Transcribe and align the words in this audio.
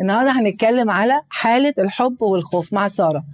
النهارده 0.00 0.30
هنتكلم 0.30 0.90
على 0.90 1.22
حالة 1.30 1.74
الحب 1.78 2.22
والخوف. 2.22 2.72
مع 2.72 2.88
سارة. 2.88 3.24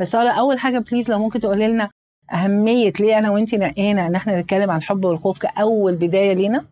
فسارة 0.00 0.30
أول 0.30 0.58
حاجة 0.58 0.78
بليز 0.78 1.10
لو 1.10 1.18
ممكن 1.18 1.40
تقولي 1.40 1.68
لنا 1.68 1.90
أهمية 2.32 2.92
ليه 3.00 3.18
أنا 3.18 3.30
وأنتي 3.30 3.56
نقينا 3.56 4.06
إن 4.06 4.14
إحنا 4.14 4.40
نتكلم 4.40 4.70
عن 4.70 4.78
الحب 4.78 5.04
والخوف 5.04 5.38
كأول 5.38 5.96
بداية 5.96 6.32
لينا؟ 6.34 6.64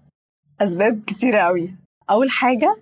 أسباب 0.61 1.01
كتيرة 1.07 1.39
قوي 1.39 1.75
أول 2.11 2.31
حاجة 2.31 2.77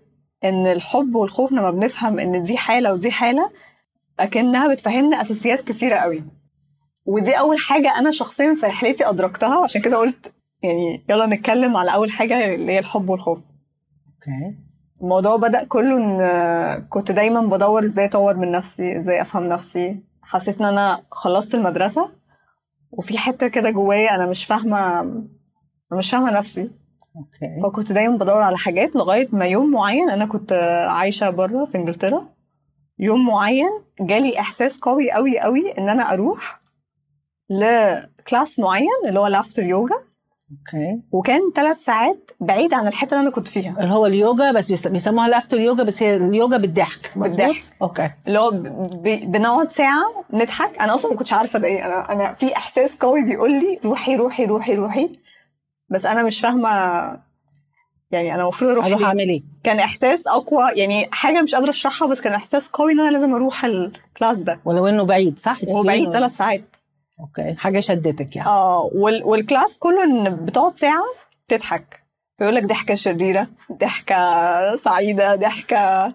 إن 0.44 0.66
الحب 0.66 1.14
والخوف 1.14 1.52
لما 1.52 1.70
بنفهم 1.70 2.18
إن 2.18 2.42
دي 2.42 2.56
حالة 2.56 2.92
ودي 2.92 3.10
حالة 3.10 3.50
أكنها 4.20 4.74
بتفهمنا 4.74 5.20
أساسيات 5.20 5.60
كتيرة 5.60 5.96
قوي 5.96 6.24
ودي 7.10 7.38
أول 7.38 7.58
حاجة 7.58 7.98
أنا 7.98 8.10
شخصيا 8.10 8.54
في 8.54 8.66
رحلتي 8.66 9.08
أدركتها 9.08 9.64
عشان 9.64 9.80
كده 9.80 9.96
قلت 9.96 10.32
يعني 10.62 11.04
يلا 11.08 11.26
نتكلم 11.26 11.76
على 11.76 11.94
أول 11.94 12.10
حاجة 12.10 12.54
اللي 12.54 12.72
هي 12.72 12.78
الحب 12.78 13.08
والخوف. 13.08 13.38
Okay. 14.06 14.56
الموضوع 15.02 15.36
بدأ 15.36 15.64
كله 15.64 15.96
إن 15.96 16.86
كنت 16.88 17.12
دايما 17.12 17.40
بدور 17.40 17.84
إزاي 17.84 18.04
أطور 18.04 18.36
من 18.36 18.52
نفسي 18.52 18.96
إزاي 18.96 19.20
أفهم 19.20 19.42
نفسي. 19.48 20.02
حسيت 20.22 20.60
إن 20.60 20.66
أنا 20.66 21.02
خلصت 21.10 21.54
المدرسة 21.54 22.10
وفي 22.90 23.18
حتة 23.18 23.48
كده 23.48 23.70
جوايا 23.70 24.14
أنا 24.14 24.26
مش 24.26 24.44
فاهمة 24.44 25.00
أنا 25.00 25.98
مش 25.98 26.10
فاهمة 26.10 26.38
نفسي. 26.38 26.70
Okay. 27.16 27.60
فكنت 27.62 27.92
دايما 27.92 28.16
بدور 28.16 28.42
على 28.42 28.58
حاجات 28.58 28.96
لغاية 28.96 29.28
ما 29.32 29.46
يوم 29.46 29.70
معين 29.70 30.10
أنا 30.10 30.26
كنت 30.26 30.52
عايشة 30.88 31.30
بره 31.30 31.64
في 31.64 31.78
إنجلترا. 31.78 32.28
يوم 32.98 33.26
معين 33.26 33.70
جالي 34.00 34.40
إحساس 34.40 34.78
قوي 34.78 35.10
قوي 35.10 35.38
قوي 35.38 35.70
إن 35.78 35.88
أنا 35.88 36.12
أروح 36.12 36.59
ل 37.50 37.68
class 37.68 38.58
معين 38.58 38.88
اللي 39.08 39.20
هو 39.20 39.26
laughter 39.26 39.62
yoga 39.62 39.94
okay. 40.50 41.00
وكان 41.12 41.40
ثلاث 41.56 41.84
ساعات 41.84 42.30
بعيد 42.40 42.74
عن 42.74 42.86
الحتة 42.86 43.14
اللي 43.14 43.22
أنا 43.22 43.30
كنت 43.30 43.48
فيها. 43.48 43.76
اللي 43.80 43.94
هو 43.94 44.06
اليوجا 44.06 44.52
بس 44.52 44.70
بيس- 44.70 44.86
بيسموها 44.88 45.28
laughter 45.28 45.60
yoga 45.60 45.82
بس 45.82 46.02
هي 46.02 46.16
اليوجا 46.16 46.56
بالضحك؟ 46.56 47.10
بالضحك. 47.16 47.62
Okay. 47.82 48.10
اللي 48.26 48.38
هو 48.38 48.50
بنقعد 49.26 49.72
ساعة 49.72 50.24
نضحك. 50.32 50.78
أنا 50.82 50.94
أصلا 50.94 51.10
ما 51.10 51.16
كنتش 51.16 51.32
عارفة 51.32 51.58
ده 51.58 51.68
إيه. 51.68 51.86
أنا 51.86 52.12
أنا 52.12 52.32
في 52.32 52.56
إحساس 52.56 52.96
قوي 52.96 53.24
بيقول 53.24 53.50
لي 53.52 53.80
روحي 53.84 54.16
روحي 54.16 54.44
روحي 54.44 54.74
روحي. 54.74 55.10
بس 55.88 56.06
أنا 56.06 56.22
مش 56.22 56.40
فاهمة 56.40 56.68
يعني 58.10 58.34
أنا 58.34 58.42
المفروض 58.42 58.70
أروح 58.70 58.86
ليه؟ 58.86 59.04
أعمل 59.04 59.28
إيه؟ 59.28 59.42
كان 59.64 59.78
إحساس 59.78 60.26
أقوى. 60.26 60.62
يعني 60.74 61.08
حاجة 61.12 61.42
مش 61.42 61.54
قادرة 61.54 61.70
أشرحها 61.70 62.08
بس 62.08 62.20
كان 62.20 62.32
إحساس 62.32 62.68
قوي 62.68 62.92
إن 62.92 63.00
أنا 63.00 63.10
لازم 63.10 63.34
أروح 63.34 63.64
ال 63.64 63.76
class 63.76 64.36
ده. 64.38 64.60
ولو 64.64 64.86
إنه 64.86 65.02
بعيد 65.02 65.38
صح؟ 65.38 65.58
وهو 65.68 65.82
بعيد 65.82 66.10
ثلاث 66.10 66.36
ساعات. 66.36 66.69
Okay. 67.20 67.54
حاجة 67.54 67.80
شدتك 67.80 68.36
يعني. 68.36 68.48
آه 68.48 68.90
وال 68.94 69.24
وال 69.24 69.40
class 69.40 69.78
كله 69.78 70.04
إن 70.04 70.36
بتقعد 70.36 70.78
ساعة 70.78 71.04
تضحك. 71.48 72.00
فيقول 72.38 72.54
لك 72.54 72.64
ضحكة 72.64 72.94
شريرة 72.94 73.46
ضحكة 73.72 74.76
سعيدة 74.76 75.34
ضحكة 75.36 76.06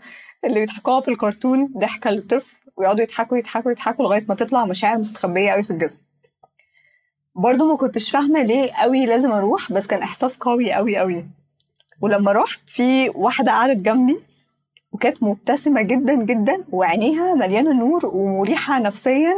اللي 0.46 0.60
بيضحكوها 0.60 1.02
في 1.02 1.08
الكرتون 1.08 1.74
ضحكة 1.78 2.10
للطفل. 2.10 2.56
ويقعدوا 2.78 3.02
يضحكوا 3.04 3.38
يضحكوا 3.38 3.72
يضحكوا 3.72 4.06
لغاية 4.06 4.26
ما 4.30 4.36
تطلع 4.36 4.66
مشاعر 4.66 4.98
مستخبية 4.98 5.52
قوي 5.52 5.64
في 5.64 5.72
الجسم. 5.72 6.02
برضو 7.36 7.72
ما 7.72 7.78
كنتش 7.78 8.12
فاهمة 8.12 8.42
ليه 8.44 8.72
قوي 8.72 9.06
لازم 9.06 9.32
أروح 9.32 9.72
بس 9.72 9.88
كان 9.88 10.02
إحساس 10.02 10.38
قوي 10.38 10.74
قوي 10.74 10.98
قوي. 10.98 11.26
ولما 12.02 12.32
رحت 12.32 12.60
في 12.68 13.10
واحدة 13.10 13.52
قعدت 13.52 13.78
جنبي 13.78 14.20
وكانت 14.92 15.24
مبتسمة 15.24 15.82
جدا 15.82 16.14
جدا 16.16 16.64
وعينيها 16.72 17.34
مليانة 17.34 17.74
نور 17.80 18.06
ومريحة 18.06 18.80
نفسيا. 18.80 19.36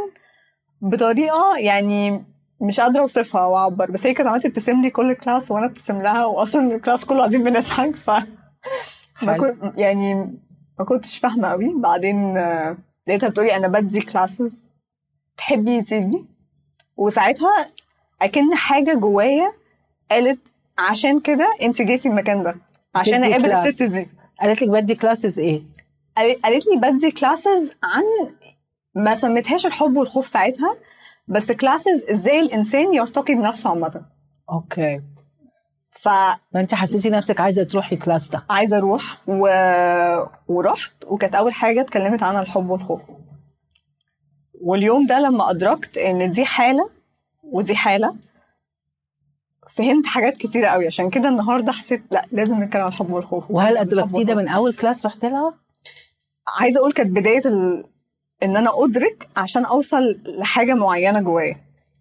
بطريقة 0.80 1.56
يعني 1.58 2.24
مش 2.60 2.80
قادرة 2.80 3.00
أوصفها 3.00 3.46
وأعبر 3.46 3.90
بس 3.90 4.06
هي 4.06 4.14
كانت 4.14 4.28
عمالة 4.28 4.42
تبتسم 4.42 4.82
لي 4.82 4.90
كل 4.90 5.12
class 5.12 5.50
وأنا 5.50 5.66
ابتسم 5.66 6.02
لها 6.02 6.24
وأصلا 6.24 6.74
ال 6.76 6.81
class 6.81 7.04
كله 7.04 7.18
قاعدين 7.18 7.44
بنضحك 7.44 7.96
ف 7.96 8.10
ما. 9.22 9.36
كنت 9.38 9.78
يعني 9.78 10.14
ما 10.78 10.84
كنتش 10.84 11.18
فاهمة 11.18 11.48
قوي 11.48 11.74
بعدين 11.76 12.36
آه، 12.36 12.76
لقيتها 13.08 13.28
بتقولي 13.28 13.56
أنا 13.56 13.68
بدي 13.68 14.00
classes 14.00 14.68
تحبي 15.36 15.82
تيجي 15.82 16.24
وساعتها 16.96 17.66
أكن 18.22 18.54
حاجة 18.54 18.94
جوايا 18.94 19.52
قالت 20.10 20.38
عشان 20.78 21.20
كده 21.20 21.56
أنت 21.62 21.82
جيتي 21.82 22.08
المكان 22.08 22.42
ده 22.42 22.56
عشان 22.94 23.20
بدي 23.20 23.30
أقابل 23.30 23.52
الست. 23.52 23.82
دي 23.82 24.08
قالت 24.40 24.62
لك 24.62 24.68
بدي 24.68 24.94
classes 24.94 25.38
إيه؟ 25.38 25.62
قالت 26.16 26.42
قالت 26.44 26.66
لي 26.66 26.76
بدي 26.76 27.10
classes 27.10 27.72
عن 27.82 28.04
ما 28.98 29.14
سميتهاش 29.14 29.66
الحب 29.66 29.96
والخوف 29.96 30.26
ساعتها 30.26 30.74
بس 31.28 31.52
classes 31.52 32.04
إزاي 32.10 32.40
الإنسان 32.40 32.94
يرتقي 32.94 33.34
بنفسه 33.34 33.70
عامه. 33.70 34.02
Okay. 34.50 35.00
فعايزه 35.90 36.40
فأنت 36.52 36.74
حسيتي 36.74 37.10
نفسك 37.10 37.40
عايزة 37.40 37.64
تروحي 37.64 37.94
ال 37.94 38.00
class 38.00 38.28
ده؟ 38.28 38.44
أروح 38.78 39.18
و... 39.26 39.48
ورحت 40.48 40.92
وكانت 41.06 41.34
أول 41.34 41.52
حاجة 41.52 41.80
اتكلمت 41.80 42.22
عنها 42.22 42.42
الحب 42.42 42.70
والخوف. 42.70 43.02
واليوم 44.60 45.06
ده 45.06 45.20
لما 45.20 45.50
أدركت 45.50 45.98
إن 45.98 46.30
دي 46.30 46.44
حالة 46.44 46.90
ودي 47.42 47.76
حالة 47.76 48.16
فهمت 49.70 50.06
حاجات 50.06 50.36
كتيرة 50.36 50.68
قوي 50.68 50.86
عشان 50.86 51.10
كده 51.10 51.28
النهارده 51.28 51.72
حسيت 51.72 52.02
لأ 52.10 52.24
لازم 52.32 52.62
نتكلم 52.62 52.82
عن 52.82 52.88
الحب 52.88 53.10
والخوف. 53.10 53.44
وهل 53.50 53.72
الحب 53.72 53.86
أدركتيه 53.92 54.22
ده. 54.24 54.34
من 54.34 54.48
أول 54.48 54.74
كلاس 54.74 55.06
رحت 55.06 55.24
لها؟ 55.24 55.54
عايزة 56.60 56.80
أقول 56.80 56.92
كانت 56.92 57.10
بداية 57.10 57.42
ال... 57.46 57.84
إن 58.42 58.56
أنا 58.56 58.70
أدرك 58.84 59.28
عشان 59.36 59.64
أوصل 59.64 60.18
لحاجة 60.26 60.74
معينة 60.74 61.20
جوايا 61.20 61.56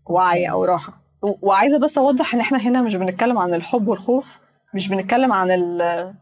وعي 0.05 0.49
أو 0.51 0.63
راحة. 0.63 0.93
وعايزة 1.21 1.79
بس 1.79 1.97
أوضح 1.97 2.33
إن 2.33 2.39
إحنا 2.39 2.57
هنا 2.57 2.81
مش 2.81 2.95
بنتكلم 2.95 3.37
عن 3.37 3.53
الحب 3.53 3.87
والخوف 3.87 4.39
مش 4.73 4.87
بنتكلم 4.87 5.33
عن 5.33 5.51
ال... 5.51 6.13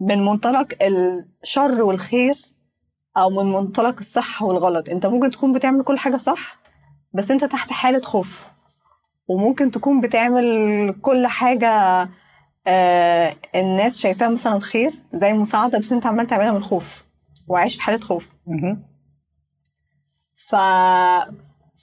من 0.00 0.24
منطلق 0.24 0.68
الشر 0.82 1.82
والخير 1.82 2.36
أو 3.16 3.30
من 3.30 3.52
منطلق 3.52 3.96
الصح 4.00 4.42
والغلط. 4.42 4.88
أنت 4.88 5.06
ممكن 5.06 5.30
تكون 5.30 5.52
بتعمل 5.52 5.82
كل 5.82 5.98
حاجة 5.98 6.16
صح 6.16 6.56
بس 7.12 7.30
أنت 7.30 7.44
تحت 7.44 7.72
حالة 7.72 8.00
خوف. 8.02 8.46
وممكن 9.28 9.70
تكون 9.70 10.00
بتعمل 10.00 10.94
كل 11.02 11.26
حاجة 11.26 11.70
آه 12.66 13.32
الناس 13.54 13.98
شايفاها 13.98 14.28
مثلا 14.28 14.58
خير 14.60 14.92
زي 15.12 15.32
مساعدة 15.32 15.78
بس 15.78 15.92
أنت 15.92 16.06
عمال 16.06 16.26
تعملها 16.26 16.50
من 16.50 16.56
الخوف 16.56 17.05
وعايش 17.48 17.76
في 17.76 17.82
حالة 17.82 18.00
خوف. 18.00 18.28
ف 20.48 20.54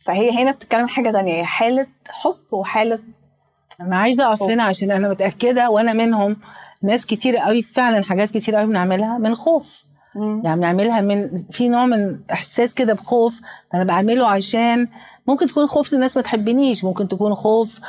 فهي 0.06 0.44
هنا 0.44 0.51
بتتكلم 0.51 0.88
حاجة 0.88 1.12
تانية 1.12 1.34
هي 1.34 1.46
حالة 1.46 1.88
حب 2.09 2.38
وحالة 2.51 3.00
أنا 3.81 3.96
عايزة 3.96 4.28
أقف. 4.28 4.44
هنا 4.44 4.63
عشان 4.63 4.91
أنا 4.91 5.09
متأكدة 5.09 5.69
وأنا 5.69 5.94
منهم 5.94 6.38
ناس 6.84 7.06
كتير 7.06 7.38
قوي 7.38 7.62
فعلا 7.62 8.03
حاجات 8.03 8.31
كتير 8.31 8.56
قوي 8.56 8.66
بنعملها 8.68 9.18
من 9.18 9.35
خوف 9.35 9.84
يعني 10.16 10.56
بنعملها 10.56 11.02
من 11.02 11.44
في 11.52 11.68
نوع 11.68 11.85
من 11.85 12.19
إحساس 12.31 12.73
كده 12.73 12.94
بخوف 12.94 13.41
أنا 13.73 13.84
بعمله 13.84 14.28
عشان 14.28 14.88
ممكن 15.28 15.47
تكون 15.47 15.68
خوف 15.68 15.94
الناس 15.94 16.18
ما 16.18 16.23
تحبنيش 16.23 16.84
ممكن 16.84 17.07
تكون 17.07 17.35
خوف 17.35 17.79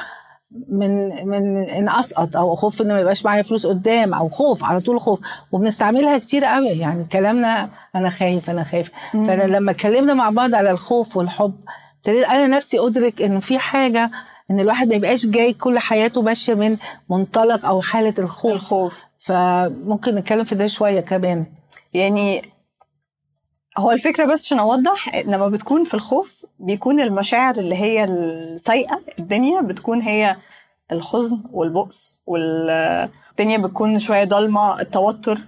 من 0.68 1.26
من 1.28 1.56
ان 1.58 1.88
اسقط 1.88 2.36
أو 2.36 2.56
خوف 2.56 2.82
ان 2.82 2.88
ما 2.88 3.00
يبقاش 3.00 3.24
معايا 3.24 3.42
فلوس 3.42 3.66
قدام 3.66 4.14
أو 4.14 4.28
خوف 4.28 4.64
على 4.64 4.80
طول 4.80 5.00
خوف 5.00 5.20
وبنستعملها 5.52 6.18
كتير 6.18 6.44
قوي 6.44 6.68
يعني 6.68 7.04
كلامنا 7.12 7.70
أنا 7.94 8.08
خايف 8.08 8.50
أنا 8.50 8.62
خايف. 8.62 8.90
فانا 9.12 9.42
لما 9.42 9.70
اتكلمنا 9.70 10.14
مع 10.14 10.30
بعض 10.30 10.54
على 10.54 10.70
الخوف 10.70 11.16
والحب 11.16 11.54
ابتديت 11.96 12.24
أنا 12.24 12.46
نفسي 12.46 12.78
ادرك 12.78 13.22
انه 13.22 13.40
في 13.40 13.58
حاجة 13.58 14.10
ان 14.50 14.60
الواحد 14.60 14.88
ما 14.88 14.94
يبقاش 14.94 15.26
جاي 15.26 15.52
كل 15.52 15.78
حياته 15.78 16.22
ماشية 16.22 16.54
من 16.54 16.76
منطلق 17.10 17.66
أو 17.66 17.80
حالة 17.80 18.14
الخوف. 18.18 18.52
الخوف. 18.52 19.04
فممكن 19.18 20.14
نتكلم 20.14 20.44
في 20.44 20.54
ده 20.54 20.66
شوية 20.66 21.00
كمان 21.00 21.44
يعني 21.94 22.42
هو 23.78 23.90
الفكرة 23.90 24.24
بس 24.24 24.44
عشان 24.44 24.58
أوضح 24.58 25.16
لما 25.26 25.48
بتكون 25.48 25.84
في 25.84 25.94
الخوف 25.94 26.46
بيكون 26.58 27.00
المشاعر 27.00 27.54
اللي 27.58 27.74
هي 27.74 28.04
السيئة 28.04 29.00
الدنيا 29.18 29.60
بتكون 29.60 30.02
هي 30.02 30.36
الحزن 30.92 31.42
والبؤس 31.50 32.22
والدنيا 32.26 33.58
بتكون 33.58 33.98
شوية 33.98 34.24
ضلمة 34.24 34.80
التوتر. 34.80 35.38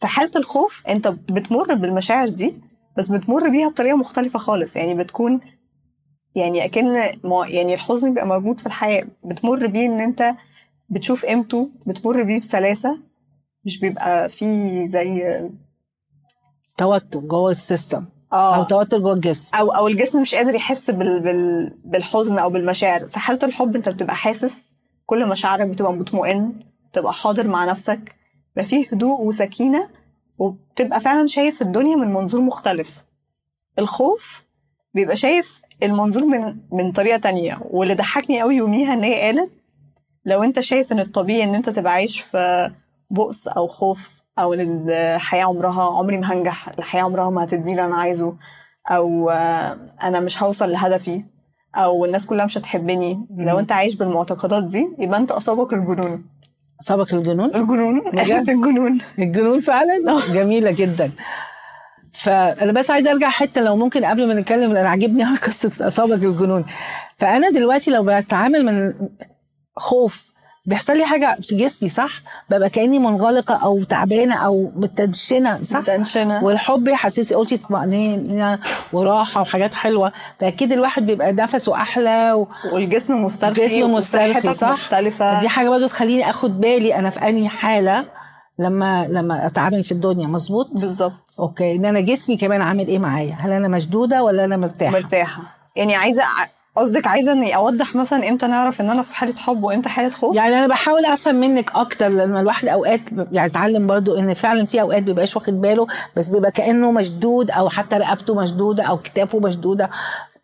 في 0.00 0.06
حالة 0.06 0.30
الخوف 0.36 0.86
أنت 0.88 1.08
بتمر 1.08 1.74
بالمشاعر 1.74 2.28
دي 2.28 2.60
بس 2.98 3.08
بتمر 3.08 3.48
بيها 3.48 3.68
بطريقة 3.68 3.96
مختلفة 3.96 4.38
خالص. 4.38 4.76
يعني 4.76 4.94
بتكون 4.94 5.40
يعني 6.34 6.70
ما- 7.24 7.46
يعني 7.48 7.74
الحزن 7.74 8.08
بيبقى 8.08 8.26
موجود 8.26 8.60
في 8.60 8.66
الحياة. 8.66 9.06
بتمر 9.24 9.66
بيه 9.66 9.86
إن 9.86 10.00
أنت 10.00 10.34
بتشوف 10.88 11.24
قيمته 11.24 11.70
بتمر 11.86 12.22
بيه 12.22 12.40
بسلاسة 12.40 12.98
مش 13.64 13.80
بيبقى 13.80 14.28
فيه 14.28 14.88
زي 14.88 15.40
توتر 16.76 17.20
جوه 17.20 17.50
السيستم. 17.50 18.04
آه 18.32 18.56
أو 18.56 18.62
توتر 18.64 18.98
جوه 18.98 19.12
الجسم. 19.12 19.56
أو 19.56 19.68
أو 19.70 19.88
الجسم 19.88 20.22
مش 20.22 20.34
قادر 20.34 20.54
يحس 20.54 20.90
بال 20.90 21.20
بال 21.20 21.72
بالحزن 21.84 22.38
أو 22.38 22.50
بالمشاعر. 22.50 23.06
في 23.08 23.18
حالة 23.18 23.38
الحب 23.42 23.76
أنت 23.76 23.88
بتبقى 23.88 24.16
حاسس 24.16 24.72
كل 25.06 25.28
مشاعرك 25.28 25.66
بتبقى 25.68 25.92
مطمئن 25.92 26.52
بتبقى 26.92 27.12
حاضر 27.12 27.46
مع 27.46 27.64
نفسك 27.64 28.14
بقى 28.56 28.64
فيه 28.64 28.86
هدوء 28.92 29.26
وسكينة 29.26 29.88
وبتبقى 30.38 31.00
فعلا 31.00 31.26
شايف 31.26 31.62
الدنيا 31.62 31.96
من 31.96 32.12
منظور 32.12 32.40
مختلف. 32.40 33.04
الخوف 33.78 34.42
بيبقى 34.94 35.16
شايف 35.16 35.62
المنظور 35.82 36.24
من 36.24 36.56
من 36.72 36.92
طريقة 36.92 37.16
تانية. 37.18 37.58
واللي 37.70 37.94
ضحكني 37.94 38.40
قوي 38.40 38.54
يوميها 38.56 38.94
إن 38.94 39.02
هي 39.04 39.20
قالت 39.20 39.50
لو 40.24 40.42
أنت 40.42 40.60
شايف 40.60 40.92
إن 40.92 41.00
الطبيعي 41.00 41.44
إن 41.44 41.54
أنت 41.54 41.68
تبقى 41.68 41.92
عايش 41.92 42.20
في 42.20 42.70
بؤس 43.10 43.48
أو 43.48 43.66
خوف 43.66 44.21
أو 44.38 44.54
الحياة 44.54 45.44
عمرها 45.44 45.98
عمري 45.98 46.18
ما 46.18 46.32
هنجح 46.32 46.68
الحياة 46.68 47.02
عمرها 47.02 47.30
ما 47.30 47.44
هتديني 47.44 47.70
اللي 47.70 47.84
أنا 47.84 47.96
عايزه 47.96 48.34
أو 48.90 49.30
آه، 49.30 49.78
أنا 50.02 50.20
مش 50.20 50.42
هوصل 50.42 50.72
لهدفي 50.72 51.24
أو 51.74 52.04
الناس 52.04 52.26
كلها 52.26 52.44
مش 52.44 52.58
هتحبني. 52.58 53.26
لو 53.38 53.58
أنت 53.58 53.72
عايش 53.72 53.94
بالمعتقدات 53.94 54.64
دي 54.64 54.88
يبقى 54.98 55.18
أنت 55.18 55.30
أصابك 55.30 55.72
الجنون. 55.72 56.24
سبق 56.80 57.14
الجنون؟ 57.14 57.54
الجنون؟ 57.54 58.06
إحنا 58.18 58.38
الجنون. 58.38 58.98
الجنون 59.18 59.60
فعلا؟ 59.60 60.20
جميلة 60.32 60.70
جدا. 60.70 61.10
فأنا 62.12 62.72
بس 62.72 62.90
عايزة 62.90 63.10
أرجع 63.10 63.28
حتة 63.28 63.60
لو 63.60 63.76
ممكن 63.76 64.04
قبل 64.04 64.28
ما 64.28 64.34
نتكلم 64.34 64.72
لأن 64.72 64.86
عاجبني 64.86 65.24
قوي 65.24 65.36
قصة 65.36 65.86
أصابك 65.86 66.24
الجنون. 66.24 66.64
فأنا 67.16 67.50
دلوقتي 67.50 67.90
لو 67.90 68.04
بتعامل 68.20 68.64
من 68.64 68.94
خوف 69.76 70.31
بيحصل 70.66 70.96
لي 70.96 71.04
حاجة 71.04 71.36
في 71.42 71.56
جسمي 71.56 71.88
صح؟ 71.88 72.10
ببقى 72.50 72.70
كأني 72.70 72.98
منغلقة 72.98 73.54
أو 73.54 73.82
تعبانة 73.82 74.34
أو 74.34 74.72
متنشنة 74.76 75.62
صح؟ 75.62 75.80
تنشنه 75.80 76.44
والحب 76.44 76.88
يحسسي 76.88 77.34
قلتي 77.34 77.56
طمأنينة 77.56 78.58
وراحة 78.92 79.40
وحاجات 79.40 79.74
حلوة 79.74 80.12
فأكيد 80.40 80.72
الواحد 80.72 81.06
بيبقى 81.06 81.32
نفسه 81.32 81.74
أحلى 81.74 82.32
و... 82.32 82.48
والجسم 82.72 83.24
مسترخي 83.24 83.62
الجسم 83.62 83.92
مسترخي، 83.92 84.54
صح؟ 84.54 84.70
مختلفة. 84.70 85.40
دي 85.40 85.48
حاجة 85.48 85.68
برضو 85.68 85.86
تخليني 85.86 86.30
أخد 86.30 86.60
بالي 86.60 86.94
أنا 86.94 87.10
في 87.10 87.28
أنهي 87.28 87.48
حالة 87.48 88.04
لما 88.58 89.06
لما 89.08 89.46
أتعامل 89.46 89.84
في 89.84 89.92
الدنيا 89.92 90.26
مظبوط؟ 90.26 90.70
بالظبط. 90.72 91.34
أوكي 91.40 91.72
إن 91.76 91.84
أنا 91.84 92.00
جسمي 92.00 92.36
كمان 92.36 92.62
عامل 92.62 92.86
إيه 92.86 92.98
معايا؟ 92.98 93.34
هل 93.40 93.52
أنا 93.52 93.68
مشدودة 93.68 94.22
ولا 94.22 94.44
أنا 94.44 94.56
مرتاحة؟ 94.56 94.92
مرتاحة. 94.92 95.42
يعني 95.76 95.94
عايزة 95.94 96.22
قصدك 96.76 97.06
عايزة 97.06 97.32
إني 97.32 97.56
أوضح 97.56 97.94
مثلا 97.94 98.28
إمتى 98.28 98.46
نعرف 98.46 98.80
إن 98.80 98.90
أنا 98.90 99.02
في 99.02 99.14
حالة 99.14 99.34
حب 99.38 99.64
وإمتى 99.64 99.88
حالة 99.88 100.10
خوف؟ 100.10 100.36
يعني 100.36 100.54
أنا 100.58 100.66
بحاول 100.66 101.04
أفهم 101.04 101.34
منك 101.34 101.74
أكتر 101.74 102.08
لما 102.08 102.40
الواحد 102.40 102.68
أوقات 102.68 103.00
يعني 103.32 103.50
اتعلم 103.50 103.86
برضو 103.86 104.18
إن 104.18 104.34
فعلا 104.34 104.66
في 104.66 104.80
أوقات 104.80 105.02
بيبقاش 105.02 105.36
واخد 105.36 105.60
باله 105.60 105.86
بس 106.16 106.28
بيبقى 106.28 106.50
كأنه 106.50 106.92
مشدود 106.92 107.50
أو 107.50 107.68
حتى 107.68 107.96
رقبته 107.96 108.34
مشدودة 108.34 108.82
أو 108.84 108.98
كتافه 108.98 109.38
مشدودة. 109.38 109.90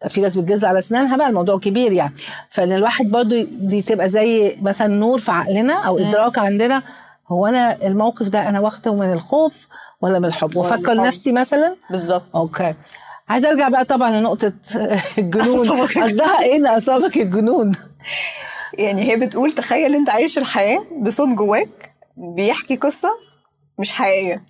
في 0.09 0.21
ناس 0.21 0.37
بتجز 0.37 0.65
على 0.65 0.79
أسنانها 0.79 1.17
بقى 1.17 1.29
الموضوع 1.29 1.59
كبير 1.59 1.93
يعني. 1.93 2.15
فإن 2.51 2.73
الواحد 2.73 3.07
برضو 3.07 3.43
دي 3.61 3.83
تبقى 3.83 4.09
زي 4.09 4.57
مثلا 4.63 4.87
نور 4.87 5.19
في 5.19 5.31
عقلنا 5.33 5.75
أو 5.75 5.99
إدراك 5.99 6.39
عندنا. 6.39 6.83
هو 7.29 7.47
أنا 7.47 7.87
الموقف 7.87 8.29
ده 8.29 8.49
أنا 8.49 8.61
واخده 8.61 8.95
من 8.95 9.13
الخوف 9.13 9.69
ولا 10.01 10.19
من 10.19 10.25
الحب؟ 10.25 10.57
وافكر. 10.57 10.95
نفسي 10.95 11.33
مثلا؟ 11.33 11.77
بالظبط. 11.91 12.23
أوكي. 12.35 12.75
عايزه 13.29 13.49
أرجع 13.51 13.69
بقى 13.69 13.85
طبعا 13.85 14.11
لنقطة 14.21 14.53
الجنون. 15.19 15.61
أصابك. 15.67 15.99
قصدها 15.99 16.43
إيه؟ 16.43 16.57
ان 16.57 16.67
أصابك 16.67 17.17
الجنون. 17.17 17.73
يعني 18.75 19.11
هي 19.13 19.17
بتقول 19.17 19.53
تخيل 19.53 19.95
أنت 19.95 20.11
عايش 20.11 20.39
الحياة 20.39 20.83
بصوت 21.01 21.29
جواك 21.29 21.95
بيحكي 22.17 22.77
قصة 22.77 23.11
مش 23.79 23.93
حقيقية. 23.93 24.43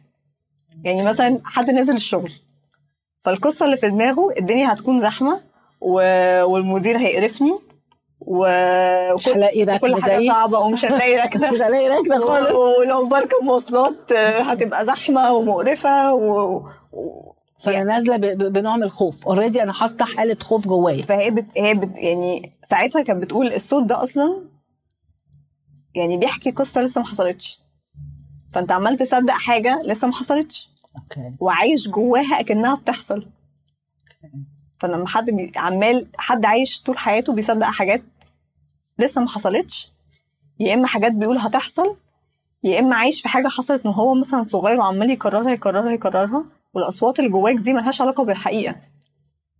يعني 0.85 1.03
مثلا 1.05 1.41
حد 1.45 1.71
نازل 1.71 1.95
الشغل 1.97 2.33
فالقصة 3.25 3.65
اللي 3.65 3.77
في 3.77 3.89
دماغه 3.89 4.35
الدنيا 4.39 4.73
هتكون 4.73 5.01
زحمة 5.01 5.41
و... 5.81 5.93
والمدير 6.45 6.99
هيقرفني 6.99 7.59
و... 8.21 8.47
مش 9.15 9.29
هلاقي 9.29 9.63
وكل 9.63 9.73
ركنه 9.75 10.01
حاجة 10.01 10.19
زي 10.19 10.29
صعبة 10.29 10.59
ومش 10.59 10.85
هنلاقي 10.85 11.17
ركنة. 11.25 11.51
مش 11.53 11.63
هلاقي 11.63 11.89
ركنة 11.89 12.19
خالص. 12.19 12.51
ولو 12.53 13.07
بركب 13.07 13.45
مواصلات 13.45 14.13
آه، 14.13 14.41
هتبقى 14.43 14.87
زحمة 14.87 15.33
ومقرفة 15.33 16.15
و... 16.15 16.63
فانا 17.61 17.85
نازلة 17.85 18.17
بنوع 18.35 18.77
من 18.77 18.83
الخوف. 18.83 19.27
اوريدي 19.27 19.63
أنا 19.63 19.73
حاطة 19.73 20.05
حالة 20.05 20.37
خوف 20.41 20.67
جوايا. 20.67 21.03
فهي 21.05 21.31
بت... 21.31 21.47
هي 21.57 21.75
بت... 21.75 21.99
يعني 21.99 22.53
ساعتها 22.63 23.03
كانت 23.03 23.23
بتقول 23.23 23.53
الصوت 23.53 23.85
ده 23.85 24.03
أصلا 24.03 24.43
يعني 25.95 26.17
بيحكي 26.17 26.51
قصة 26.51 26.83
لسه 26.83 27.01
ما 27.01 27.07
حصلتش. 27.07 27.59
فأنت 28.53 28.73
عمال 28.73 28.97
تصدق 28.97 29.33
حاجة 29.33 29.81
لسه 29.85 30.07
ما 30.07 30.13
حصلتش. 30.15 30.69
Okay. 30.97 31.33
وعايش 31.41 31.89
جواها 31.89 32.41
أكنها 32.41 32.75
بتحصل. 32.75 33.27
فلما 34.81 35.07
حد 35.07 35.31
بي... 35.31 35.53
عمال 35.57 36.07
حد 36.19 36.45
عايش 36.45 36.83
طول 36.83 36.99
حياته 36.99 37.33
بيصدق 37.33 37.67
حاجات 37.67 38.03
لسه 38.99 39.21
ما 39.21 39.29
حصلتش. 39.29 39.93
يا 40.61 40.75
إما 40.75 40.87
حاجات 40.87 41.13
بيقول 41.13 41.39
هتحصل 41.39 41.97
يا 42.65 42.81
إما 42.81 42.97
عايش 42.97 43.23
في 43.23 43.29
حاجة 43.29 43.49
حصلت 43.49 43.87
من 43.87 43.93
هو 43.93 44.15
مثلا 44.15 44.45
صغير 44.49 44.79
وعمال 44.79 45.11
يكررها 45.11 45.51
يكررها 45.53 45.93
يكررها. 45.93 46.45
والأصوات 46.75 47.19
اللي 47.19 47.31
جواك 47.31 47.55
دي 47.55 47.73
ملهاش 47.73 48.01
علاقة 48.01 48.25
بالحقيقة. 48.25 48.75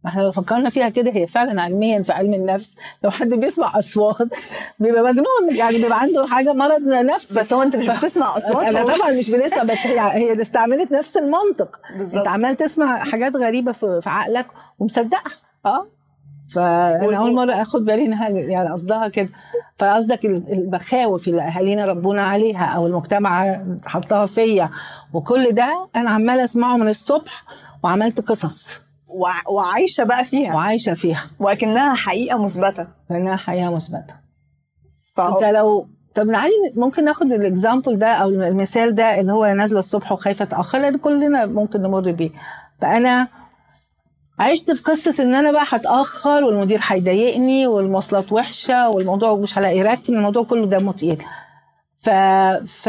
ما 0.05 0.11
إحنا 0.11 0.23
لو 0.23 0.31
فكرنا 0.31 0.71
فيها 0.71 0.89
كده 0.89 1.11
هي 1.11 1.27
فعلا 1.27 1.63
علميا 1.63 2.03
في 2.03 2.13
علم 2.13 2.35
النفس. 2.35 2.77
لو 3.05 3.11
حد 3.11 3.29
بيسمع 3.29 3.79
أصوات 3.79 4.29
بيبقى 4.79 5.03
مجنون 5.03 5.57
يعني 5.57 5.77
بيبقى 5.79 6.01
عنده 6.01 6.27
حاجة 6.27 6.53
مرض 6.53 6.81
نفسي. 6.83 7.41
بس 7.41 7.53
هو 7.53 7.63
انت 7.63 7.77
مش 7.77 7.89
بتسمع 7.89 8.37
أصوات؟ 8.37 8.67
أنا 8.69 8.97
طبعا 8.97 9.11
مش 9.19 9.31
بنسمع 9.31 9.63
بس 9.63 9.87
هي 9.87 10.01
هي 10.01 10.41
استعملت 10.41 10.93
نفس 10.93 11.17
المنطق. 11.17 11.81
بالظبط. 11.97 12.17
انت 12.19 12.29
عمال 12.29 12.57
تسمع 12.57 13.05
حاجات 13.05 13.37
غريبة 13.37 13.73
في 13.73 14.01
عقلك 14.07 14.47
ومصدقها. 14.79 15.33
آه. 15.67 15.87
فأنا 16.55 17.17
أول 17.17 17.35
مرة 17.35 17.53
آخد 17.63 17.85
بالي 17.85 18.05
إنها 18.05 18.29
يعني 18.29 18.71
قصدها 18.71 19.09
كده. 19.09 19.29
فقصدك 19.77 20.25
ال- 20.27 20.53
المخاوف 20.53 21.29
اللي 21.29 21.43
أهالينا 21.43 21.87
ربونا 21.87 22.23
عليها 22.23 22.65
أو 22.65 22.87
المجتمع 22.87 23.61
حطها 23.87 24.27
فيا. 24.27 24.71
وكل 25.13 25.53
ده 25.53 25.89
أنا 25.97 26.11
عمالة 26.11 26.45
أسمعه 26.45 26.77
من 26.77 26.89
الصبح 26.89 27.45
وعملت 27.85 28.21
قصص. 28.29 28.81
وع- 29.09 29.49
وعايشة 29.49 30.05
بقى 30.05 30.25
فيها. 30.25 30.55
وعايشة 30.55 30.95
فيها. 30.95 31.25
وكأنها 31.41 31.95
حقيقة 31.95 32.43
مثبتة. 32.45 32.89
كانها 33.09 33.37
حياه 33.37 33.69
مثبتة. 33.75 34.15
فهو 35.17 35.35
أنت 35.39 35.45
لو 35.55 35.89
طب 36.15 36.27
نعالي 36.27 36.53
ممكن 36.77 37.05
ناخد 37.05 37.33
الاكزامبل 37.33 37.99
ده 37.99 38.07
أو 38.07 38.29
المثال 38.29 38.95
ده 38.95 39.21
اللي 39.21 39.33
هو 39.33 39.47
نازلة 39.47 39.79
الصبح 39.79 40.13
وخايفة 40.13 40.43
اتاخر 40.43 40.97
كلنا 40.97 41.47
ممكن 41.47 41.83
نمر 41.83 42.11
بيه. 42.13 42.31
فأنا 42.81 43.29
عشت 44.39 44.71
في 44.71 44.83
قصة 44.83 45.15
إن 45.21 45.35
أنا 45.35 45.53
بقى 45.53 45.65
هتأخر 45.69 46.45
والمدير 46.45 46.81
هيضايقني 46.83 47.67
والمواصلات 47.67 48.33
وحشة 48.33 48.89
والموضوع 48.89 49.35
مش 49.35 49.59
هلاقي 49.59 49.83
راكن 49.83 50.17
الموضوع 50.17 50.43
كله 50.45 50.67
دمه 50.67 50.93
تقيل. 50.93 51.23
ف 51.99 52.11
ف 52.67 52.89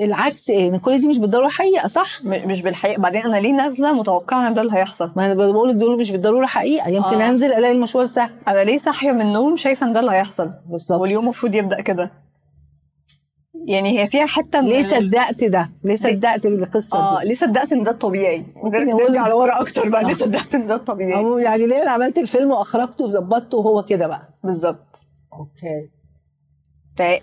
العكس 0.00 0.50
إيه 0.50 0.68
إن 0.68 0.78
كل 0.78 0.98
دي 0.98 1.08
مش 1.08 1.18
بالضرورة 1.18 1.48
حقيقة 1.48 1.86
صح؟ 1.88 2.24
مش 2.24 2.62
بالحقيقة. 2.62 3.00
بعدين 3.00 3.22
أنا 3.22 3.36
ليه 3.36 3.52
نازلة 3.52 3.92
متوقعة 3.92 4.48
إن 4.48 4.54
ده 4.54 4.62
اللي 4.62 4.72
هيحصل؟ 4.74 5.10
ما 5.16 5.26
أنا 5.26 5.34
بقول 5.34 5.78
دول 5.78 5.98
مش 6.00 6.10
بالضرورة 6.10 6.46
حقيقة. 6.46 6.88
يمكن 6.88 7.20
آه. 7.20 7.28
أنزل 7.28 7.52
ألاقي 7.52 7.72
المشوار 7.72 8.06
سهل. 8.06 8.30
أنا 8.48 8.64
ليه 8.64 8.78
صاحية 8.78 9.12
من 9.12 9.20
النوم 9.20 9.56
شايفة 9.56 9.86
إن 9.86 9.92
ده 9.92 10.00
اللي 10.00 10.12
هيحصل؟ 10.12 10.50
بالظبط. 10.68 11.00
واليوم 11.00 11.24
المفروض 11.24 11.54
يبدأ 11.54 11.80
كده. 11.80 12.10
يعني 13.66 14.00
هي 14.00 14.06
فيها 14.06 14.26
حتة 14.26 14.60
من 14.60 14.68
ليه 14.68 14.82
صدقت 14.82 15.44
ده؟ 15.44 15.70
ليه 15.84 15.96
صدقت 15.96 16.46
القصة 16.46 16.98
آه 16.98 17.20
دي 17.20 17.28
ليه 17.28 17.34
صدقت 17.34 17.72
إن 17.72 17.84
ده 17.84 17.90
الطبيعي؟ 17.90 18.44
نرجع 18.64 19.28
لورا 19.28 19.60
أكتر 19.60 19.88
بقى 19.88 20.04
ليه 20.04 20.12
آه. 20.12 20.16
صدقت 20.16 20.54
إن 20.54 20.66
ده 20.66 20.74
الطبيعي؟ 20.74 21.42
يعني 21.42 21.66
ليه 21.66 21.82
أنا 21.82 21.90
عملت 21.90 22.18
الفيلم 22.18 22.50
وأخرجته 22.50 23.04
وظبطته 23.04 23.58
وهو 23.58 23.82
كده 23.82 24.06
بقى؟ 24.06 24.28
بالظبط. 24.44 25.02
أوكي. 25.32 25.90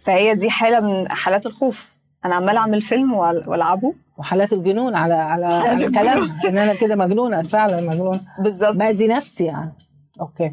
فهي 0.02 0.36
دي 0.36 0.50
حالة 0.50 0.80
من 0.80 1.10
حالات 1.10 1.46
الخوف. 1.46 1.90
أنا 2.26 2.36
عمالة 2.36 2.60
أعمل 2.60 2.82
فيلم 2.82 3.14
وألعبه. 3.14 3.94
وحالات 4.18 4.54
الجنون 4.54 4.96
على 4.96 5.14
على, 5.14 5.46
حالات 5.48 5.66
على 5.66 5.74
الجنون. 5.86 5.92
كلام 5.94 6.40
إن 6.46 6.58
أنا 6.58 6.74
كده 6.74 6.96
مجنونة 6.96 7.42
فعلا 7.42 7.82
مجنونة. 7.82 8.22
بالظبط. 8.40 8.76
بأذي 8.76 9.08
نفسي 9.08 9.44
يعني. 9.46 9.74
أوكي. 10.22 10.52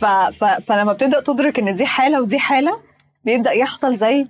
ف... 0.00 0.04
ف... 0.04 0.44
فلما 0.44 0.92
بتبدأ 0.92 1.20
تدرك 1.20 1.58
إن 1.58 1.74
دي 1.74 1.86
حالة 1.86 2.22
ودي 2.22 2.38
حالة 2.38 2.80
بيبدأ 3.24 3.50
يحصل 3.52 3.96
زي 3.96 4.26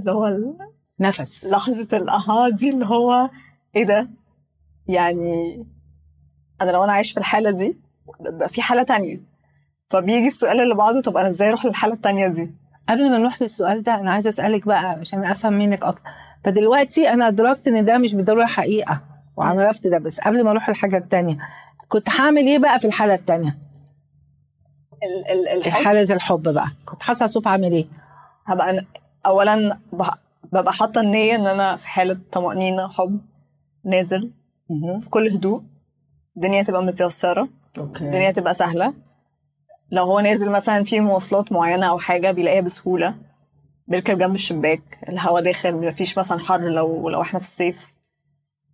اللي 0.00 0.12
هو 0.12 0.54
نفس. 1.00 1.44
لحظة 1.44 1.88
الأها 1.96 2.48
دي 2.48 2.70
اللي 2.70 2.86
هو 2.86 3.30
إيه 3.76 3.84
ده؟ 3.84 4.10
يعني 4.86 5.64
أنا 6.62 6.70
لو 6.70 6.84
أنا 6.84 6.92
عايش 6.92 7.12
في 7.12 7.18
الحالة 7.18 7.50
دي 7.50 7.76
ده 8.20 8.46
في 8.46 8.62
حالة 8.62 8.82
تانية. 8.82 9.20
فبيجي 9.90 10.26
السؤال 10.26 10.60
اللي 10.60 10.74
بعده 10.74 11.00
طب 11.00 11.16
أنا 11.16 11.28
إزاي 11.28 11.48
أروح 11.48 11.64
للحالة 11.66 11.94
التانية 11.94 12.28
دي؟ 12.28 12.54
قبل 12.88 13.10
ما 13.10 13.18
نروح 13.18 13.42
للسؤال 13.42 13.82
ده 13.82 13.94
أنا 14.00 14.12
عايزة 14.12 14.30
أسألك 14.30 14.66
بقى 14.66 14.90
عشان 14.90 15.24
أفهم 15.24 15.52
منك 15.52 15.84
أكتر. 15.84 16.10
فدلوقتي 16.44 17.08
أنا 17.12 17.28
أدركت 17.28 17.68
إن 17.68 17.84
ده 17.84 17.98
مش 17.98 18.14
بالضرورة 18.14 18.46
حقيقة 18.46 19.02
وعرفت 19.36 19.86
ده 19.86 19.98
بس 19.98 20.20
قبل 20.20 20.44
ما 20.44 20.50
أروح 20.50 20.68
للحاجة 20.68 20.96
التانية 20.96 21.38
كنت 21.88 22.10
هعمل 22.10 22.46
إيه 22.46 22.58
بقى 22.58 22.80
في 22.80 22.86
الحالة 22.86 23.14
التانية؟ 23.14 23.58
ال... 25.02 25.48
ال... 25.58 25.66
الحب؟ 25.66 26.10
الحب 26.10 26.42
بقى. 26.48 26.68
كنت 26.86 27.02
حاسة 27.02 27.26
صوف 27.26 27.48
عامل 27.48 27.72
إيه؟ 27.72 27.86
هبقى 28.46 28.70
أنا 28.70 28.84
اولا. 29.26 29.78
ببقى 30.52 30.72
حاطة 30.72 31.00
النية 31.00 31.34
إن 31.34 31.46
أنا 31.46 31.76
في 31.76 31.88
حالة 31.88 32.20
طمأنينة 32.32 32.88
حب 32.88 33.20
نازل. 33.84 34.30
في 35.00 35.10
كل 35.10 35.28
هدوء. 35.28 35.62
الدنيا 36.36 36.62
تبقى 36.62 36.82
متيسرة. 36.82 37.48
أوكي. 37.78 38.04
الدنيا 38.04 38.30
تبقى 38.30 38.54
سهلة. 38.54 38.94
لو 39.92 40.04
هو 40.04 40.20
نازل 40.20 40.50
مثلا 40.50 40.84
في 40.84 41.00
مواصلات 41.00 41.52
معينة 41.52 41.86
أو 41.86 41.98
حاجة 41.98 42.30
بيلاقيها 42.30 42.60
بسهولة 42.60 43.14
بيركب 43.88 44.18
جنب 44.18 44.34
الشباك 44.34 44.98
الهواء 45.08 45.42
داخل 45.42 45.74
مفيش 45.74 46.18
مثلا 46.18 46.38
حر 46.38 46.60
لو 46.60 47.08
لو 47.08 47.22
إحنا 47.22 47.40
في 47.40 47.46
الصيف. 47.46 47.86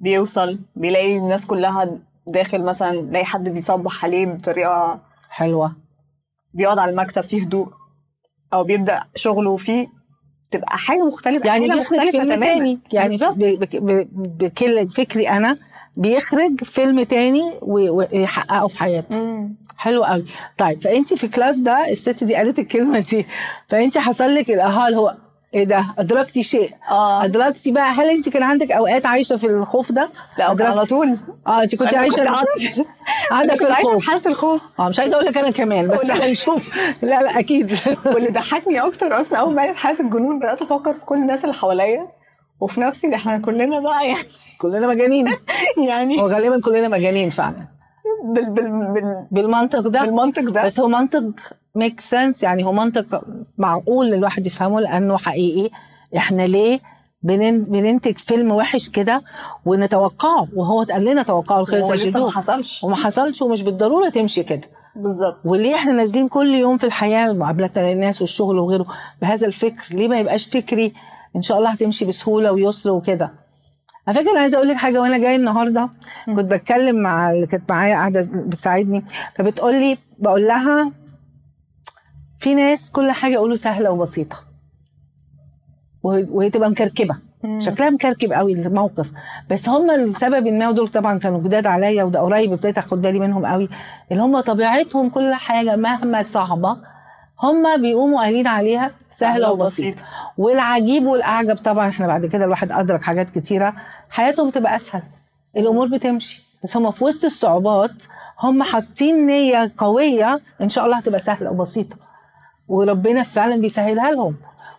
بيوصل 0.00 0.58
بيلاقي 0.76 1.18
الناس 1.18 1.46
كلها 1.46 1.98
داخل 2.26 2.62
مثلا 2.62 2.96
لاقي 2.96 3.24
حد 3.24 3.48
بيصبح 3.48 4.04
عليه 4.04 4.26
بطريقة 4.26 5.02
حلوة. 5.28 5.76
بيقعد 6.54 6.78
على 6.78 6.90
المكتب 6.90 7.22
فيه 7.22 7.42
هدوء. 7.42 7.68
أو 8.54 8.64
بيبدأ 8.64 9.00
شغله 9.14 9.56
فيه 9.56 9.88
تبقى 10.50 10.78
حاجة 10.78 11.04
مختلفة 11.06 11.46
يعني 11.46 11.70
حاجة 11.70 11.78
بيخرج 11.78 11.98
فيلم 12.10 12.24
تماماً. 12.24 12.46
تاني 12.46 12.78
يعني 12.92 13.18
بكل 14.16 14.88
فكري 14.88 15.28
أنا 15.28 15.58
بيخرج 15.96 16.64
فيلم 16.64 17.02
تاني 17.02 17.52
ويحققه 17.62 18.66
في 18.68 18.78
حياته 18.78 19.18
مم. 19.18 19.54
حلو 19.76 20.04
قوي 20.04 20.24
طيب 20.58 20.82
فانت 20.82 21.14
في 21.14 21.28
كلاس 21.28 21.56
ده 21.56 21.88
الست 21.90 22.24
دي 22.24 22.34
قالت 22.34 22.58
الكلمة 22.58 22.98
دي 22.98 23.26
فانت 23.68 23.98
حصل 23.98 24.34
لك 24.34 24.50
الاها 24.50 24.86
اللي 24.88 24.98
هو 24.98 25.16
إيه 25.56 25.64
ده؟ 25.64 25.84
أدركتي 25.98 26.42
شيء؟ 26.42 26.70
آه. 26.90 27.24
أدركتي 27.24 27.72
بقى 27.72 27.90
هل 27.90 28.10
أنت 28.10 28.28
كان 28.28 28.42
عندك 28.42 28.72
أوقات 28.72 29.06
عايشة 29.06 29.36
في 29.36 29.46
الخوف 29.46 29.92
ده؟ 29.92 30.10
لا 30.38 30.50
أدركتي؟ 30.52 30.72
على 30.78 30.86
طول. 30.86 31.18
آه 31.46 31.62
أنت 31.62 31.74
كنت 31.74 31.94
عايشة 31.94 32.16
كنت 32.16 32.26
في 32.26 32.82
كنت 32.82 33.32
عايشة 33.32 33.56
في 33.56 33.64
الخوف. 33.66 34.06
حالة 34.08 34.22
الخوف. 34.26 34.60
آه 34.78 34.88
مش 34.88 34.98
عايزة 34.98 35.14
أقول 35.14 35.26
لك 35.26 35.38
أنا 35.38 35.50
كمان 35.50 35.88
بس 35.88 36.10
هنشوف 36.10 36.78
لا 37.02 37.22
لا 37.22 37.38
أكيد. 37.38 37.72
واللي 38.14 38.28
ضحكني 38.30 38.80
أكتر 38.80 39.20
أصلا 39.20 39.38
أول 39.38 39.54
ما 39.54 39.62
عرفت 39.62 39.76
حالة 39.76 40.00
الجنون 40.00 40.38
بدأت 40.38 40.62
أفكر 40.62 40.94
في 40.94 41.04
كل 41.04 41.16
الناس 41.16 41.44
اللي 41.44 41.54
حواليا. 41.54 42.08
وفي 42.60 42.80
نفسي 42.80 43.08
ده 43.10 43.16
إحنا 43.16 43.38
كلنا 43.38 43.80
بقى 43.80 44.08
يعني. 44.08 44.24
كلنا 44.58 44.86
مجانين. 44.86 45.28
يعني. 45.88 46.16
وغالبا 46.22 46.60
كلنا 46.60 46.88
مجانين 46.88 47.30
فعلا. 47.30 47.75
بال 48.32 48.50
بال 48.50 48.92
بال 48.94 49.26
بالمنطق 49.30 49.80
ده. 49.80 50.04
بالمنطق 50.04 50.50
ده. 50.50 50.64
بس 50.64 50.80
هو 50.80 50.88
منطق 50.88 51.24
ميك 51.74 52.00
سنس 52.00 52.42
يعني 52.42 52.64
هو 52.64 52.72
منطق 52.72 53.22
معقول 53.58 54.14
الواحد 54.14 54.46
يفهمه 54.46 54.80
لأنه 54.80 55.16
حقيقي 55.16 55.70
إحنا 56.16 56.42
ليه 56.42 56.80
بنن 57.22 57.64
بننتج 57.64 58.12
فيلم 58.16 58.52
وحش 58.52 58.88
كده 58.88 59.22
ونتوقعه؟ 59.66 60.48
وهو 60.56 60.82
اتقال 60.82 61.04
لنا 61.04 61.22
توقعوا 61.22 61.60
الخير 61.60 61.78
لسه 61.78 61.88
ما 61.88 61.96
تجدوه 61.96 62.30
حصلش. 62.30 62.84
وما 62.84 62.96
حصلش 62.96 63.42
ومش 63.42 63.62
بالضرورة 63.62 64.08
تمشي 64.08 64.42
كده. 64.42 64.68
بالظبط. 64.96 65.36
وليه 65.44 65.74
إحنا 65.74 65.92
نازلين 65.92 66.28
كل 66.28 66.54
يوم 66.54 66.78
في 66.78 66.84
الحياة 66.84 67.32
معاملتنا 67.32 67.92
للناس 67.94 68.20
والشغل 68.20 68.58
وغيره؟ 68.58 68.86
بهذا 69.22 69.46
الفكر. 69.46 69.94
ليه 69.94 70.08
ما 70.08 70.18
يبقاش 70.18 70.46
فكري 70.46 70.92
إن 71.36 71.42
شاء 71.42 71.58
الله 71.58 71.70
هتمشي 71.70 72.04
بسهولة 72.04 72.52
ويسر 72.52 72.90
وكده؟ 72.90 73.45
على 74.08 74.18
فكرة 74.20 74.30
أنا 74.30 74.40
عايزة 74.40 74.56
أقول 74.56 74.68
لك 74.68 74.76
حاجة 74.76 75.00
وأنا 75.00 75.18
جاي 75.18 75.36
النهارده 75.36 75.88
كنت 76.26 76.52
بتكلم 76.52 76.96
مع 76.96 77.30
اللي 77.30 77.46
كانت 77.46 77.70
معايا 77.70 77.94
قاعدة 77.94 78.28
بتساعدني 78.32 79.04
فبتقول 79.34 79.74
لي 79.74 79.98
بقول 80.18 80.46
لها 80.46 80.92
في 82.38 82.54
ناس 82.54 82.90
كل 82.90 83.10
حاجة 83.10 83.32
يقولوا 83.32 83.56
سهلة 83.56 83.90
وبسيطة. 83.90 84.36
وهي 86.02 86.50
تبقى 86.50 86.70
مكركبة. 86.70 87.16
شكلها 87.58 87.90
مكركب 87.90 88.32
قوي 88.32 88.52
الموقف. 88.52 89.12
بس 89.50 89.68
هم 89.68 89.90
لسبب 89.90 90.46
ما 90.48 90.68
ودول 90.68 90.88
طبعا 90.88 91.18
كانوا 91.18 91.40
جداد 91.42 91.66
عليا 91.66 92.04
وده 92.04 92.20
قريب 92.20 92.52
ابتديت 92.52 92.78
أخد 92.78 93.02
بالي 93.02 93.18
منهم 93.18 93.46
قوي 93.46 93.68
اللي 94.12 94.22
هم 94.22 94.40
طبيعتهم 94.40 95.08
كل 95.10 95.34
حاجة 95.34 95.76
مهما 95.76 96.22
صعبة 96.22 96.76
هم 97.42 97.82
بيقوموا 97.82 98.20
قايلين 98.20 98.46
عليها 98.46 98.90
سهلة 99.10 99.50
وبسيطة. 99.50 100.02
والعجيب 100.38 101.06
والأعجب 101.06 101.56
طبعا 101.56 101.88
إحنا 101.88 102.06
بعد 102.06 102.26
كده 102.26 102.44
الواحد 102.44 102.72
أدرك 102.72 103.02
حاجات 103.02 103.30
كتيرة 103.30 103.74
حياتهم 104.10 104.50
بتبقى 104.50 104.76
أسهل. 104.76 105.02
الأمور 105.56 105.86
بتمشي. 105.88 106.42
بس 106.64 106.76
هم 106.76 106.90
في 106.90 107.04
وسط 107.04 107.24
الصعوبات 107.24 107.90
هم 108.40 108.62
حاطين 108.62 109.26
نية 109.26 109.72
قوية 109.78 110.40
إن 110.60 110.68
شاء 110.68 110.84
الله 110.84 110.96
هتبقى 110.96 111.18
سهلة 111.20 111.50
وبسيطة. 111.50 111.96
وربنا 112.68 113.22
فعلا 113.22 113.56
بيسهلها 113.60 114.10
لهم. 114.10 114.34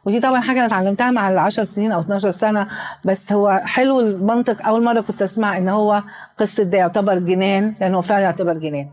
ودي 0.05 0.19
طبعا 0.19 0.41
حاجة 0.41 0.57
أنا 0.57 0.65
اتعلمتها 0.67 1.11
مع 1.11 1.29
ال 1.29 1.37
10 1.37 1.63
سنين 1.63 1.91
أو 1.91 1.99
12 2.01 2.31
سنة. 2.31 2.67
بس 3.05 3.33
هو 3.33 3.61
حلو 3.65 3.99
المنطق. 3.99 4.65
أول 4.67 4.85
مرة 4.85 5.01
كنت 5.01 5.21
أسمع 5.21 5.57
إن 5.57 5.69
هو 5.69 6.03
قصة 6.37 6.63
ده 6.63 6.77
يعتبر 6.77 7.19
جنان 7.19 7.75
لأن 7.79 7.95
هو 7.95 8.01
فعلا 8.01 8.23
يعتبر 8.23 8.53
جنان. 8.53 8.89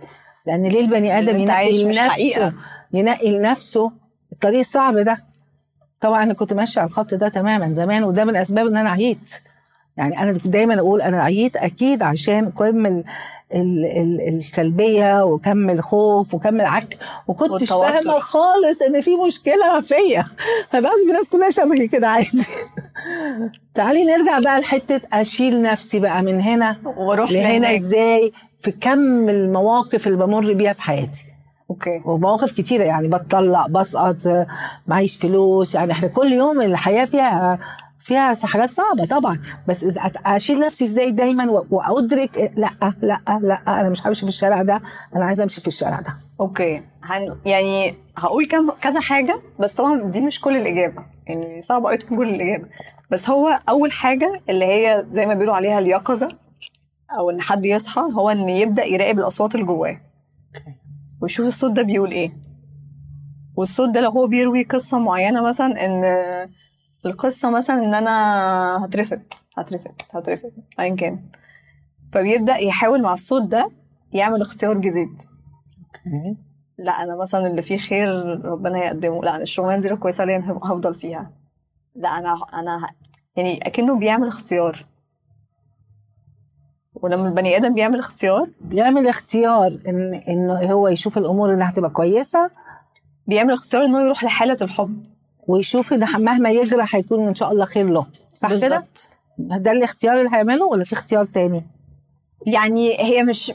لأن 0.46 0.62
ليه 0.66 0.80
البني 0.80 1.18
آدم 1.18 1.38
ينقي 1.38 2.08
حقيقة. 2.10 2.52
ينقي 2.94 3.38
لنفسه 3.38 3.92
الطريق 4.32 4.58
الصعب 4.58 4.98
ده. 4.98 5.24
طبعا 6.00 6.22
أنا 6.22 6.34
كنت 6.34 6.52
ماشية 6.52 6.80
على 6.80 6.88
الخط 6.88 7.14
ده 7.14 7.28
تماما 7.28 7.72
زمان 7.72 8.04
وده 8.04 8.24
من 8.24 8.36
أسباب 8.36 8.66
إن 8.66 8.76
أنا 8.76 8.90
عييت. 8.90 9.34
يعني 9.96 10.22
أنا 10.22 10.32
دايما 10.32 10.78
أقول 10.78 11.02
أنا 11.02 11.22
عييت 11.22 11.56
أكيد 11.56 12.02
عشان 12.02 12.50
كم 12.50 12.86
ال 12.86 13.04
ال 13.54 13.84
ال 13.84 14.36
السلبية 14.36 15.24
وكم 15.24 15.70
الخوف 15.70 16.34
وكم 16.34 16.60
العك 16.60 16.98
وكنتش. 17.28 17.68
فاهمة 18.02 18.18
خالص 18.18 18.82
إن 18.82 19.00
في 19.00 19.16
مشكلة 19.16 19.80
فيا. 19.80 20.24
فبقى 20.70 20.92
الناس 21.08 21.28
كلها 21.28 21.50
شبهي 21.50 21.88
كده 21.88 22.08
عادي. 22.08 22.44
تعالي 23.74 24.04
نرجع 24.04 24.38
بقى 24.38 24.60
لحتة 24.60 25.00
أشيل 25.12 25.62
نفسي 25.62 25.98
بقى 26.00 26.22
من 26.22 26.40
هنا 26.40 26.76
وأروح 26.96 27.30
لهنا 27.32 27.74
إزاي 27.74 28.32
في 28.58 28.70
كم 28.70 29.28
المواقف 29.28 30.06
اللي 30.06 30.18
بمر 30.18 30.52
بيها 30.52 30.72
في 30.72 30.82
حياتي. 30.82 31.24
أوكي. 31.74 32.02
ومواقف 32.04 32.52
كتيرة 32.52 32.84
يعني 32.84 33.08
بتطلق 33.08 33.68
بسقط 33.68 34.16
معيش 34.86 35.16
فلوس 35.16 35.74
يعني 35.74 35.92
إحنا 35.92 36.08
كل 36.08 36.32
يوم 36.32 36.60
الحياة 36.60 37.04
فيها 37.04 37.58
فيها 37.98 38.34
حاجات 38.34 38.72
صعبة 38.72 39.04
طبعا. 39.04 39.42
بس 39.68 39.86
أشيل 40.26 40.60
نفسي 40.60 40.84
إزاي 40.84 41.10
دايما 41.10 41.64
وأدرك 41.70 42.52
لأ 42.56 42.70
لأ 43.02 43.20
لأ 43.42 43.80
أنا 43.80 43.88
مش 43.88 44.06
همشي 44.06 44.20
في 44.22 44.28
الشارع 44.28 44.62
ده 44.62 44.80
أنا 45.16 45.24
عايزة 45.24 45.42
أمشي 45.42 45.60
في 45.60 45.66
الشارع 45.66 46.00
ده. 46.00 46.16
أوكي. 46.40 46.82
هن... 47.02 47.36
يعني 47.46 47.94
هقول 48.16 48.46
كم 48.46 48.70
كذا 48.70 49.00
حاجة 49.00 49.40
بس 49.58 49.72
طبعا 49.72 50.02
دي 50.02 50.20
مش 50.20 50.40
كل 50.40 50.56
الإجابة. 50.56 51.04
يعني 51.26 51.62
صعب 51.62 51.86
قوي 51.86 51.96
تكون 51.96 52.18
كل 52.18 52.28
الإجابة. 52.28 52.66
بس 53.10 53.30
هو 53.30 53.58
أول 53.68 53.92
حاجة 53.92 54.40
اللي 54.48 54.64
هي 54.64 55.06
زي 55.12 55.26
ما 55.26 55.34
بيقولوا 55.34 55.54
عليها 55.54 55.78
اليقظة 55.78 56.28
أو 57.18 57.30
إن 57.30 57.40
حد 57.40 57.64
يصحى 57.64 58.00
هو 58.00 58.30
إن 58.30 58.48
يبدأ 58.48 58.84
يراقب 58.84 59.18
الأصوات 59.18 59.54
اللي 59.54 59.66
جواه. 59.66 60.00
ويشوف 61.24 61.46
الصوت 61.46 61.70
ده 61.70 61.82
بيقول 61.82 62.10
إيه. 62.10 62.36
والصوت 63.56 63.88
ده 63.88 64.00
لو 64.00 64.10
هو 64.10 64.26
بيروي 64.26 64.62
قصة 64.62 64.98
معينة 64.98 65.42
مثلا 65.42 65.86
إن 65.86 66.04
القصة 67.06 67.50
مثلا 67.50 67.84
إن 67.84 67.94
أنا 67.94 68.84
هترفض 68.84 69.20
هترفض 69.56 69.92
هترفض 70.10 70.50
ايا 70.80 70.94
كان. 70.94 71.24
فبيبدأ 72.12 72.56
يحاول 72.56 73.02
مع 73.02 73.14
الصوت 73.14 73.42
ده 73.42 73.70
يعمل 74.12 74.42
اختيار 74.42 74.78
جديد. 74.78 75.22
لا 76.78 76.92
أنا 77.02 77.16
مثلا 77.16 77.46
اللي 77.46 77.62
فيه 77.62 77.78
خير 77.78 78.08
ربنا 78.44 78.84
يقدمه. 78.84 79.22
لا 79.22 79.34
أنا 79.34 79.42
الشغلانة 79.42 79.82
دي 79.82 79.96
كويسة 79.96 80.24
ليا 80.24 80.58
هفضل 80.62 80.94
فيها. 80.94 81.30
لا 81.94 82.08
أنا 82.08 82.36
أنا 82.54 82.88
يعني 83.36 83.66
أكنه 83.66 83.98
بيعمل 83.98 84.28
اختيار. 84.28 84.86
ولما 87.04 87.28
البني 87.28 87.56
آدم 87.56 87.74
بيعمل 87.74 87.98
اختيار 87.98 88.48
بيعمل 88.60 89.08
اختيار 89.08 89.78
إن 89.88 90.14
إنه 90.14 90.72
هو 90.72 90.88
يشوف 90.88 91.18
الأمور 91.18 91.52
اللي 91.52 91.64
هتبقى 91.64 91.90
كويسة. 91.90 92.50
بيعمل 93.26 93.52
اختيار 93.52 93.84
إنه 93.84 94.00
يروح 94.04 94.24
لحالة 94.24 94.56
الحب. 94.62 95.04
ويشوف 95.48 95.92
إن 95.92 96.00
مهما 96.00 96.50
يجرى 96.50 96.84
هيكون 96.94 97.28
إن 97.28 97.34
شاء 97.34 97.52
الله 97.52 97.64
خير 97.64 97.86
له. 97.88 98.06
صح 98.34 98.54
كده؟ 98.54 98.84
ده 99.38 99.72
الاختيار 99.72 100.18
اللي 100.18 100.30
هيعمله 100.32 100.64
ولا 100.64 100.84
في 100.84 100.92
اختيار 100.92 101.24
تاني؟ 101.24 101.64
يعني 102.46 103.00
هي 103.00 103.22
مش 103.22 103.52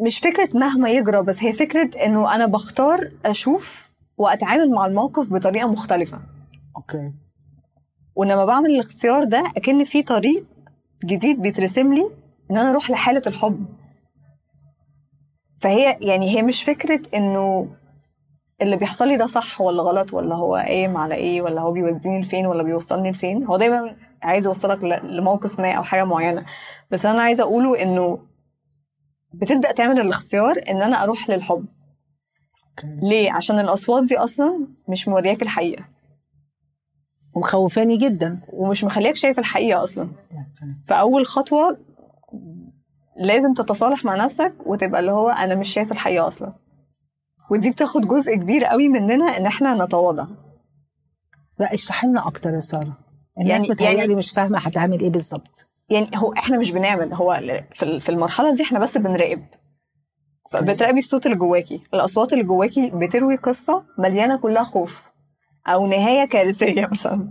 مش 0.00 0.18
فكرة 0.18 0.48
مهما 0.54 0.90
يجرى 0.90 1.22
بس 1.22 1.42
هي 1.42 1.52
فكرة 1.52 2.04
إنه 2.04 2.34
أنا 2.34 2.46
بختار 2.46 3.08
أشوف 3.26 3.90
وأتعامل 4.18 4.70
مع 4.70 4.86
الموقف 4.86 5.32
بطريقة 5.32 5.68
مختلفة. 5.68 6.18
أوكي. 6.76 7.12
ولما 8.14 8.44
بعمل 8.44 8.70
الاختيار 8.70 9.24
ده 9.24 9.44
أكن 9.56 9.84
في 9.84 10.02
طريق 10.02 10.44
جديد 11.04 11.42
بيترسم 11.42 11.94
لي 11.94 12.19
إن 12.50 12.56
أنا 12.56 12.70
أروح 12.70 12.90
لحالة 12.90 13.22
الحب. 13.26 13.66
فهي 15.60 15.96
يعني 16.00 16.36
هي 16.36 16.42
مش 16.42 16.62
فكرة 16.62 17.02
إنه 17.14 17.68
اللي 18.62 18.76
بيحصل 18.76 19.08
لي 19.08 19.16
ده 19.16 19.26
صح 19.26 19.60
ولا 19.60 19.82
غلط 19.82 20.14
ولا 20.14 20.34
هو 20.34 20.54
قايم 20.54 20.96
على 20.96 21.14
إيه 21.14 21.42
ولا 21.42 21.60
هو 21.60 21.72
بيوديني 21.72 22.20
لفين 22.20 22.46
ولا 22.46 22.62
بيوصلني 22.62 23.10
لفين. 23.10 23.44
هو 23.44 23.56
دايما 23.56 23.96
عايز 24.22 24.46
يوصلك 24.46 24.84
لموقف 25.04 25.60
ما 25.60 25.72
أو 25.72 25.82
حاجة 25.82 26.04
معينة. 26.04 26.46
بس 26.90 27.06
أنا 27.06 27.22
عايزة 27.22 27.42
أقوله 27.42 27.82
إنه 27.82 28.18
بتبدأ 29.34 29.72
تعمل 29.72 30.00
الاختيار 30.00 30.60
إن 30.70 30.82
أنا 30.82 31.02
أروح 31.02 31.30
للحب. 31.30 31.66
ليه؟ 32.84 33.32
عشان 33.32 33.58
الأصوات 33.58 34.04
دي 34.04 34.18
أصلا 34.18 34.66
مش 34.88 35.08
مورياك 35.08 35.42
الحقيقة. 35.42 35.84
ومخوفاني 37.34 37.96
جدا. 37.96 38.40
ومش 38.52 38.84
مخليك 38.84 39.16
شايف 39.16 39.38
الحقيقة 39.38 39.84
أصلا. 39.84 40.08
فأول 40.86 41.26
خطوة 41.26 41.78
لازم 43.20 43.54
تتصالح 43.54 44.04
مع 44.04 44.14
نفسك 44.14 44.54
وتبقى 44.66 45.00
اللي 45.00 45.12
هو 45.12 45.28
أنا 45.28 45.54
مش 45.54 45.68
شايف 45.68 45.92
الحقيقة 45.92 46.28
أصلا. 46.28 46.52
ودي 47.50 47.70
بتاخد 47.70 48.08
جزء 48.08 48.34
كبير 48.34 48.64
قوي 48.64 48.88
مننا 48.88 49.36
إن 49.38 49.46
إحنا 49.46 49.84
نتواضع. 49.84 50.26
لا 51.58 51.74
اشرحي 51.74 52.06
لنا 52.06 52.26
أكتر 52.26 52.54
يا 52.54 52.60
سارة. 52.60 52.82
الناس 52.82 52.96
يعني- 53.36 53.48
يعني 53.50 53.68
متهيألي 53.68 53.98
يعني- 53.98 54.14
مش 54.14 54.30
فاهمة 54.30 54.58
هتعمل 54.58 55.00
إيه 55.00 55.10
بالظبط. 55.10 55.70
يعني 55.90 56.06
هو 56.16 56.32
إحنا 56.32 56.58
مش 56.58 56.70
بنعمل 56.70 57.14
هو 57.14 57.40
في 57.74 58.08
المرحلة 58.08 58.54
دي 58.54 58.62
إحنا 58.62 58.78
بس 58.78 58.96
بنراقب. 58.96 59.42
فبتراقبي 60.52 60.98
الصوت 60.98 61.26
اللي 61.26 61.36
جواكي. 61.36 61.82
الأصوات 61.94 62.32
اللي 62.32 62.44
جواكي 62.44 62.90
بتروي 62.90 63.36
قصة 63.36 63.84
مليانة 63.98 64.36
كلها 64.36 64.62
خوف. 64.64 65.02
أو 65.66 65.86
نهاية 65.86 66.24
كارثية 66.24 66.86
مثلا. 66.92 67.28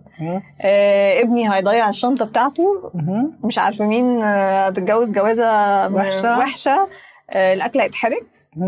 آه 0.61 1.21
ابني 1.21 1.53
هيضيع 1.53 1.89
الشنطة 1.89 2.25
بتاعته. 2.25 2.91
مش 3.43 3.57
عارفة 3.57 3.85
مين 3.85 4.23
آه، 4.23 4.67
هتتجوز 4.67 5.11
جوازة 5.11 5.45
وحشة. 5.93 6.37
وحشة 6.39 6.87
آه 7.29 7.53
الأكل 7.53 7.79
هيتحرق. 7.79 8.21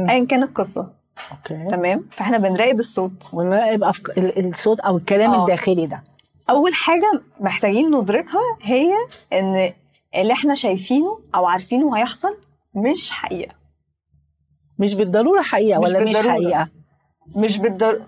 ايا 0.10 0.26
كان 0.26 0.44
القصة 0.44 0.94
أوكي 1.32 1.68
تمام 1.72 2.06
فإحنا 2.12 2.38
بنراقب 2.38 2.80
الصوت 2.80 3.30
ونراقب 3.34 3.84
أفك... 3.84 4.18
ال- 4.18 4.50
الصوت 4.50 4.80
أو 4.80 4.98
الكلام 4.98 5.32
آه. 5.32 5.42
الداخلي 5.42 5.86
ده 5.86 6.04
أول 6.50 6.74
حاجة 6.74 7.22
محتاجين 7.40 7.96
ندركها 7.96 8.42
هي 8.62 8.92
إن 9.34 9.72
اللي 10.16 10.34
إحنا 10.34 10.56
شايفينه 10.56 11.20
أو 11.36 11.46
عارفينه 11.46 11.98
هيحصل 11.98 12.38
مش 12.76 13.12
حقيقة 13.12 13.56
مش 14.80 14.94
بالضرورة 14.94 15.42
حقيقة 15.42 15.80
مش 15.82 15.88
ولا 15.90 16.00
مش 16.00 16.06
بالضرورة. 16.06 16.32
حقيقة 16.34 16.68
مش 17.36 17.58
بالضر 17.58 18.02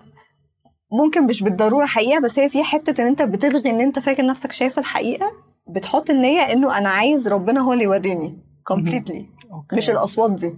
ممكن 0.98 1.26
مش 1.26 1.42
بالضرورة 1.42 1.86
حقيقة 1.86 2.20
بس 2.20 2.38
هي 2.38 2.48
في 2.48 2.62
حتة 2.64 3.02
إن 3.02 3.06
أنت 3.06 3.22
بتلغي 3.22 3.70
إن 3.70 3.80
أنت 3.80 3.98
فاكر 3.98 4.26
نفسك 4.26 4.52
شايف 4.52 4.78
الحقيقة 4.78 5.32
بتحط 5.68 6.10
النية 6.10 6.40
إنه 6.40 6.78
أنا 6.78 6.88
عايز 6.88 7.28
ربنا 7.28 7.60
هو 7.60 7.72
اللي 7.72 7.84
يوريني 7.84 8.38
كومبليتلي. 8.64 9.28
مش 9.72 9.90
الأصوات 9.90 10.30
دي. 10.32 10.56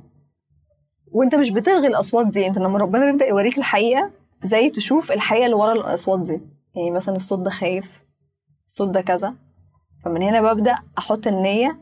وأنت 1.13 1.35
مش 1.35 1.51
بتلغي 1.51 1.87
الأصوات 1.87 2.27
دي 2.27 2.47
أنت 2.47 2.59
لما 2.59 2.79
ربنا 2.79 3.05
بيبدأ 3.11 3.27
يوريك 3.27 3.59
الحقيقة 3.59 4.11
زي 4.45 4.71
تشوف 4.71 5.13
الحقيقة 5.13 5.45
اللي 5.45 5.57
ورا 5.57 5.73
الأصوات 5.73 6.21
دي. 6.21 6.41
يعني 6.77 6.91
مثلا 6.91 7.17
الصوت 7.17 7.39
ده 7.39 7.51
خايف 7.51 8.05
الصوت 8.67 8.89
ده 8.89 9.01
كذا 9.01 9.35
فمن 10.05 10.23
هنا 10.23 10.53
ببدا 10.53 10.75
أحط 10.99 11.27
النية 11.27 11.81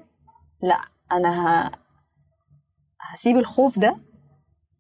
لأ 0.63 0.79
أنا 1.13 1.31
ه... 1.67 1.71
هسيب 3.01 3.37
الخوف 3.37 3.79
ده 3.79 3.97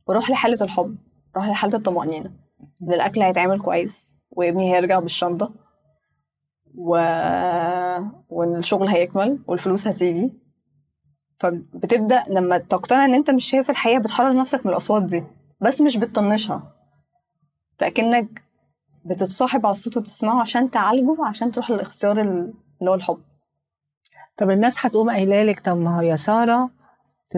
وأروح 0.06 0.30
لحالة 0.30 0.58
الحب 0.64 0.96
أروح 1.36 1.48
لحالة 1.48 1.76
الطمأنينة. 1.76 2.43
إن 2.82 2.92
الأكل 2.92 3.22
هيتعمل 3.22 3.60
كويس 3.60 4.14
وابني 4.30 4.74
هيرجع 4.74 4.98
بالشنطة 4.98 5.52
و... 6.74 6.90
وإن 8.28 8.56
الشغل 8.56 8.88
هيكمل 8.88 9.38
والفلوس 9.46 9.86
هتيجي. 9.86 10.32
فبتبدأ 11.38 12.22
لما 12.30 12.58
تقتنع 12.58 13.04
إن 13.04 13.14
أنت 13.14 13.30
مش 13.30 13.44
شايف 13.44 13.70
الحقيقة 13.70 13.98
بتحرر 14.00 14.34
نفسك 14.36 14.66
من 14.66 14.72
الأصوات 14.72 15.02
دي 15.02 15.24
بس 15.60 15.80
مش 15.80 15.96
بتطنشها. 15.96 16.72
فأكنك 17.78 18.42
بتتصاحب 19.04 19.66
على 19.66 19.72
الصوت 19.72 19.96
وتسمعه 19.96 20.40
عشان 20.40 20.70
تعالجه 20.70 21.16
عشان 21.26 21.50
تروح 21.50 21.70
للاختيار 21.70 22.20
ال- 22.20 22.54
اللي 22.80 22.90
هو 22.90 22.94
الحب. 22.94 23.18
طب 24.36 24.50
الناس 24.50 24.86
هتقوم 24.86 25.10
قايلة 25.10 25.42
لك 25.42 25.60
طب 25.60 25.76
ما 25.76 25.96
هو 25.98 26.00
يا 26.00 26.16
ساره 26.16 26.70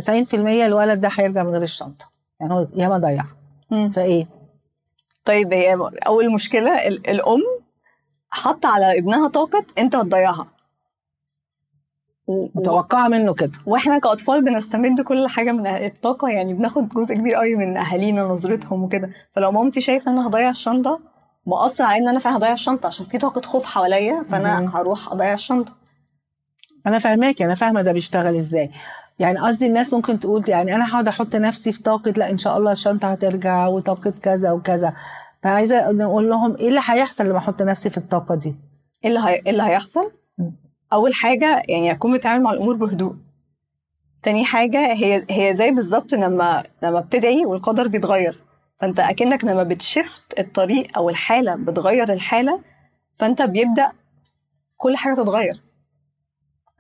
90% 0.00 0.34
الولد 0.34 1.00
ده 1.00 1.08
هيرجع 1.12 1.42
من 1.42 1.50
غير 1.50 1.62
الشنطة. 1.62 2.04
يعني 2.40 2.52
هو 2.54 2.66
ياما 2.74 2.98
ضيع. 2.98 3.24
فإيه؟ 3.92 4.26
طيب 5.26 5.52
هي 5.52 5.76
أول 6.06 6.32
مشكلة 6.32 6.88
ال- 6.88 7.10
الأم 7.10 7.42
حاطه 8.30 8.68
على 8.68 8.98
ابنها 8.98 9.28
طاقة 9.28 9.64
أنت 9.78 9.96
هتضيعها. 9.96 10.46
متوقعة 12.54 13.08
منه 13.08 13.34
كده. 13.34 13.52
وإحنا 13.66 13.98
كأطفال 13.98 14.44
بنستمد 14.44 15.00
كل 15.00 15.26
حاجة 15.28 15.52
من 15.52 15.66
الطاقة 15.66 16.28
يعني 16.28 16.54
بناخد 16.54 16.88
جزء 16.88 17.14
كبير 17.14 17.34
قوي 17.34 17.54
من 17.54 17.76
أهالينا 17.76 18.22
نظرتهم 18.22 18.82
وكده. 18.82 19.10
فلو 19.30 19.52
مامتي 19.52 19.80
شايفة 19.80 20.10
إن 20.10 20.18
أنا 20.18 20.26
هضيع 20.28 20.50
الشنطة 20.50 21.00
مؤثر 21.46 21.84
على 21.84 21.98
إن 22.02 22.08
أنا 22.08 22.18
فعلا 22.18 22.36
هضيع 22.36 22.52
الشنطة 22.52 22.86
عشان 22.86 23.06
في 23.06 23.18
طاقة 23.18 23.40
خوف 23.40 23.64
حواليا 23.64 24.24
فأنا. 24.30 24.70
هروح 24.76 25.12
أضيع 25.12 25.32
الشنطة. 25.34 25.72
أنا 26.86 26.98
فاهماكي 26.98 27.44
أنا 27.44 27.54
فاهمة 27.54 27.82
ده 27.82 27.92
بيشتغل 27.92 28.36
إزاي. 28.36 28.70
يعني 29.18 29.38
قصدي 29.38 29.66
الناس 29.66 29.92
ممكن 29.94 30.20
تقول 30.20 30.44
يعني 30.48 30.74
أنا 30.74 30.90
هقعد 30.92 31.08
أحط 31.08 31.36
نفسي 31.36 31.72
في 31.72 31.82
طاقة 31.82 32.10
لا 32.10 32.30
إن 32.30 32.38
شاء 32.38 32.58
الله 32.58 32.72
الشنطة 32.72 33.12
هترجع 33.12 33.66
وطاقة 33.66 34.10
كذا 34.22 34.52
وكذا. 34.52 34.92
فعايزة 35.42 35.92
نقول 35.92 36.30
لهم 36.30 36.56
إيه 36.56 36.68
اللي 36.68 36.80
هيحصل 36.84 37.24
لما 37.26 37.38
أحط 37.38 37.62
نفسي 37.62 37.90
في 37.90 37.98
الطاقة 37.98 38.34
دي؟ 38.34 38.54
إيه 39.04 39.10
اللي 39.10 39.20
هي... 39.20 39.34
إيه 39.34 39.50
اللي 39.50 39.62
هيحصل. 39.62 40.10
أول 40.92 41.14
حاجة 41.14 41.62
يعني 41.68 41.90
اكون 41.90 42.16
بتعامل 42.16 42.42
مع 42.42 42.50
الأمور 42.52 42.76
بهدوء. 42.76 43.14
تاني 44.22 44.44
حاجة 44.44 44.92
هي 44.92 45.26
هي 45.30 45.56
زي 45.56 45.70
بالظبط 45.70 46.12
لما 46.14 46.62
لما 46.82 47.00
بتدعي 47.00 47.46
والقدر 47.46 47.88
بيتغير. 47.88 48.42
فأنت 48.80 49.00
أكنك 49.00 49.44
لما 49.44 49.62
بتشفت 49.62 50.38
الطريق 50.38 50.98
أو 50.98 51.08
الحالة 51.10 51.54
بتغير 51.54 52.12
الحالة 52.12 52.60
فأنت 53.14 53.42
بيبدأ 53.42 53.92
كل 54.76 54.96
حاجة 54.96 55.14
تتغير. 55.14 55.65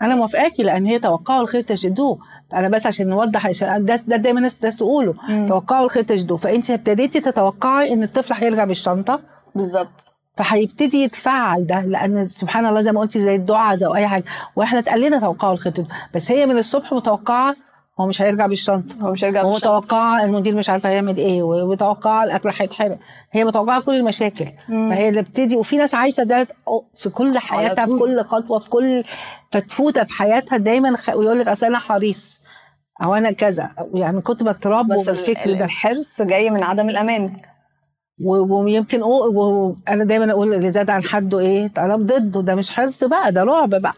أنا 0.02 0.14
موافقاكي 0.14 0.62
لأن 0.62 0.86
هي 0.86 0.98
توقعوا 0.98 1.42
الخير 1.42 1.60
تجدوه. 1.60 2.18
أنا 2.54 2.68
بس 2.68 2.86
عشان 2.86 3.08
نوضح 3.08 3.46
عشان 3.46 3.84
ده, 3.84 3.96
ده 4.06 4.16
دايما 4.16 4.38
الناس 4.38 4.58
الناس 4.58 4.76
تقوله. 4.76 5.14
توقعوا 5.48 5.84
الخير 5.84 6.02
تجدوه. 6.02 6.38
فانت 6.38 6.70
ابتديتي 6.70 7.20
تتوقعي 7.20 7.92
إن 7.92 8.02
الطفل 8.02 8.34
هيرجع 8.34 8.64
بالشنطة؟ 8.64 9.20
بالظبط. 9.54 10.12
فهيبتدي 10.36 11.02
يتفعل 11.02 11.66
ده 11.66 11.80
لأن 11.80 12.28
سبحان 12.28 12.66
الله 12.66 12.80
زي 12.80 12.92
ما 12.92 13.00
قلتي 13.00 13.22
زي 13.22 13.34
الدعاء 13.34 13.74
زي 13.74 13.86
أي 13.94 14.08
حاجة. 14.08 14.24
وإحنا 14.56 14.78
اتقال 14.78 15.00
لنا 15.00 15.18
توقعوا 15.18 15.52
الخير 15.52 15.72
تجدوه. 15.72 15.96
بس 16.14 16.30
هي 16.32 16.46
من 16.46 16.58
الصبح 16.58 16.92
متوقعة 16.92 17.56
هو 18.00 18.06
مش 18.06 18.22
هيرجع 18.22 18.46
بالشنطة. 18.46 18.96
هو 19.00 19.10
مش 19.12 19.24
هيرجع 19.24 19.42
بالشنطة. 19.42 19.70
ومتوقعه 19.74 20.24
المدير 20.24 20.54
مش 20.54 20.70
عارفة 20.70 20.88
هيعمل 20.88 21.16
إيه 21.16 21.42
ومتوقعه 21.42 22.24
الاكل 22.24 22.48
هيتحرق 22.60 22.98
هي 23.32 23.44
متوقعة 23.44 23.80
كل 23.82 23.94
المشاكل. 23.94 24.46
مم. 24.68 24.88
فهي 24.90 25.08
اللي 25.08 25.22
بتدي 25.22 25.56
وفي 25.56 25.76
ناس 25.76 25.94
عايشة 25.94 26.22
ده 26.22 26.46
في 26.94 27.08
كل 27.10 27.38
حياتها 27.38 27.86
في. 27.86 27.98
كل 27.98 28.22
خطوة 28.22 28.58
في 28.58 28.70
كل 28.70 29.04
فتفوتة 29.52 30.04
في 30.04 30.12
حياتها 30.12 30.56
دايما 30.58 30.96
خ... 30.96 31.08
ويقول 31.08 31.38
لك 31.38 31.48
أصل 31.48 31.66
أنا 31.66 31.78
حريص. 31.78 32.40
أو 33.02 33.14
أنا 33.14 33.32
كذا. 33.32 33.70
يعني 33.94 34.20
كنت 34.20 34.42
بتربوا 34.42 35.00
بس 35.00 35.06
بالفكر 35.08 35.50
ال- 35.50 35.58
ده. 35.58 35.64
الحرص 35.64 36.22
جاي 36.22 36.50
من 36.50 36.62
عدم 36.62 36.88
الأمان. 36.88 37.30
ويمكن. 38.26 39.02
أنا 39.88 40.04
دايما 40.04 40.30
أقول 40.32 40.54
اللي 40.54 40.70
زاد 40.70 40.90
عن 40.90 41.02
حده 41.02 41.38
إيه؟ 41.38 41.68
طلب 41.68 42.06
ضده. 42.06 42.42
ده 42.42 42.54
مش 42.54 42.70
حرص 42.70 43.04
بقى 43.04 43.32
ده 43.32 43.44
رعب 43.44 43.70
بقى. 43.70 43.94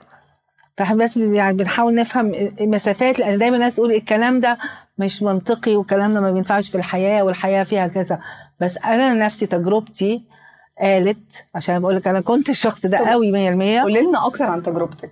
فاحنا 0.79 1.05
بس 1.05 1.17
يعني 1.17 1.57
بنحاول 1.57 1.95
نفهم 1.95 2.35
المسافات 2.61 3.19
لأن 3.19 3.39
دايما 3.39 3.57
الناس 3.57 3.75
تقول 3.75 3.93
الكلام 3.93 4.41
ده 4.41 4.59
مش 4.99 5.23
منطقي 5.23 5.77
والكلام 5.77 6.15
ده 6.15 6.21
ما 6.21 6.31
بينفعش 6.33 6.69
في 6.69 6.75
الحياة 6.75 7.23
والحياة 7.23 7.65
فيها 7.65 7.87
كذا. 7.87 8.19
بس 8.61 8.79
أنا 8.79 9.15
نفسي 9.15 9.47
تجربتي 9.47 10.23
قالت 10.81 11.47
عشان 11.55 11.79
بقول 11.81 11.97
لك 11.97 12.09
أنا 12.09 12.21
كنت 12.21 12.49
الشخص 12.49 12.87
ده 12.87 12.99
قوي 12.99 13.33
100% 13.33 13.83
قولي 13.83 14.03
لنا 14.03 14.27
أكتر 14.27 14.45
عن 14.45 14.63
تجربتك. 14.63 15.11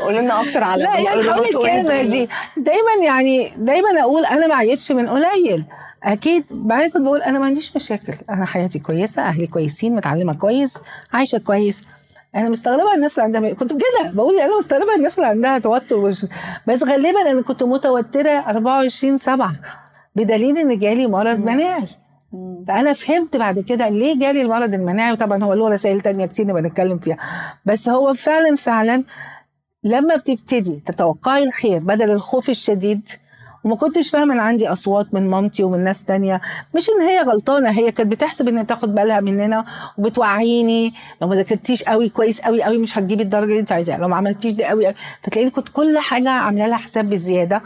قولي 0.00 0.20
لنا 0.20 0.40
أكتر 0.40 0.64
على 0.64 0.82
لا 0.84 0.98
يعني 0.98 1.20
إيه 1.20 1.48
الكلمة؟ 1.48 2.02
دي. 2.02 2.28
دايما 2.56 3.04
يعني 3.04 3.52
دايما 3.56 4.00
أقول 4.00 4.24
أنا 4.24 4.46
ما 4.46 4.54
عيتش 4.54 4.92
من 4.92 5.08
قليل. 5.08 5.64
أكيد 6.04 6.44
بعدين 6.50 6.90
كنت 6.90 7.02
بقول 7.02 7.22
أنا 7.22 7.38
ما 7.38 7.46
عنديش 7.46 7.76
مشاكل. 7.76 8.14
أنا 8.30 8.46
حياتي 8.46 8.78
كويسة 8.78 9.22
أهلي 9.22 9.46
كويسين 9.46 9.96
متعلمة 9.96 10.34
كويس 10.34 10.78
عايشة 11.12 11.38
كويس. 11.38 11.82
أنا 12.36 12.48
مستغربة 12.48 12.94
الناس 12.94 13.18
اللي 13.18 13.36
عندها 13.36 13.54
كنت 13.54 13.72
كده 13.72 14.10
بقول 14.12 14.40
أنا 14.40 14.58
مستغربة 14.58 14.94
الناس 14.94 15.16
اللي 15.18 15.26
عندها 15.28 15.58
توتر 15.58 15.96
وش... 15.96 16.26
بس 16.68 16.82
غالبا 16.84 17.30
أنا 17.30 17.42
كنت 17.42 17.62
متوترة 17.62 18.30
24 18.30 19.18
7 19.18 19.52
بدليل 20.16 20.58
إن 20.58 20.78
جالي 20.78 21.06
مرض. 21.06 21.38
مناعي. 21.38 21.84
فأنا 22.68 22.92
فهمت 22.92 23.36
بعد 23.36 23.58
كده 23.60 23.88
ليه 23.88 24.18
جالي 24.20 24.42
المرض 24.42 24.74
المناعي 24.74 25.12
وطبعا 25.12 25.44
هو 25.44 25.54
له 25.54 25.68
رسائل 25.68 26.00
تانية 26.00 26.26
كتير 26.26 26.46
نبقى 26.46 26.62
نتكلم 26.62 26.98
فيها 26.98 27.16
بس 27.64 27.88
هو 27.88 28.14
فعلا 28.14 28.56
فعلا 28.56 29.04
لما 29.84 30.16
بتبتدي 30.16 30.82
تتوقعي 30.86 31.42
الخير 31.44 31.78
بدل 31.84 32.10
الخوف 32.10 32.50
الشديد 32.50 33.08
وما 33.66 33.76
كنتش 33.76 34.10
فاهمة 34.10 34.34
ان 34.34 34.38
عندي 34.38 34.68
أصوات 34.68 35.14
من 35.14 35.30
مامتي 35.30 35.64
ومن 35.64 35.84
ناس 35.84 36.04
تانية. 36.04 36.40
مش 36.74 36.90
إن 36.90 37.00
هي 37.02 37.20
غلطانة 37.20 37.70
هي 37.70 37.92
كانت 37.92 38.12
بتحسب 38.12 38.48
ان 38.48 38.66
تاخد 38.66 38.94
بالها 38.94 39.20
مننا 39.20 39.64
وبتوعيني. 39.98 40.94
لو 41.22 41.28
ما 41.28 41.36
ذاكرتيش 41.36 41.82
قوي 41.82 42.08
كويس 42.08 42.40
قوي 42.40 42.62
قوي 42.62 42.78
مش 42.78 42.98
هتجيبي 42.98 43.22
الدرجة 43.22 43.44
اللي 43.48 43.60
أنت 43.60 43.72
عايزاها. 43.72 43.98
لو 43.98 44.08
ما 44.08 44.16
عملتيش 44.16 44.52
دي 44.52 44.64
قوي 44.64 44.86
قوي. 44.86 44.94
فتلاقيني 45.22 45.50
كنت 45.50 45.68
كل 45.68 45.98
حاجة 45.98 46.30
عاملة 46.30 46.66
لها 46.66 46.76
حساب 46.76 47.10
بزيادة. 47.10 47.62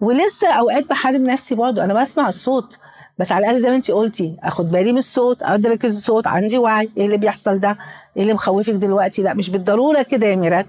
ولسه 0.00 0.48
أوقات 0.48 0.88
بحارب 0.90 1.20
نفسي 1.20 1.54
برضه. 1.54 1.84
أنا 1.84 1.94
بسمع 2.02 2.28
الصوت 2.28 2.78
بس 3.18 3.32
على 3.32 3.46
الأقل 3.46 3.60
زي 3.60 3.70
ما 3.70 3.76
أنت 3.76 3.90
قلتي 3.90 4.36
أخد 4.42 4.70
بالي 4.70 4.92
من 4.92 4.98
الصوت 4.98 5.42
أدرك 5.42 5.84
الصوت 5.84 6.26
عندي 6.26 6.58
وعي. 6.58 6.90
إيه 6.96 7.06
اللي 7.06 7.16
بيحصل 7.16 7.60
ده؟ 7.60 7.78
إيه 8.16 8.22
اللي 8.22 8.34
مخوفك 8.34 8.72
دلوقتي؟ 8.72 9.22
لا 9.22 9.34
مش 9.34 9.50
بالضرورة 9.50 10.02
كده 10.02 10.26
يا 10.26 10.36
ميرات. 10.36 10.66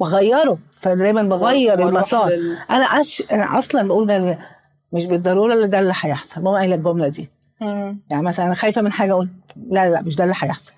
واغيره 0.00 0.58
فدايما 0.76 1.22
بغير 1.22 1.88
المسار. 1.88 2.28
لل- 2.28 2.56
أنا 2.70 2.84
أش... 2.84 3.22
أنا 3.32 3.58
أصلا 3.58 3.88
بقول 3.88 4.06
ده 4.06 4.38
مش 4.92 5.06
بالضرورة 5.06 5.54
اللي 5.54 5.68
ده 5.68 5.78
اللي 5.78 5.92
هيحصل. 6.00 6.42
ماما 6.42 6.58
قايلة 6.58 6.74
الجملة 6.74 7.08
دي. 7.08 7.30
مم. 7.60 8.00
يعني 8.10 8.22
مثلا 8.22 8.46
أنا 8.46 8.54
خايفة 8.54 8.82
من 8.82 8.92
حاجة 8.92 9.12
أقول 9.12 9.28
لا 9.70 9.90
لا 9.90 10.00
مش 10.02 10.16
ده 10.16 10.24
اللي 10.24 10.34
هيحصل. 10.40 10.72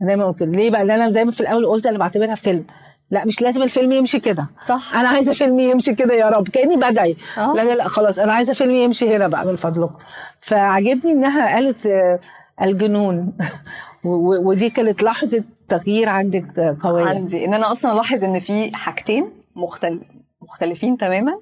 دايما 0.00 0.22
أقول 0.22 0.34
كده 0.34 0.50
ليه 0.52 0.70
بقى؟ 0.70 0.84
لأن 0.84 1.00
أنا 1.00 1.10
زي 1.10 1.24
ما 1.24 1.30
في 1.32 1.40
الأول 1.40 1.66
قلت 1.66 1.86
أنا 1.86 1.98
بعتبرها 1.98 2.34
فيلم. 2.34 2.64
لا 3.10 3.24
مش 3.24 3.42
لازم 3.42 3.62
الفيلم 3.62 3.92
يمشي 3.92 4.20
كده. 4.20 4.46
صح. 4.60 4.96
أنا 4.96 5.08
عايزة 5.08 5.32
فيلم 5.32 5.60
يمشي 5.60 5.94
كده 5.94 6.14
يا 6.14 6.28
رب. 6.28 6.48
كأني 6.48 6.76
بدعي. 6.76 7.16
لا 7.36 7.64
لا 7.64 7.74
لا 7.74 7.88
خلاص. 7.88 8.18
أنا 8.18 8.32
عايزة 8.32 8.52
فيلم 8.52 8.74
يمشي 8.74 9.16
هنا 9.16 9.28
بقى 9.28 9.46
من 9.46 9.56
فضلكم 9.56 9.94
فعجبني 10.40 11.12
إنها 11.12 11.54
قالت 11.54 11.86
آه، 11.86 12.20
الجنون. 12.62 13.32
ودي 14.04 14.70
كانت 14.70 15.02
لحظة 15.02 15.44
تغيير 15.68 16.08
عندك 16.08 16.58
قوية. 16.82 17.04
عندي 17.04 17.44
إن 17.44 17.54
أنا 17.54 17.72
أصلا 17.72 17.92
ألاحظ 17.92 18.24
إن 18.24 18.40
في 18.40 18.76
حاجتين 18.76 19.30
مختل... 19.56 20.00
مختلفين 20.42 20.96
تماما 20.96 21.40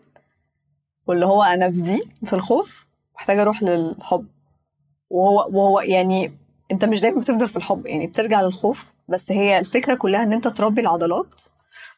واللي 1.06 1.26
هو 1.26 1.42
أنا 1.42 1.70
في 1.70 1.80
دي 1.80 2.02
في 2.24 2.32
الخوف 2.32 2.86
محتاجة 3.14 3.42
أروح 3.42 3.62
للحب. 3.62 4.26
وهو 5.10 5.48
وهو 5.50 5.80
يعني 5.80 6.32
أنت 6.72 6.84
مش 6.84 7.00
دايما 7.00 7.20
بتفضل 7.20 7.48
في 7.48 7.56
الحب 7.56 7.86
يعني 7.86 8.06
بترجع 8.06 8.42
للخوف 8.42 8.84
بس 9.08 9.32
هي 9.32 9.58
الفكرة 9.58 9.94
كلها 9.94 10.22
إن 10.22 10.32
أنت 10.32 10.48
تربي 10.48 10.80
العضلات 10.80 11.42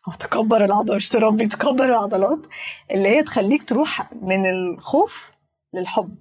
أو 0.08 0.12
تكبر 0.12 0.64
العضلات 0.64 0.96
مش 0.96 1.08
تربي 1.08 1.46
تكبر 1.46 1.84
العضلات 1.84 2.38
اللي 2.90 3.08
هي 3.08 3.22
تخليك 3.22 3.62
تروح 3.68 4.12
من 4.22 4.46
الخوف 4.50 5.32
للحب. 5.74 6.14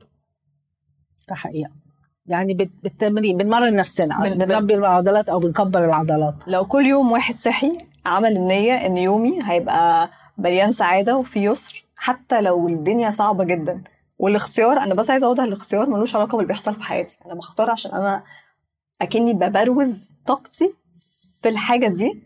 ده 1.30 1.36
حقيقة. 1.36 1.72
يعني 2.26 2.54
بالتمرين 2.84 3.38
بنمرن 3.38 3.76
نفسنا 3.76 4.24
بن- 4.24 4.46
بنربي 4.46 4.76
العضلات 4.76 5.30
أو 5.30 5.40
بنكبر 5.40 5.86
العضلات. 5.86 6.34
لو 6.48 6.66
كل 6.66 6.86
يوم 6.86 7.12
واحد 7.12 7.36
صحي 7.36 7.78
عمل 8.06 8.38
النية 8.38 8.74
إن 8.74 8.98
يومي 8.98 9.40
هيبقى 9.44 10.10
مليان 10.38 10.74
سعادة 10.74 11.16
وفي 11.18 11.44
يسر 11.44 11.86
حتى 11.96 12.42
لو 12.42 12.68
الدنيا 12.68 13.12
صعبة 13.12 13.44
جدا. 13.44 13.84
والاختيار 14.20 14.78
أنا 14.78 14.94
بس 14.94 15.10
عايزة 15.10 15.28
أوضح 15.28 15.44
الاختيار 15.44 15.90
ملوش 15.90 16.16
علاقة 16.16 16.32
باللي 16.38 16.48
بيحصل 16.48 16.76
في 16.76 16.84
حياتي. 16.84 17.18
أنا 17.26 17.34
بختار 17.34 17.70
عشان 17.72 17.92
أنا 17.92 18.24
أكني 19.02 19.34
ببروز 19.34 20.10
طاقتي 20.28 20.74
في 21.42 21.50
الحاجة 21.50 21.88
دي 21.88 22.24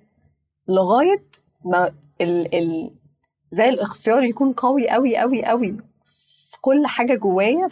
لغاية 0.67 1.23
ما 1.65 1.91
ال 2.21 2.55
ال 2.55 2.91
زي 3.51 3.69
الاختيار 3.69 4.23
يكون 4.23 4.53
قوي 4.53 4.89
قوي 4.89 5.17
قوي 5.17 5.45
قوي 5.45 5.71
في 6.51 6.57
كل 6.61 6.87
حاجة 6.87 7.15
جوايا 7.15 7.67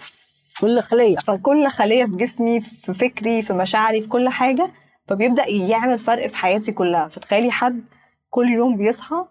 كل 0.62 0.82
خلية. 0.82 1.18
في 1.18 1.38
كل 1.38 1.68
خلية 1.68 2.06
في 2.06 2.12
جسمي 2.12 2.62
في 2.62 2.94
فكري 2.94 3.42
في 3.42 3.54
مشاعري 3.54 4.02
في 4.02 4.08
كل 4.08 4.30
حاجة 4.30 4.72
فبيبدأ 5.08 5.48
يعمل 5.50 6.00
فرق 6.00 6.28
في 6.28 6.38
حياتي 6.38 6.72
كلها. 6.72 7.08
فتخيلي 7.08 7.52
حد 7.52 7.82
كل 8.30 8.50
يوم 8.50 8.78
بيصحى 8.78 9.26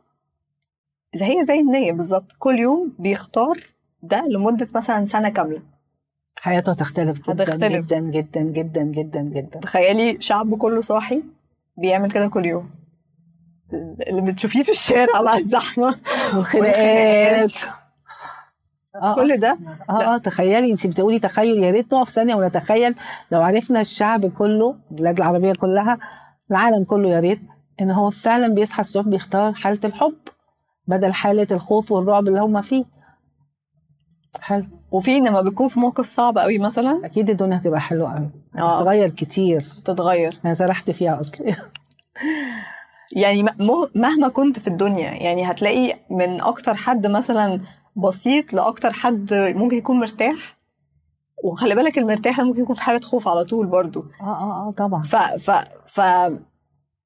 زي 1.15 1.25
هي 1.25 1.45
زي 1.45 1.61
النية 1.61 1.93
بالظبط 1.93 2.33
كل 2.39 2.59
يوم 2.59 2.93
بيختار 2.99 3.59
ده 4.03 4.25
لمدة 4.29 4.69
مثلا 4.75 5.07
سنة 5.07 5.29
كاملة. 5.29 5.63
حياته 6.41 6.73
هتختلف 6.73 7.19
جدا 7.31 7.45
هتختلف. 7.45 7.87
جدا 7.87 7.99
جدا 8.01 8.41
جدا 8.41 8.83
جدا 8.83 9.21
جدا. 9.23 9.61
تخيلي 9.61 10.21
شعب 10.21 10.59
كله 10.59 10.81
صاحي 10.81 11.23
بيعمل 11.77 12.13
كده 12.13 12.27
كل 12.29 12.47
يوم. 12.47 12.71
اللي 14.09 14.21
بتشوفيه 14.33 14.63
في 14.63 14.71
الشارع 14.71 15.23
مع 15.23 15.37
الزحمة 15.37 15.95
والخناقات. 16.35 17.53
آه 19.03 19.15
كل 19.15 19.37
ده؟ 19.37 19.59
آه 19.91 20.15
آه 20.15 20.19
تخيلي 20.19 20.73
انت 20.73 20.87
بتقولي 20.87 21.19
تخيل 21.19 21.63
يا 21.65 21.71
ريت 21.71 21.95
نقف 21.95 22.09
ثانية 22.11 22.35
ونتخيل. 22.35 22.95
لو 23.33 23.43
عرفنا 23.43 23.81
الشعب 23.81 24.27
كله 24.27 24.77
البلاد 24.91 25.17
العربية 25.17 25.53
كلها 25.53 25.99
العالم 26.51 26.85
كله 26.85 27.09
يا 27.09 27.21
ريت 27.21 27.41
إن 27.81 27.91
هو 27.91 28.11
فعلا 28.11 28.55
بيصحى 28.55 28.81
الصبح 28.81 29.09
بيختار 29.09 29.53
حالة 29.53 29.79
الحب 29.85 30.15
بدل 30.87 31.13
حالة 31.13 31.47
الخوف 31.51 31.93
والرعب 31.93 32.29
اللي 32.29 32.41
هم 32.41 32.63
فيه. 32.63 32.85
حلو. 34.41 34.67
وفي 34.93 35.21
لما 35.21 35.41
بيكون 35.41 35.69
في 35.69 35.81
موقف 35.81 36.07
صعب 36.09 36.39
قوي 36.39 36.59
مثلا؟ 36.59 37.01
أكيد 37.05 37.31
الدنيا 37.31 37.57
هتبقى 37.57 37.81
حلوة 37.81 38.15
قوي. 38.15 38.31
آه. 38.59 38.79
هتتغير 38.81 39.09
كتير. 39.11 39.61
تتغير. 39.85 40.39
أنا 40.45 40.55
سرحت 40.55 40.91
فيها 40.91 41.21
اصلي 41.21 41.57
يعني 43.17 43.43
مهما 43.95 44.29
كنت 44.29 44.59
في 44.59 44.69
الدنيا 44.69 45.11
يعني 45.11 45.51
هتلاقي 45.51 45.95
من 46.11 46.41
أكتر 46.41 46.75
حد 46.75 47.07
مثلا 47.07 47.61
بسيط 47.97 48.53
لأكتر 48.53 48.93
حد 48.93 49.35
ممكن 49.35 49.77
يكون 49.77 50.01
مرتاح. 50.01 50.57
وخلي 51.45 51.75
بالك 51.75 51.99
المرتاح 51.99 52.39
ده 52.39 52.45
ممكن 52.45 52.63
يكون 52.63 52.77
في 52.77 52.83
حالة 52.83 53.01
خوف 53.01 53.29
على 53.29 53.45
طول 53.45 53.67
برضو. 53.67 54.05
آه 54.21 54.25
آه 54.25 54.69
آه 54.69 54.71
طبعا. 54.71 55.03
ف 55.03 55.17
ف 55.17 55.51
ف 55.87 56.01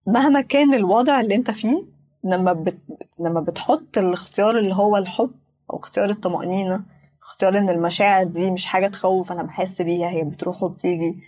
مهما 0.07 0.41
كان 0.41 0.75
الوضع 0.75 1.21
اللي 1.21 1.35
انت 1.35 1.51
فيه 1.51 1.85
لما 2.25 2.53
بت... 2.53 2.79
لما 3.19 3.41
بتحط 3.41 3.99
الاختيار 3.99 4.59
اللي 4.59 4.75
هو 4.75 4.97
الحب 4.97 5.31
أو 5.73 5.79
اختيار 5.79 6.11
الطمأنينة 6.11 6.83
اختيار 7.23 7.59
إن 7.59 7.71
المشاعر 7.71 8.25
دي 8.25 8.51
مش 8.51 8.67
حاجة 8.67 8.87
تخوف 8.87 9.33
أنا 9.33 9.43
بحس 9.43 9.83
بيها 9.83 10.11
هي 10.11 10.25
بتروح 10.25 10.63
وبتيجي 10.63 11.19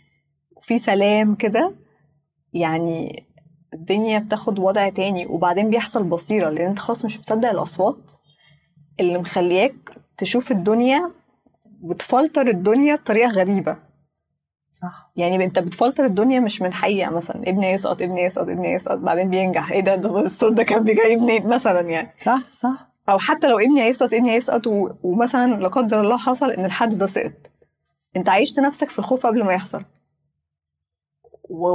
وفي 0.56 0.78
سلام 0.78 1.34
كده 1.34 1.72
يعني 2.52 3.24
الدنيا 3.74 4.18
بتاخد 4.18 4.58
وضع 4.58 4.88
تاني. 4.88 5.26
وبعدين 5.26 5.70
بيحصل 5.70 6.04
بصيرة 6.04 6.50
لأن 6.50 6.66
أنت 6.66 6.78
خلاص 6.78 7.04
مش 7.04 7.20
مصدق 7.20 7.50
الأصوات. 7.50 8.12
اللي 9.00 9.18
مخلياك 9.18 9.74
تشوف 10.16 10.50
الدنيا 10.50 11.10
بتفلتر 11.66 12.46
الدنيا 12.48 12.94
بطريقة 12.96 13.30
غريبة. 13.30 13.76
صح. 14.72 15.10
يعني 15.16 15.44
انت 15.44 15.58
بتفلتر 15.58 16.04
الدنيا 16.04 16.40
مش 16.40 16.62
من 16.62 16.72
حقيقة 16.72 17.16
مثلا 17.16 17.42
ابني 17.48 17.70
يسقط 17.70 18.02
ابني 18.02 18.20
يسقط 18.22 18.48
ابني 18.48 18.68
يسقط 18.72 18.98
بعدين 18.98 19.30
بينجح. 19.30 19.72
إيه 19.72 19.80
ده؟ 19.80 19.94
ده 19.96 20.20
الصوت 20.20 20.52
ده 20.52 20.62
كان 20.62 20.84
بيجي 20.84 21.16
منين 21.16 21.48
مثلا 21.48 21.80
يعني. 21.80 22.14
صح 22.24 22.42
صح. 22.52 22.88
أو 23.08 23.18
حتى 23.18 23.48
لو 23.48 23.58
ابني 23.58 23.82
هيسقط 23.82 24.14
ابني 24.14 24.30
هيسقط 24.30 24.66
و... 24.66 24.90
ومثلا 25.02 25.60
لا 25.60 25.68
قدر 25.68 26.00
الله 26.00 26.16
حصل 26.16 26.50
إن 26.50 26.64
الحد 26.64 26.98
ده 26.98 27.06
سقط. 27.06 27.50
انت 28.16 28.28
عيشت 28.28 28.60
نفسك 28.60 28.90
في 28.90 28.98
الخوف 28.98 29.26
قبل 29.26 29.44
ما 29.44 29.52
يحصل. 29.52 29.82
و... 31.50 31.66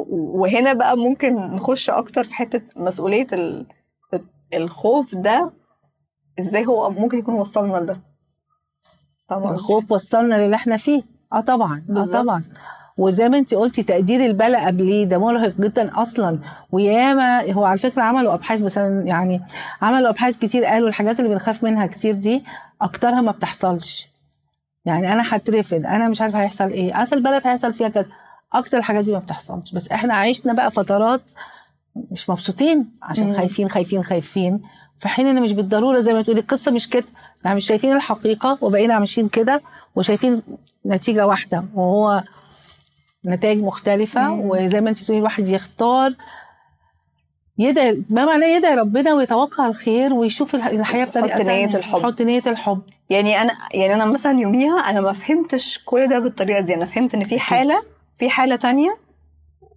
وهنا 0.41 0.73
بقى 0.73 0.97
ممكن 0.97 1.36
نخش 1.36 1.89
أكتر 1.89 2.23
في 2.23 2.36
حتة 2.36 2.81
مسؤولية 2.83 3.27
ال... 3.33 3.65
الخوف 4.53 5.15
ده 5.15 5.53
إزاي 6.39 6.65
هو 6.65 6.89
ممكن 6.89 7.17
يكون 7.17 7.35
وصلنا 7.35 7.77
لده؟ 7.77 7.97
طبعا. 9.27 9.53
الخوف 9.53 9.91
وصلنا 9.91 10.35
للي 10.35 10.55
إحنا 10.55 10.77
فيه. 10.77 11.03
آه 11.33 11.41
طبعا. 11.41 11.83
آه. 11.97 12.05
طبعا. 12.05 12.41
وزي 12.97 13.29
ما 13.29 13.37
انت 13.37 13.53
قلتي 13.53 13.83
تقدير 13.83 14.25
البلاء 14.25 14.65
قبليه 14.67 15.05
ده 15.05 15.17
مرهق 15.17 15.53
جدا 15.59 16.01
أصلا. 16.01 16.39
وياما 16.71 17.51
هو 17.51 17.65
على 17.65 17.77
فكرة 17.77 18.01
عملوا 18.01 18.33
أبحاث 18.33 18.61
مثلا 18.61 19.01
يعني 19.07 19.41
عملوا 19.81 20.09
أبحاث 20.09 20.37
كتير 20.39 20.65
قالوا 20.65 20.87
الحاجات 20.87 21.19
اللي 21.19 21.29
بنخاف 21.29 21.63
منها 21.63 21.85
كتير 21.85 22.13
دي 22.15 22.43
أكترها 22.81 23.21
ما 23.21 23.31
بتحصلش. 23.31 24.07
يعني 24.85 25.13
أنا 25.13 25.23
هترفد 25.35 25.85
أنا 25.85 26.09
مش 26.09 26.21
عارفة 26.21 26.41
هيحصل 26.41 26.69
إيه. 26.69 27.03
أصل 27.03 27.15
البلد 27.15 27.47
هيحصل 27.47 27.73
فيها 27.73 27.89
كذا. 27.89 28.09
أكتر 28.53 28.77
الحاجات 28.77 29.03
دي 29.05 29.11
ما 29.11 29.19
بتحصلش. 29.19 29.71
بس 29.71 29.91
إحنا 29.91 30.13
عشنا 30.13 30.53
بقى 30.53 30.71
فترات 30.71 31.21
مش 32.11 32.29
مبسوطين 32.29 32.85
عشان. 33.03 33.33
خايفين 33.33 33.69
خايفين 33.69 34.03
خايفين. 34.03 34.61
في 35.03 35.09
حين 35.09 35.27
إن 35.27 35.41
مش 35.41 35.51
بالضرورة 35.53 35.99
زي 35.99 36.13
ما 36.13 36.21
تقولي 36.21 36.39
القصة 36.41 36.71
مش 36.71 36.89
كده 36.89 37.05
إحنا 37.39 37.53
مش 37.55 37.65
شايفين 37.65 37.95
الحقيقة 37.95 38.57
وبقينا 38.61 38.99
ماشيين 38.99 39.29
كده 39.29 39.61
وشايفين 39.95 40.41
نتيجة 40.85 41.27
واحدة 41.27 41.65
وهو 41.75 42.23
نتائج 43.25 43.63
مختلفة 43.63 44.21
مم. 44.29 44.39
وزي 44.49 44.81
ما 44.81 44.89
أنت 44.89 45.01
بتقولي 45.03 45.19
الواحد 45.19 45.47
يختار 45.47 46.13
يدعي 47.57 48.03
ما 48.09 48.25
معناه 48.25 48.47
يدعي 48.47 48.75
ربنا 48.75 49.13
ويتوقع 49.13 49.67
الخير 49.67 50.13
ويشوف 50.13 50.55
الح- 50.55 50.67
الحياة 50.67 51.05
بطريقة 51.05 51.27
يحط 51.27 51.45
تانية. 51.45 51.65
الحب. 51.75 51.99
يحط 51.99 52.21
نية 52.21 52.41
الحب 52.47 52.81
يعني 53.09 53.41
أنا 53.41 53.53
يعني 53.73 53.93
أنا 53.93 54.05
مثلا 54.05 54.39
يوميها 54.39 54.77
أنا 54.79 55.01
ما 55.01 55.13
فهمتش 55.13 55.79
كل 55.85 56.07
ده 56.07 56.19
بالطريقة 56.19 56.59
دي 56.59 56.75
أنا 56.75 56.85
فهمت 56.85 57.13
إن 57.15 57.23
في 57.23 57.39
حالة 57.39 57.83
في 58.19 58.29
حالة 58.29 58.55
تانية 58.55 58.97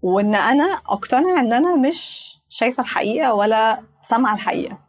وإن 0.03 0.35
أنا 0.35 0.65
أقتنع 0.89 1.41
إن 1.41 1.53
أنا 1.53 1.77
مش 1.77 2.33
شايفة 2.49 2.83
الحقيقة 2.83 3.35
ولا 3.35 3.81
سامعة 4.09 4.35
الحقيقة 4.35 4.86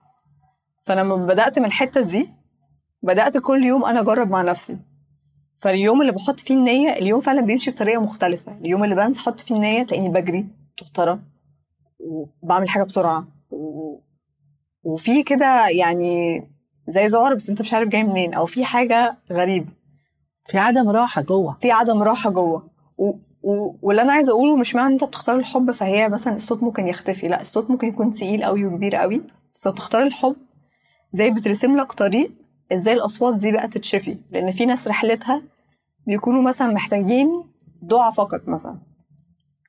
فلما 0.87 1.15
بدأت 1.15 1.59
من 1.59 1.65
الحتة 1.65 2.01
دي 2.01 2.29
بدأت 3.03 3.37
كل 3.37 3.65
يوم 3.65 3.85
أنا 3.85 3.99
أجرب 3.99 4.29
مع 4.29 4.41
نفسي. 4.41 4.77
فاليوم 5.57 6.01
اللي 6.01 6.11
بحط 6.11 6.39
فيه 6.39 6.53
النية 6.55 6.89
اليوم 6.89 7.21
فعلا 7.21 7.41
بيمشي 7.41 7.71
بطريقة 7.71 8.01
مختلفة. 8.01 8.57
اليوم 8.57 8.83
اللي 8.83 8.95
بنسى 8.95 9.19
أحط 9.19 9.39
فيه 9.39 9.55
النية 9.55 9.83
تلاقيني 9.83 10.09
بجري 10.09 10.47
متوتره 10.73 11.19
وبعمل 11.99 12.69
حاجة 12.69 12.83
بسرعة. 12.83 13.27
و... 13.51 13.99
وفي 14.83 15.23
كده 15.23 15.67
يعني 15.67 16.43
زي 16.87 17.07
ذعر 17.07 17.33
بس 17.33 17.49
أنت 17.49 17.61
مش 17.61 17.73
عارف 17.73 17.89
جاي 17.89 18.03
منين 18.03 18.33
أو 18.33 18.45
في 18.45 18.65
حاجة 18.65 19.17
غريبة. 19.31 19.67
في 20.49 20.57
عدم 20.57 20.89
راحة 20.89 21.21
جوه. 21.21 21.57
في 21.61 21.71
عدم 21.71 22.03
راحة 22.03 22.29
جوه. 22.29 22.69
و... 22.97 23.13
و... 23.43 23.75
واللي 23.81 24.01
أنا 24.01 24.13
عايزة 24.13 24.31
أقوله 24.31 24.55
مش 24.57 24.75
معنى 24.75 24.87
إن 24.87 24.93
أنت 24.93 25.03
بتختار 25.03 25.35
الحب 25.35 25.71
فهي 25.71 26.09
مثلا 26.09 26.35
الصوت 26.35 26.63
ممكن 26.63 26.87
يختفي. 26.87 27.27
لا 27.27 27.41
الصوت 27.41 27.71
ممكن 27.71 27.87
يكون 27.87 28.13
تقيل 28.13 28.43
قوي 28.43 28.65
وكبير 28.65 28.95
قوي 28.95 29.21
بس 29.53 29.67
بتختار 29.67 30.03
الحب 30.03 30.35
زي 31.13 31.29
بترسم 31.29 31.77
لك 31.77 31.91
طريق 31.93 32.31
إزاي 32.73 32.93
الاصوات 32.93 33.35
دي 33.35 33.51
بقى 33.51 33.67
تتشفي. 33.67 34.17
لأن 34.31 34.51
في 34.51 34.65
ناس 34.65 34.87
رحلتها 34.87 35.41
بيكونوا 36.07 36.41
مثلا 36.41 36.73
محتاجين 36.73 37.43
دعاء 37.81 38.11
فقط 38.11 38.41
مثلا. 38.47 38.77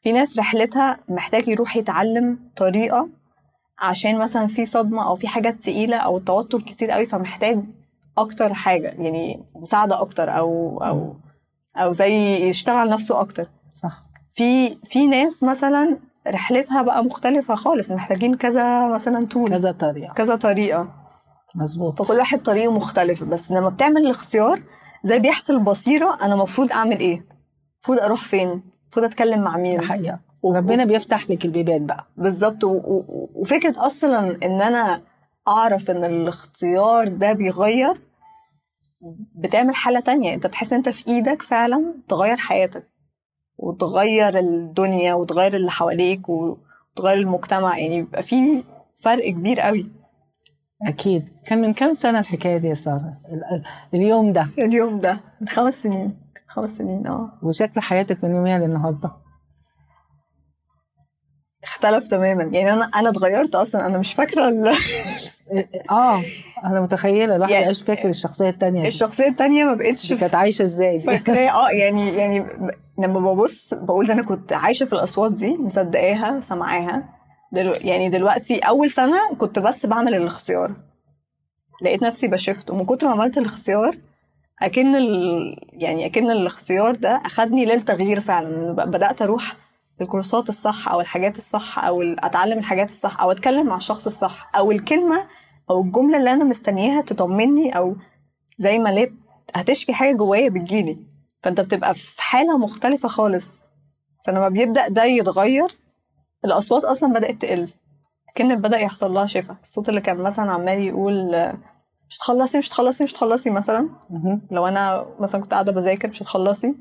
في 0.02 0.12
ناس 0.12 0.38
رحلتها 0.38 0.98
محتاج 1.08 1.48
يروح 1.48 1.76
يتعلم 1.76 2.38
طريقة 2.56 3.08
عشان 3.78 4.18
مثلا 4.18 4.46
في 4.46 4.66
صدمة 4.66 5.06
أو 5.08 5.16
في 5.16 5.28
حاجات 5.28 5.54
تقيلة 5.62 5.96
أو 5.96 6.16
التوتر 6.18 6.62
كتير 6.62 6.90
قوي 6.90 7.06
فمحتاج 7.06 7.60
أكتر 8.18 8.54
حاجة 8.54 8.88
يعني 8.88 9.44
مساعدة 9.54 10.00
أكتر 10.00 10.30
أو 10.38 10.78
أو 10.84 11.14
أو 11.76 11.92
زي 11.92 12.36
يشتغل 12.48 12.76
على 12.76 12.90
نفسه 12.90 13.20
أكتر. 13.20 13.48
صح. 13.74 14.02
في 14.32 14.76
في 14.84 15.06
ناس 15.06 15.42
مثلا 15.42 15.98
رحلتها 16.28 16.82
بقى 16.82 17.04
مختلفة 17.04 17.54
خالص 17.54 17.90
محتاجين 17.90 18.34
كذا 18.34 18.94
مثلا 18.94 19.26
تول 19.26 19.50
كذا 19.50 19.72
طريقة. 19.72 20.12
كذا 20.14 20.36
طريقة. 20.36 20.97
مظبوط. 21.54 22.02
فكل 22.02 22.18
واحد 22.18 22.42
طريقه 22.42 22.72
مختلف 22.72 23.24
بس 23.24 23.50
لما 23.50 23.68
بتعمل 23.68 23.96
الاختيار 24.06 24.62
زي 25.04 25.18
بيحصل 25.18 25.58
بصيرة 25.60 26.18
أنا 26.22 26.34
المفروض 26.34 26.72
أعمل 26.72 27.00
إيه؟ 27.00 27.24
المفروض 27.74 27.98
أروح 28.04 28.24
فين؟ 28.24 28.62
المفروض 28.84 29.04
أتكلم 29.04 29.42
مع 29.42 29.56
مين؟ 29.56 29.80
حقيقة. 29.80 30.18
و- 30.42 30.54
ربنا 30.54 30.84
بيفتح 30.84 31.30
لك 31.30 31.44
البيبان 31.44 31.86
بقى. 31.86 32.06
بالظبط. 32.16 32.64
و- 32.64 32.68
و- 32.68 33.30
وفكرة 33.34 33.86
أصلا 33.86 34.38
إن 34.46 34.62
أنا 34.62 35.00
أعرف 35.48 35.90
إن 35.90 36.04
الاختيار 36.04 37.08
ده 37.08 37.32
بيغير 37.32 37.94
بتعمل 39.34 39.74
حالة 39.74 40.00
تانية. 40.00 40.34
أنت 40.34 40.46
بتحس 40.46 40.72
إن 40.72 40.76
أنت 40.78 40.88
في 40.88 41.08
إيدك 41.08 41.42
فعلا 41.42 41.94
تغير 42.08 42.36
حياتك 42.36 42.88
وتغير 43.58 44.38
الدنيا 44.38 45.14
وتغير 45.14 45.56
اللي 45.56 45.70
حواليك 45.70 46.28
وتغير 46.28 47.18
المجتمع. 47.18 47.78
يعني 47.78 48.02
بيبقى 48.02 48.22
في 48.22 48.64
فرق 48.96 49.28
كبير 49.30 49.60
قوي. 49.60 49.86
أكيد. 50.86 51.28
كان 51.46 51.60
من 51.60 51.72
كام 51.72 51.94
سنة 51.94 52.18
الحكاية 52.18 52.56
دي 52.56 52.68
يا 52.68 52.74
سارة؟ 52.74 53.12
ال- 53.32 53.62
اليوم 53.94 54.32
ده. 54.32 54.48
اليوم 54.58 55.00
ده. 55.00 55.20
من 55.40 55.48
خمس 55.48 55.74
سنين. 55.82 56.16
خمس 56.48 56.70
سنين 56.70 57.06
آه. 57.06 57.32
وشكل 57.42 57.80
حياتك 57.80 58.24
من 58.24 58.34
يوميها 58.34 58.58
للنهارده 58.58 59.10
اختلف 61.64 62.08
تماما. 62.08 62.42
يعني 62.42 62.72
أنا 62.72 62.84
أنا 62.96 63.08
اتغيرت 63.08 63.54
أصلا. 63.54 63.86
أنا 63.86 63.98
مش 63.98 64.12
فاكرة 64.14 64.48
ال- 64.48 64.68
آه. 65.90 66.22
أنا 66.64 66.80
متخيلة. 66.80 67.36
الواحد 67.36 67.52
يعني- 67.52 67.64
مبقاش 67.64 67.82
فاكر 67.82 68.08
الشخصية 68.08 68.48
التانية 68.48 68.82
دي. 68.82 68.88
الشخصية 68.88 69.28
التانية 69.28 69.64
ما 69.64 69.74
بقتش 69.74 70.12
كانت 70.12 70.34
عايشة 70.34 70.62
إزاي 70.62 70.98
دي؟ 70.98 71.04
فاكراه 71.04 71.50
آه 71.50 71.70
يعني 71.70 72.08
يعني 72.16 72.46
لما 72.98 73.20
ببص 73.20 73.74
بقول 73.74 74.06
ده 74.06 74.12
أنا 74.14 74.22
كنت 74.22 74.52
عايشة 74.52 74.86
في 74.86 74.92
الأصوات 74.92 75.32
دي. 75.32 75.56
مصدقاها 75.56 76.40
سامعاها 76.40 77.17
دلو 77.52 77.72
يعني 77.72 78.08
دلوقتي 78.08 78.58
أول 78.58 78.90
سنة 78.90 79.34
كنت 79.38 79.58
بس 79.58 79.86
بعمل 79.86 80.14
الاختيار. 80.14 80.72
لقيت 81.82 82.02
نفسي 82.02 82.28
بشفت 82.28 82.70
ومن 82.70 82.86
كتر 82.86 83.06
ما 83.06 83.12
عملت 83.12 83.38
الاختيار 83.38 83.96
أكن 84.62 84.96
ال... 84.96 85.10
يعني 85.72 86.06
أكن 86.06 86.30
الاختيار 86.30 86.94
ده 86.94 87.22
أخدني 87.26 87.64
للتغيير 87.64 88.20
فعلا. 88.20 88.72
بدأت 88.72 89.22
أروح 89.22 89.56
الكورسات 90.00 90.48
الصح 90.48 90.88
أو 90.88 91.00
الحاجات 91.00 91.36
الصح 91.36 91.84
أو 91.84 92.02
أتعلم 92.02 92.58
الحاجات 92.58 92.90
الصح 92.90 93.20
أو 93.20 93.30
أتكلم 93.30 93.66
مع 93.66 93.76
الشخص 93.76 94.06
الصح 94.06 94.50
أو 94.56 94.70
الكلمة 94.70 95.24
أو 95.70 95.80
الجملة 95.82 96.18
اللي 96.18 96.32
أنا 96.32 96.44
مستنياها 96.44 97.00
تطمني 97.00 97.76
أو 97.76 97.96
زي 98.58 98.78
ما 98.78 98.88
ليه 98.88 99.12
هتشفي 99.54 99.94
حاجة 99.94 100.16
جوايا 100.16 100.48
بتجيلي. 100.48 100.98
فأنت 101.42 101.60
بتبقى 101.60 101.94
في 101.94 102.22
حالة 102.22 102.58
مختلفة 102.58 103.08
خالص. 103.08 103.58
فلما 104.26 104.48
بيبدأ 104.48 104.88
ده 104.88 105.04
يتغير 105.04 105.68
الأصوات 106.44 106.84
أصلا 106.84 107.12
بدأت 107.12 107.42
تقل. 107.42 107.68
كأن 108.34 108.60
بدأ 108.60 108.78
يحصل 108.78 109.14
لها 109.14 109.26
شفاء 109.26 109.56
الصوت 109.62 109.88
اللي 109.88 110.00
كان 110.00 110.22
مثلا 110.22 110.52
عمال 110.52 110.82
يقول 110.82 111.36
مش 112.08 112.18
تخلصي 112.18 112.58
مش 112.58 112.68
تخلصي 112.68 113.04
مش 113.04 113.12
تخلصي 113.12 113.50
مثلا. 113.50 113.88
لو 114.50 114.66
أنا 114.66 115.06
مثلا 115.20 115.40
كنت 115.40 115.52
قاعدة 115.54 115.72
بذاكر 115.72 116.08
مش 116.08 116.22
هتخلصي. 116.22 116.74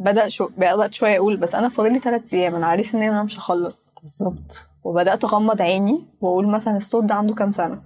بدأ 0.00 0.28
شو 0.28 0.48
بدأت 0.56 0.94
شوية 0.94 1.16
أقول 1.16 1.36
بس 1.36 1.54
أنا 1.54 1.68
فاضل 1.68 1.92
لي 1.92 1.98
ثلاث 1.98 2.34
أيام. 2.34 2.54
أنا 2.54 2.66
عارف 2.66 2.94
إن 2.94 3.02
أنا 3.02 3.22
مش 3.22 3.38
هخلص. 3.38 3.92
بالظبط. 4.02 4.68
وبدأت 4.84 5.24
أغمض 5.24 5.62
عيني 5.62 6.04
وأقول 6.20 6.46
مثلا 6.46 6.76
الصوت 6.76 7.04
ده 7.04 7.14
عنده 7.14 7.34
كام 7.34 7.52
سنة؟ 7.52 7.82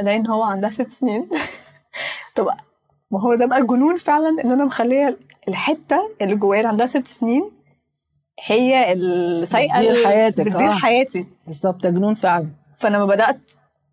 ألاقي 0.00 0.16
إن 0.16 0.26
هو 0.26 0.42
عندها 0.42 0.70
ست 0.70 0.90
سنين. 0.90 1.28
طب 2.36 2.48
ما 3.10 3.20
هو 3.20 3.34
ده 3.34 3.46
بقى 3.46 3.66
جنون 3.66 3.98
فعلا 3.98 4.28
إن 4.44 4.52
أنا 4.52 4.64
مخلية 4.64 5.18
الحتة 5.48 6.10
اللي 6.22 6.36
جوايا 6.36 6.60
اللي 6.60 6.70
عندها 6.70 6.86
ست 6.86 7.08
سنين 7.08 7.50
هي 8.40 8.92
السايقه 8.92 9.80
بتدير 9.80 10.06
حياتك، 10.06 10.40
بتدير 10.40 10.70
آه. 10.70 10.74
حياتي. 10.74 11.26
بالظبط 11.46 11.86
جنون 11.86 12.14
فعلا. 12.14 12.48
فلما 12.78 13.06
بدأت 13.06 13.40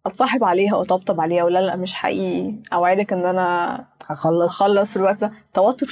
أتصاحب 0.06 0.44
عليها 0.44 0.76
وأطبطب 0.76 1.22
عليها 1.22 1.44
ولا 1.44 1.60
لا 1.62 1.76
مش 1.76 1.94
حقيقي 1.94 2.54
أوعدك 2.74 3.14
إن 3.14 3.26
أنا 3.26 3.86
هخلص. 4.08 4.62
اخلص 4.62 4.90
في 4.92 4.98
الوقت 4.98 5.22
ده. 5.22 5.34
توتر 5.54 5.88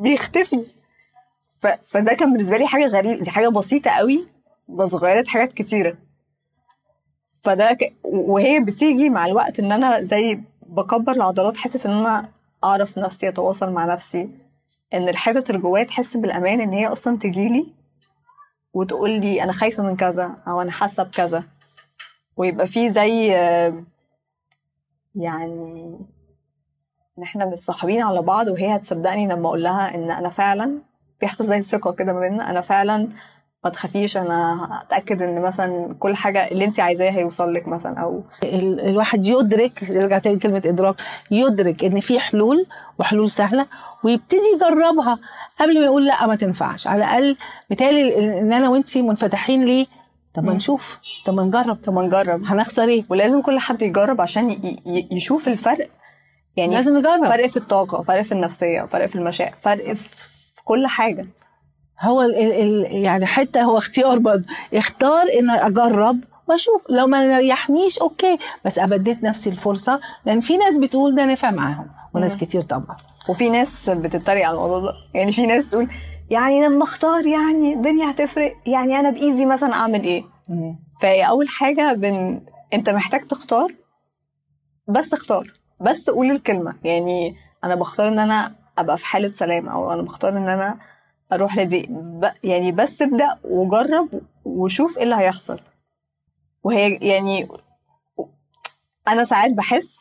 بيختفي. 0.00 0.66
ف... 1.62 1.66
فده 1.66 2.14
كان 2.14 2.32
بالنسبة 2.32 2.56
لي 2.56 2.66
حاجة 2.66 2.86
غريبة 2.86 3.24
دي 3.24 3.30
حاجة 3.30 3.48
بسيطة 3.48 3.90
قوي 3.90 4.28
بس 4.68 4.94
غيرت 4.94 5.28
حاجات 5.28 5.52
كتيرة. 5.52 5.96
فده 7.42 7.72
ك... 7.72 7.92
وهي 8.04 8.60
بتيجي 8.60 9.10
مع 9.10 9.26
الوقت 9.26 9.58
إن 9.58 9.72
أنا 9.72 10.00
زي 10.00 10.40
بكبر 10.66 11.12
العضلات 11.12 11.56
حاسس 11.56 11.86
إن 11.86 11.92
أنا 11.92 12.22
أعرف 12.64 12.98
نفسي 12.98 13.28
أتواصل 13.28 13.72
مع 13.72 13.84
نفسي. 13.84 14.30
إن 14.94 15.08
الحتت 15.08 15.50
اللي 15.50 15.60
جوايا 15.60 15.84
تحس 15.84 16.16
بالأمان 16.16 16.60
إن 16.60 16.72
هي 16.72 16.86
أصلا 16.86 17.18
تجيلي 17.18 17.66
وتقول 18.74 19.10
لي 19.10 19.42
أنا 19.42 19.52
خايفة 19.52 19.82
من 19.82 19.96
كذا 19.96 20.36
أو 20.48 20.60
أنا 20.62 20.70
حاسة 20.72 21.02
بكذا. 21.02 21.44
ويبقى 22.36 22.66
في 22.66 22.90
زي 22.90 23.26
يعني 25.14 25.98
ان 27.18 27.22
إحنا 27.22 27.44
متصاحبين 27.44 28.02
على 28.02 28.22
بعض 28.22 28.48
وهي 28.48 28.76
هتصدقني 28.76 29.26
لما 29.26 29.48
أقول 29.48 29.62
لها 29.62 29.94
إن 29.94 30.10
أنا 30.10 30.28
فعلا 30.28 30.78
بيحصل 31.20 31.46
زي 31.46 31.62
ثقة 31.62 31.92
كده 31.92 32.12
ما 32.12 32.20
بيننا 32.20 32.50
أنا 32.50 32.60
فعلا 32.60 33.08
ما 33.64 33.70
تخافيش 33.70 34.16
أنا 34.16 34.68
هتأكد 34.72 35.22
إن 35.22 35.42
مثلا 35.42 35.94
كل 35.98 36.16
حاجة 36.16 36.48
اللي 36.50 36.64
انت 36.64 36.80
عايزاه 36.80 37.10
هيوصل 37.10 37.54
لك 37.54 37.68
مثلا 37.68 37.98
أو 38.00 38.22
ال- 38.44 38.80
الواحد 38.80 39.26
يدرك 39.26 39.84
نرجع 39.90 40.18
تاني 40.18 40.38
كلمة 40.38 40.62
إدراك 40.66 40.94
يدرك 41.30 41.84
إن 41.84 42.00
في 42.00 42.20
حلول 42.20 42.66
وحلول 42.98 43.30
سهلة 43.30 43.66
ويبتدي 44.04 44.40
يجربها 44.56 45.18
قبل 45.60 45.78
ما 45.80 45.84
يقول 45.84 46.06
لا 46.06 46.26
ما 46.26 46.36
تنفعش. 46.36 46.86
على 46.86 47.04
الأقل 47.04 47.36
بالتالي 47.70 48.38
إن 48.40 48.52
أنا 48.52 48.68
وأنتي 48.68 49.02
منفتحين 49.02 49.64
ليه؟ 49.64 49.86
طب 50.34 50.44
ما. 50.44 50.52
نشوف 50.52 50.98
طب 51.24 51.34
ما 51.34 51.42
نجرب 51.42 51.76
طب 51.84 51.92
ما 51.92 52.02
نجرب. 52.02 52.44
هنخسر 52.44 52.84
إيه؟ 52.84 53.04
ولازم 53.08 53.42
كل 53.42 53.58
حد 53.58 53.82
يجرب 53.82 54.20
عشان 54.20 54.50
ي- 54.50 54.76
ي- 54.86 55.08
يشوف 55.12 55.48
الفرق. 55.48 55.88
يعني 56.56 56.74
لازم 56.74 56.96
نجرب. 56.98 57.26
فرق 57.26 57.46
في 57.46 57.56
الطاقة 57.56 58.02
فرق 58.02 58.22
في 58.22 58.32
النفسية 58.32 58.82
فرق 58.82 59.06
في 59.06 59.14
المشاعر 59.16 59.54
فرق 59.60 59.92
في 59.92 60.08
كل 60.64 60.86
حاجة. 60.86 61.26
هو 62.00 62.22
ال 62.22 62.34
ال 62.36 62.92
يعني 62.92 63.26
حتى 63.26 63.62
هو 63.62 63.78
اختيار 63.78 64.18
برضه. 64.18 64.44
اختار 64.74 65.22
إن 65.38 65.50
أجرب 65.50 66.20
وأشوف. 66.48 66.86
لو 66.90 67.06
ما 67.06 67.38
ريحنيش 67.38 67.98
okay. 67.98 68.38
بس 68.64 68.78
أديت 68.78 69.22
نفسي 69.22 69.50
الفرصة. 69.50 70.00
لأن 70.26 70.40
في 70.40 70.56
ناس 70.56 70.76
بتقول 70.76 71.14
ده 71.14 71.26
نفع 71.26 71.50
معاهم. 71.50 71.86
وناس. 72.14 72.36
كتير 72.36 72.62
طبعا. 72.62 72.96
وفي 73.28 73.50
ناس 73.50 73.90
بتتريق 73.90 74.46
على 74.46 74.54
الموضوع 74.54 74.78
ده. 74.78 74.92
يعني 75.14 75.32
في 75.32 75.46
ناس 75.46 75.70
تقول 75.70 75.88
يعني 76.30 76.66
لما 76.66 76.84
أختار 76.84 77.26
يعني 77.26 77.74
الدنيا 77.74 78.10
هتفرق. 78.10 78.52
يعني 78.66 79.00
أنا 79.00 79.10
بايدي 79.10 79.46
مثلا 79.46 79.72
أعمل 79.74 80.04
إيه؟ 80.04 80.24
مم. 80.48 80.78
فهي 81.00 81.28
أول 81.28 81.48
حاجة 81.48 81.92
بن... 81.92 82.40
أنت 82.74 82.90
محتاج 82.90 83.20
تختار. 83.26 83.74
بس 84.88 85.12
اختار. 85.12 85.52
بس 85.80 86.10
قول 86.10 86.30
الكلمة. 86.30 86.74
يعني 86.84 87.36
أنا 87.64 87.74
بختار 87.74 88.08
إن 88.08 88.18
أنا 88.18 88.54
أبقى 88.78 88.98
في 88.98 89.06
حالة 89.06 89.32
سلام 89.34 89.68
أو 89.68 89.92
أنا 89.92 90.02
بختار 90.02 90.30
إن 90.36 90.48
أنا 90.48 90.78
أروح 91.32 91.58
لدي 91.58 91.86
ب... 91.90 92.30
يعني 92.44 92.72
بس 92.72 93.02
ابدأ 93.02 93.38
وجرب 93.44 94.08
وشوف 94.44 94.98
إيه 94.98 95.04
اللي 95.04 95.16
هيحصل. 95.16 95.60
وهي 96.64 96.94
يعني 96.96 97.48
أنا 99.08 99.24
ساعات 99.24 99.50
بحس 99.52 99.98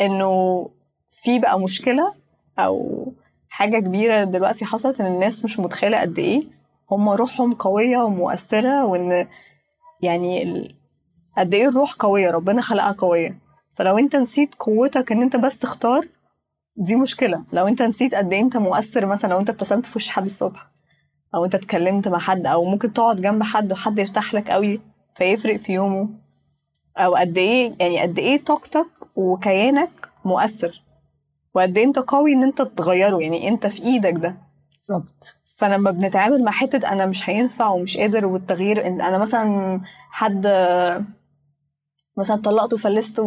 انه 0.00 0.30
في 1.10 1.38
بقى 1.38 1.60
مشكلة 1.60 2.14
أو 2.58 3.04
حاجة 3.48 3.78
كبيرة 3.78 4.24
دلوقتي 4.24 4.64
حصلت 4.64 5.00
ان 5.00 5.06
الناس 5.14 5.44
مش 5.44 5.58
متخيلة 5.60 6.00
قد 6.00 6.18
إيه. 6.18 6.42
هم 6.90 7.08
روحهم 7.08 7.52
قوية 7.52 7.98
ومؤثرة 7.98 8.86
وان 8.86 9.28
يعني 10.02 10.42
ال- 10.42 10.74
قد 11.38 11.54
إيه 11.54 11.68
الروح 11.68 11.92
قوية 11.94 12.30
ربنا 12.30 12.62
خلقها 12.62 12.92
قوية. 12.92 13.38
فلو 13.76 13.98
انت 13.98 14.16
نسيت 14.16 14.54
قوتك 14.54 15.12
ان 15.12 15.22
انت 15.22 15.36
بس 15.36 15.58
تختار 15.58 16.08
دي 16.80 16.96
مشكلة. 16.96 17.44
لو 17.52 17.68
انت 17.68 17.82
نسيت 17.82 18.14
قد 18.14 18.32
إيه 18.32 18.40
انت 18.40 18.56
مؤثر 18.56 19.06
مثلا 19.06 19.30
لو 19.30 19.38
انت 19.40 19.50
ابتسمت 19.50 19.86
في 19.86 19.92
وش 19.96 20.08
حد 20.08 20.24
الصبح 20.24 20.66
أو 21.34 21.44
انت 21.44 21.54
اتكلمت 21.54 22.08
مع 22.08 22.18
حد 22.18 22.46
أو 22.46 22.64
ممكن 22.64 22.92
تقعد 22.92 23.20
جنب 23.20 23.42
حد 23.42 23.72
وحد 23.72 23.98
يرتاح 23.98 24.34
لك 24.34 24.50
قوي 24.50 24.80
فيفرق 25.16 25.56
في 25.56 25.72
يومه. 25.72 26.08
أو 26.96 27.14
قد 27.14 27.38
إيه 27.38 27.72
يعني 27.80 28.00
قد 28.02 28.18
إيه 28.18 28.44
طاقتك 28.44 28.86
وكيانك 29.16 29.90
مؤثر 30.24 30.82
وقد 31.54 31.78
إيه 31.78 31.84
انت 31.84 31.98
قوي 31.98 32.32
ان 32.32 32.42
انت 32.42 32.62
تغيره 32.62 33.18
يعني 33.22 33.48
انت 33.48 33.66
في 33.66 33.82
إيدك 33.82 34.12
ده. 34.12 34.36
بالظبط. 34.78 35.34
فلما 35.56 35.90
بنتعامل 35.90 36.44
مع 36.44 36.52
حتة 36.52 36.92
أنا 36.92 37.06
مش 37.06 37.30
هينفع 37.30 37.68
ومش 37.68 37.96
قادر 37.96 38.26
والتغيير 38.26 38.86
أنا 38.86 39.18
مثلا 39.18 39.80
حد 40.10 40.46
مثلا 42.16 42.36
طلقت 42.36 42.72
وفلست 42.72 43.22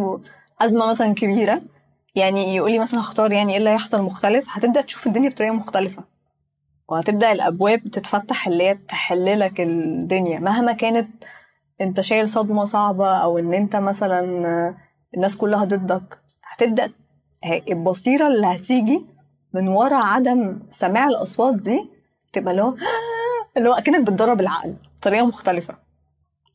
أزمة 0.60 0.86
مثلا 0.90 1.14
كبيرة 1.14 1.62
يعني 2.14 2.56
يقول 2.56 2.72
لي 2.72 2.78
مثلا 2.78 3.00
هختار 3.00 3.32
يعني 3.32 3.52
إيه 3.52 3.58
اللي 3.58 3.70
هيحصل 3.70 4.02
مختلف 4.02 4.46
هتبدأ 4.50 4.80
تشوف 4.80 5.06
الدنيا 5.06 5.30
بطريقة 5.30 5.54
مختلفة. 5.54 6.04
وهتبدأ 6.88 7.32
الأبواب 7.32 7.88
تتفتح 7.90 8.48
اللي 8.48 8.64
هي 8.64 8.74
تحل 8.74 9.40
لك 9.40 9.60
الدنيا. 9.60 10.38
مهما 10.40 10.72
كانت 10.72 11.08
أنت 11.80 12.00
شايل 12.00 12.28
صدمة 12.28 12.64
صعبة 12.64 13.16
أو 13.16 13.38
إن 13.38 13.54
أنت 13.54 13.76
مثلا 13.76 14.74
الناس 15.16 15.36
كلها 15.36 15.64
ضدك 15.64 16.18
هتبدأ 16.44 16.92
البصيرة 17.70 18.26
اللي 18.28 18.46
هتيجي 18.46 19.06
من 19.54 19.68
ورا 19.68 19.96
عدم 19.96 20.60
سماع 20.72 21.08
الأصوات 21.08 21.54
دي 21.54 21.90
تبقى 22.32 22.50
اللي 22.50 22.62
هو 22.62 22.74
اللي 23.56 23.68
هو 23.68 23.72
أكنك 23.74 24.00
بتدرب 24.00 24.40
العقل 24.40 24.74
بطريقة 25.00 25.26
مختلفة. 25.26 25.74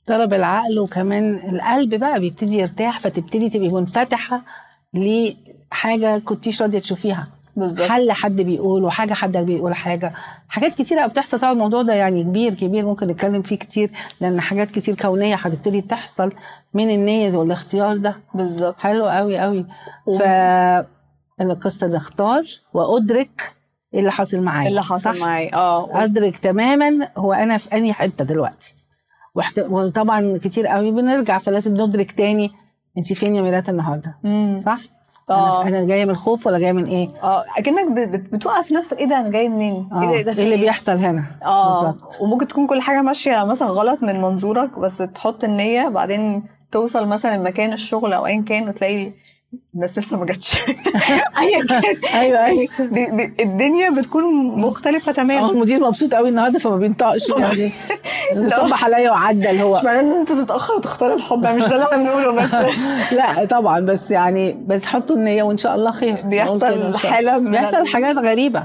ضرب 0.09 0.33
العقل 0.33 0.79
وكمان 0.79 1.35
القلب 1.35 1.95
بقى 1.95 2.19
بيبتدي 2.19 2.57
يرتاح 2.57 2.99
فتبتدي 2.99 3.49
تبقي 3.49 3.69
منفتحة 3.69 4.41
لحاجه 5.71 6.19
كنتيش 6.19 6.61
راضيه 6.61 6.79
تشوفيها. 6.79 7.27
بالظبط. 7.55 7.89
حل 7.89 8.11
حد 8.11 8.35
بيقول 8.35 8.83
وحاجة 8.83 9.13
حد 9.13 9.37
بيقول 9.37 9.75
حاجة؟ 9.75 10.13
حاجات 10.49 10.75
كتيرة 10.75 11.07
بتحصل. 11.07 11.39
طبعا 11.39 11.51
الموضوع 11.51 11.81
ده 11.81 11.93
يعني 11.93 12.23
كبير 12.23 12.53
كبير 12.53 12.85
ممكن 12.85 13.07
نتكلم 13.07 13.41
فيه 13.41 13.55
كتير 13.55 13.91
لأن 14.21 14.41
حاجات 14.41 14.71
كتير 14.71 14.95
كونية 14.95 15.35
هتبتدي 15.35 15.81
تحصل 15.81 16.31
من 16.73 16.89
النية 16.89 17.37
والاختيار 17.37 17.97
ده. 17.97 18.15
بالظبط. 18.33 18.79
حلو 18.79 19.05
قوي 19.07 19.37
قوي 19.37 19.65
ف 20.19 20.21
القصة 21.41 21.87
ده 21.87 21.97
اختار 21.97 22.43
وأدرك 22.73 23.53
إيه 23.93 23.99
اللي 23.99 24.11
حاصل 24.11 24.41
معايا 24.41 24.69
اللي 24.69 24.81
صح؟ 24.83 25.15
معايا. 25.15 25.55
آه. 25.55 26.03
أدرك 26.03 26.37
تماما 26.37 27.07
هو 27.17 27.33
أنا 27.33 27.57
في 27.57 27.77
أنهي 27.77 27.93
حتة 27.93 28.25
دلوقتي. 28.25 28.73
وحت... 29.35 29.59
وطبعا 29.59 30.39
كتير 30.43 30.67
قوي 30.67 30.91
بنرجع 30.91 31.37
فلازم 31.37 31.73
ندرك 31.73 32.11
تاني 32.11 32.51
انت 32.97 33.13
فين 33.13 33.35
يا 33.35 33.41
ميلاد 33.41 33.69
النهارده. 33.69 34.15
مم. 34.23 34.61
صح؟ 34.65 34.79
آه. 35.33 35.67
أنا 35.67 35.83
جاية 35.83 36.05
من 36.05 36.11
الخوف 36.11 36.47
ولا 36.47 36.59
جاية 36.59 36.71
من 36.71 36.85
إيه؟ 36.85 37.09
آه 37.23 37.45
أكنك 37.57 37.91
بتوقف 38.33 38.71
نفسك 38.71 38.99
إيه 38.99 39.05
ده؟ 39.05 39.19
أنا 39.19 39.29
جاي 39.29 39.49
منين؟ 39.49 39.89
إيه 39.93 40.21
ده, 40.21 40.31
إيه 40.31 40.43
اللي 40.43 40.55
إيه؟ 40.55 40.61
بيحصل 40.61 40.91
هنا؟ 40.97 41.23
آه 41.45 41.81
بالظبط. 41.81 42.21
وممكن 42.21 42.47
تكون 42.47 42.67
كل 42.67 42.81
حاجة 42.81 43.01
ماشية 43.01 43.43
مثلا 43.45 43.67
غلط 43.67 44.03
من 44.03 44.21
منظورك 44.21 44.79
بس 44.79 44.97
تحط 44.97 45.43
النية 45.43 45.87
بعدين 45.89 46.43
توصل 46.71 47.07
مثلا 47.07 47.37
مكان 47.37 47.73
الشغل 47.73 48.13
أو 48.13 48.25
ايا 48.25 48.41
كان 48.41 48.69
وتلاقي 48.69 49.11
الناس 49.75 49.97
لسه 49.97 50.17
ما 50.17 50.25
جاتش. 50.25 50.55
ايا 51.41 51.65
كان 51.69 51.81
أيوه. 52.21 52.45
أيوه. 52.45 52.67
ب- 52.79 53.41
الدنيا 53.41 53.89
بتكون 53.89 54.23
مختلفة 54.59 55.09
آه 55.09 55.13
تماما 55.15 55.49
المدير 55.51 55.79
مبسوط 55.79 56.13
قوي 56.13 56.29
النهارده 56.29 56.59
فما 56.59 56.77
بينطقش 56.77 57.29
يعني. 57.29 57.71
صبح 58.57 58.85
عليا 58.85 59.11
وعدى 59.11 59.49
اللي 59.51 59.63
هو. 59.63 59.77
مش 59.79 59.83
معناه 59.83 59.99
إن 60.01 60.11
أنت 60.11 60.31
تتأخر 60.31 60.75
وتختار 60.75 61.13
الحب 61.13 61.45
مش 61.47 61.63
ده 61.65 61.75
اللي 61.75 61.85
إحنا 61.85 61.97
بنقوله 62.03 62.31
بس. 62.31 62.53
لا 63.13 63.45
طبعا. 63.45 63.79
بس 63.79 64.11
يعني 64.11 64.57
بس 64.67 64.85
حطوا 64.85 65.15
النية 65.15 65.43
وإن 65.43 65.57
شاء 65.57 65.75
الله 65.75 65.91
خير. 65.91 66.15
بيحصل 66.23 66.97
حالة 66.97 67.39
من 67.39 67.51
بيحصل 67.51 67.87
حاجات 67.87 68.15
غريبة. 68.15 68.63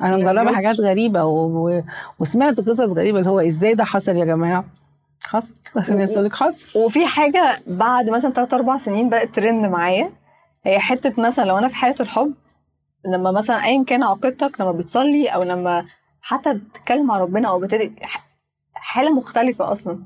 أنا 0.00 0.16
اليسر. 0.48 0.54
حاجات 0.54 0.80
غريبة 0.80 1.24
و... 1.24 1.68
و... 1.68 1.82
وسمعت 2.20 2.60
قصص 2.60 2.80
غريبة 2.80 3.18
اللي 3.18 3.30
هو 3.30 3.40
إزاي 3.40 3.74
ده 3.74 3.84
حصل 3.84 4.16
يا 4.16 4.24
جماعة؟ 4.24 4.64
حصل 5.24 5.54
الناس 5.88 6.12
تقول 6.12 6.24
لك 6.24 6.34
حصل 6.34 6.78
وفي 6.78 7.06
حاجة 7.06 7.56
بعد 7.66 8.10
مثلا 8.10 8.30
3 8.32 8.56
4 8.56 8.78
سنين 8.78 9.08
بدأت 9.08 9.34
ترن 9.34 9.70
معايا 9.70 10.10
هي 10.64 10.78
حتة 10.78 11.22
مثلا 11.22 11.44
لو 11.44 11.58
أنا 11.58 11.68
في 11.68 11.74
حالة 11.74 11.94
الحب 12.00 12.34
لما 13.06 13.30
مثلا 13.32 13.64
ايا 13.64 13.84
كان 13.84 14.02
عقيدتك 14.02 14.60
لما 14.60 14.72
بتصلي 14.72 15.28
أو 15.28 15.42
لما 15.42 15.86
حتى 16.20 16.54
بتتكلم 16.54 17.06
مع 17.06 17.18
ربنا 17.18 17.48
أو 17.48 17.60
بتدعي 17.60 17.92
ح- 18.02 18.28
حالة 18.74 19.14
مختلفة 19.14 19.72
أصلا. 19.72 20.02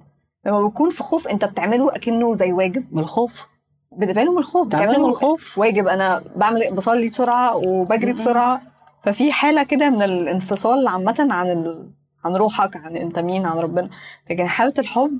لما 0.46 0.68
بتكون 0.68 0.90
في 0.90 1.02
خوف 1.02 1.28
أنت 1.28 1.44
بتعمله 1.44 1.94
أكنه 1.96 2.34
زي 2.34 2.52
واجب. 2.52 2.84
من 2.94 3.02
الخوف؟ 3.02 3.46
بتعمله 3.92 4.32
من 4.32 4.38
الخوف 4.38 4.68
تعمل 4.68 4.84
من 4.86 4.90
بتعمله 4.92 5.08
الخوف؟ 5.10 5.58
واجب. 5.58 5.88
أنا 5.88 6.22
بعمل 6.36 6.74
بصلي 6.74 7.08
بسرعة 7.10 7.56
وبجري. 7.56 8.12
بسرعة. 8.12 8.60
ففي 9.04 9.32
حالة 9.32 9.62
كده 9.62 9.90
من 9.90 10.02
الانفصال 10.02 10.88
عامة 10.88 11.28
عن. 11.30 11.90
عن 12.24 12.36
روحك 12.36 12.76
عن 12.76 12.96
انت 12.96 13.18
مين 13.18 13.46
عن 13.46 13.58
ربنا. 13.58 13.90
لكن 14.30 14.46
حالة 14.46 14.74
الحب 14.78 15.18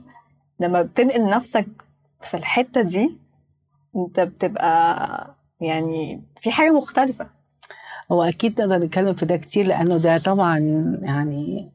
لما 0.60 0.82
بتنقل 0.82 1.30
نفسك 1.30 1.66
في 2.20 2.36
الحتة 2.36 2.82
دي 2.82 3.18
انت 3.96 4.20
بتبقى 4.20 5.36
يعني 5.60 6.22
في 6.40 6.50
حاجة 6.52 6.70
مختلفة. 6.70 7.26
هو 8.12 8.22
أكيد 8.22 8.60
نقدر 8.60 8.78
نتكلم 8.78 9.14
في 9.14 9.26
ده 9.26 9.36
كتير 9.36 9.66
لأنه 9.66 9.96
ده 9.96 10.18
طبعا 10.18 10.58
يعني 11.02 11.70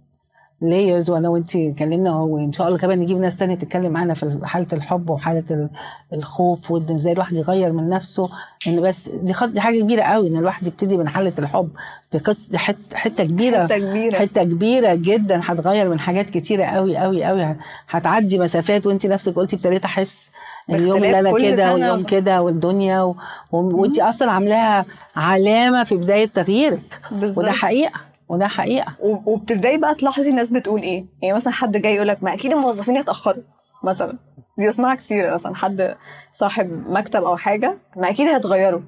لايرز 0.62 1.10
وأنا 1.10 1.30
وانت 1.30 1.56
اتكلمنا 1.56 2.16
وإن 2.16 2.52
شاء 2.52 2.68
الله 2.68 2.78
كمان 2.80 3.00
نجيب 3.00 3.20
ناس 3.20 3.38
تانية 3.38 3.56
تتكلم 3.56 3.92
معانا 3.92 4.14
في 4.14 4.40
حالة 4.44 4.68
الحب 4.74 5.10
وحالة 5.10 5.44
ال- 5.52 5.70
الخوف 6.14 6.72
وإن 6.72 6.96
إزاي 6.96 7.14
الواحد 7.14 7.36
يغير 7.36 7.72
من 7.72 7.90
نفسه. 7.90 8.30
إن 8.68 8.82
بس 8.82 9.10
دي 9.10 9.34
خط 9.34 9.50
دي 9.50 9.62
حاجة 9.62 9.80
كبيرة 9.82 10.02
قوي 10.02 10.28
إن 10.28 10.38
الواحد 10.38 10.68
يبتدي 10.68 10.98
من 10.98 11.10
حالة 11.10 11.34
الحب. 11.40 11.70
دي 12.12 12.18
قط- 12.18 12.38
دي 12.52 12.58
حت- 12.58 12.94
حتة 12.94 13.24
كبيرة 13.24 13.64
حتة 13.64 13.78
كبيرة. 13.78 14.18
حتة 14.18 14.44
كبيرة 14.44 14.96
جدا. 14.96 15.40
هتغير 15.44 15.90
من 15.90 16.00
حاجات 16.00 16.30
كتيرة 16.30 16.64
قوي 16.66 16.98
قوي 16.98 17.24
قوي 17.24 17.56
هتعدي 17.90 18.40
مسافات 18.40 18.88
وانت 18.88 19.06
نفسك 19.06 19.36
قلتي 19.36 19.56
ابتديت 19.56 19.86
أحس 19.86 20.30
اليوم 20.70 20.98
اللي 21.04 21.20
أنا 21.20 21.38
كده. 21.40 21.74
واليوم 21.74 22.04
كده 22.04 22.42
والدنيا 22.42 23.02
و... 23.02 23.16
وانت 23.52 24.00
أصلا 24.00 24.32
عاملاها 24.32 24.86
علامة 25.16 25.84
في 25.84 25.96
بداية 25.96 26.26
تغييرك. 26.26 27.00
بالظبط. 27.12 27.44
وده 27.46 27.52
حقيقة. 27.52 27.92
وده 28.30 28.48
حقيقة. 28.48 28.96
وبتبدأي 29.02 29.78
بقى 29.78 29.96
تلاحظي 29.96 30.30
الناس 30.30 30.52
بتقول 30.52 30.82
إيه. 30.82 31.06
يعني 31.22 31.36
مثلا 31.36 31.54
حد 31.54 31.78
جاي 31.78 31.96
يقول 31.96 32.08
لك 32.08 32.24
ما 32.24 32.34
أكيد 32.34 32.54
الموظفين 32.54 32.96
يتاخروا 32.96 33.44
مثلا. 33.84 34.18
دي 34.58 34.70
بسمعها 34.70 34.96
كتير 34.96 35.34
مثلا 35.34 35.56
حد 35.56 35.98
صاحب 36.34 36.70
مكتب 36.88 37.24
أو 37.24 37.38
حاجة 37.38 37.78
ما 37.96 38.10
أكيد 38.10 38.28
هيتغيروا. 38.28 38.82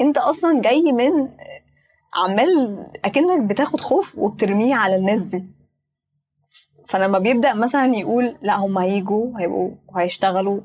أنت 0.00 0.18
أصلا 0.18 0.60
جاي 0.60 0.92
من 0.92 1.28
عمال 2.16 2.86
أكنك 3.04 3.40
بتاخد 3.40 3.80
خوف 3.80 4.18
وبترميه 4.18 4.74
على 4.74 4.96
الناس 4.96 5.20
دي. 5.20 5.44
فلما 6.88 7.18
بيبدأ 7.18 7.54
مثلا 7.54 7.86
يقول 7.86 8.36
لا 8.42 8.56
هم 8.56 8.78
هيجوا 8.78 9.40
هيبقوا 9.40 9.70
هيشتغلوا. 9.96 10.60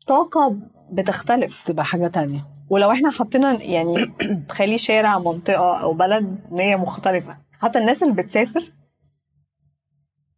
الطاقة 0.00 0.56
بتختلف. 0.94 1.62
تبقى 1.66 1.84
حاجة 1.84 2.06
تانية. 2.06 2.46
ولو 2.70 2.90
إحنا 2.90 3.10
حطينا 3.10 3.62
يعني 3.62 4.14
تخلي 4.48 4.78
شارع 4.78 5.18
منطقة 5.18 5.80
أو 5.82 5.92
بلد 5.92 6.38
إن 6.52 6.58
هي 6.60 6.76
مختلفة 6.76 7.36
حتى 7.60 7.78
الناس 7.78 8.02
اللي 8.02 8.14
بتسافر 8.14 8.72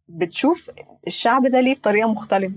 بتشوف 0.07 0.69
الشعب 1.07 1.47
ده 1.47 1.59
ليه 1.59 1.75
بطريقة 1.75 2.11
مختلفة. 2.11 2.55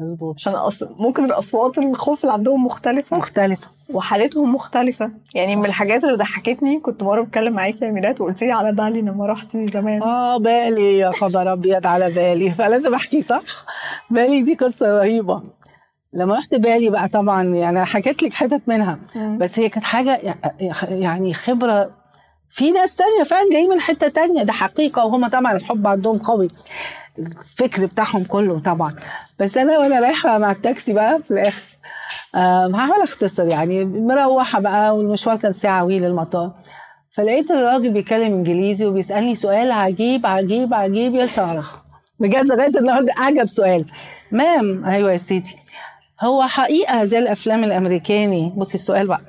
مظبوط. 0.00 0.34
عشان 0.38 0.52
أص... 0.54 0.82
ممكن 0.82 1.24
الأصوات 1.24 1.78
الخوف 1.78 2.22
اللي 2.24 2.32
عندهم 2.32 2.64
مختلفة 2.66 3.16
مختلفة. 3.16 3.68
وحالتهم 3.90 4.54
مختلفة. 4.54 5.10
يعني 5.34 5.56
من 5.56 5.66
الحاجات 5.66 6.04
اللي 6.04 6.16
ضحكتني 6.16 6.80
كنت 6.80 7.02
مرة 7.02 7.22
بتكلم 7.22 7.52
معاكي 7.52 7.84
يا 7.84 7.90
ميلاد 7.90 8.20
وقلت 8.20 8.42
لي 8.42 8.52
على 8.52 8.72
بالي 8.72 9.00
لما 9.02 9.26
رحتي 9.26 9.66
زمان. 9.66 10.02
آه 10.02 10.38
بالي. 10.38 10.98
يا 10.98 11.10
خبر 11.10 11.52
أبيض 11.52 11.86
على 11.86 12.10
بالي. 12.10 12.50
فلازم 12.58 12.94
أحكي 12.94 13.22
صح؟ 13.22 13.42
بالي 14.10 14.42
دي 14.42 14.54
قصة 14.54 14.98
رهيبة. 14.98 15.42
لما 16.12 16.34
رحت 16.34 16.54
بالي 16.54 16.90
بقى 16.90 17.08
طبعا 17.08 17.42
يعني 17.42 17.84
حكيت 17.84 18.22
لك 18.22 18.32
حتت 18.34 18.62
منها 18.66 18.98
بس 19.16 19.58
هي 19.58 19.68
كانت 19.68 19.84
حاجة 19.84 20.36
يعني 20.88 21.34
خبرة. 21.34 21.90
في 22.50 22.70
ناس 22.70 22.96
تانية 22.96 23.22
فعلا 23.24 23.50
جايين 23.52 23.70
من 23.70 23.80
حتة 23.80 24.08
تانية 24.08 24.42
ده 24.42 24.52
حقيقة 24.52 25.04
وهم 25.04 25.26
طبعا 25.28 25.52
الحب 25.52 25.86
عندهم 25.86 26.18
قوي. 26.18 26.48
الفكر 27.18 27.86
بتاعهم 27.86 28.24
كله 28.24 28.58
طبعا. 28.58 28.92
بس 29.38 29.58
أنا 29.58 29.78
وأنا 29.78 30.00
رايحة 30.00 30.38
مع 30.38 30.50
التاكسي 30.50 30.92
بقى 30.92 31.22
في 31.22 31.30
الآخر 31.30 31.62
هحاول 32.74 33.02
أختصر 33.02 33.46
يعني. 33.46 33.84
مروحة 33.84 34.60
بقى 34.60 34.96
والمشوار 34.96 35.36
كان 35.36 35.52
ساعة 35.52 35.84
وي 35.84 35.98
للمطار 35.98 36.52
فلقيت 37.10 37.50
الراجل 37.50 37.92
بيتكلم 37.92 38.32
إنجليزي 38.34 38.86
وبيسألني 38.86 39.34
سؤال 39.34 39.70
عجيب 39.70 40.26
عجيب 40.26 40.74
عجيب 40.74 41.14
يا 41.14 41.26
سارة. 41.26 41.64
بجد 42.20 42.44
لغاية 42.46 42.78
النهارده 42.78 43.12
عجب 43.16 43.46
سؤال. 43.46 43.84
مام. 44.32 44.84
أيوه 44.84 45.12
يا 45.12 45.16
سيدي. 45.16 45.56
هو 46.20 46.42
حقيقة 46.42 47.04
زي 47.04 47.18
الأفلام 47.18 47.64
الأمريكاني. 47.64 48.52
بصي 48.56 48.74
السؤال 48.74 49.06
بقى. 49.08 49.20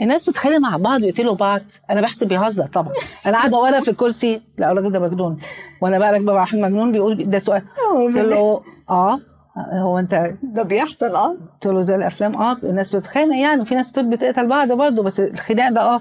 الناس 0.00 0.28
بتتخانق 0.30 0.56
مع 0.58 0.76
بعض 0.76 1.02
ويقتلوا 1.02 1.34
بعض. 1.34 1.60
أنا 1.90 2.00
بحسب 2.00 2.28
بيهزر 2.28 2.66
طبعا. 2.66 2.92
أنا 3.26 3.36
قاعدة 3.36 3.58
ورا 3.58 3.80
في 3.80 3.90
الكرسي. 3.90 4.42
لا 4.58 4.72
الراجل 4.72 4.92
ده 4.92 4.98
مجنون. 4.98 5.38
وأنا 5.82 5.98
بقى 5.98 6.12
راكبة 6.12 6.32
مع 6.32 6.40
واحد 6.40 6.58
مجنون 6.58 6.92
بيقول 6.92 7.30
ده 7.30 7.38
سؤال. 7.38 7.62
قلت 8.06 8.16
له 8.16 8.62
آه. 8.90 9.20
هو 9.72 9.98
أنت 9.98 10.32
ده 10.42 10.62
بيحصل 10.62 11.14
آه. 11.16 11.28
قلت 11.52 11.66
له 11.66 11.82
زي 11.82 11.94
الأفلام 11.94 12.34
آه. 12.42 12.56
الناس 12.62 12.96
بتتخانق 12.96 13.36
يعني. 13.36 13.62
وفي 13.62 13.74
ناس 13.74 13.88
بت- 13.88 13.98
بتقتل 13.98 14.48
بعض 14.48 14.72
برضه 14.72 15.02
بس 15.02 15.20
الخناق 15.20 15.68
ده 15.72 15.80
آه. 15.80 15.96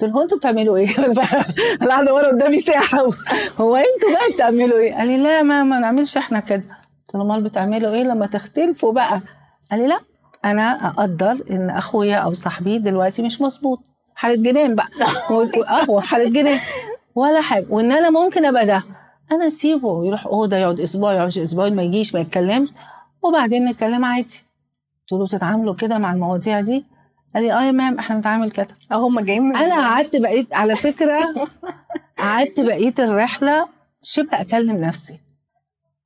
قلت 0.00 0.10
له 0.10 0.16
هو 0.18 0.22
أنتوا 0.22 0.38
بتعملوا 0.38 0.76
إيه؟ 0.76 0.88
أنا 1.82 1.88
قاعدة 1.90 2.14
ورا 2.14 2.26
قدامي 2.28 2.58
ساعة. 2.58 2.84
هو 3.60 3.76
أنتوا 3.76 4.10
بقى 4.12 4.32
بتعملوا 4.34 4.78
إيه؟ 4.78 4.94
قال 4.94 5.08
لي 5.08 5.16
لا 5.16 5.42
ما 5.42 5.62
ما 5.62 5.78
نعملش 5.78 6.16
إحنا 6.16 6.40
كده. 6.40 6.62
قلت 7.08 7.14
له 7.16 7.22
امال 7.22 7.42
بتعملوا 7.42 7.94
إيه 7.94 8.02
لما 8.02 8.26
تختلفوا 8.26 8.92
بقى؟ 8.92 9.20
قال 9.70 9.80
لي 9.80 9.86
لا 9.86 10.00
أنا 10.44 10.88
أقدر 10.88 11.44
إن 11.50 11.70
أخويا 11.70 12.16
أو 12.16 12.34
صاحبي 12.34 12.78
دلوقتي 12.78 13.22
مش 13.22 13.40
مظبوط. 13.40 13.80
حالة 14.14 14.42
جنان 14.42 14.74
بقى. 14.74 14.88
أه 15.68 15.84
هو 15.84 15.98
في 15.98 16.08
حالة 16.08 16.30
جنان. 16.30 16.58
ولا 17.14 17.40
حاجة. 17.40 17.66
وإن 17.70 17.92
أنا 17.92 18.10
ممكن 18.10 18.44
أبقى 18.44 18.66
ده. 18.66 18.82
أنا 19.32 19.46
أسيبه 19.46 20.06
يروح 20.06 20.26
أوضة 20.26 20.56
يقعد 20.56 20.80
أسبوع 20.80 21.12
يقعد 21.12 21.38
أسبوعين 21.38 21.76
ما 21.76 21.82
يجيش 21.82 22.14
ما 22.14 22.20
يتكلمش. 22.20 22.68
وبعدين 23.22 23.68
نتكلم 23.68 24.04
عادي. 24.04 24.42
قلت 25.10 25.20
له 25.20 25.26
بتتعاملوا 25.26 25.74
كده 25.74 25.98
مع 25.98 26.12
المواضيع 26.12 26.60
دي؟ 26.60 26.84
قال 27.34 27.42
لي 27.44 27.52
آه 27.52 27.62
يا 27.62 27.72
مام 27.72 27.98
إحنا 27.98 28.16
بنتعامل 28.16 28.50
كده. 28.50 28.68
أه 28.92 28.94
هم 28.94 29.20
جايين 29.20 29.42
من 29.42 29.56
أنا 29.56 29.74
قعدت 29.74 30.16
بقيت 30.16 30.54
على 30.54 30.76
فكرة 30.76 31.34
قعدت 32.18 32.60
بقيت 32.60 33.00
الرحلة 33.00 33.68
شبه 34.02 34.40
أكلم 34.40 34.76
نفسي. 34.76 35.27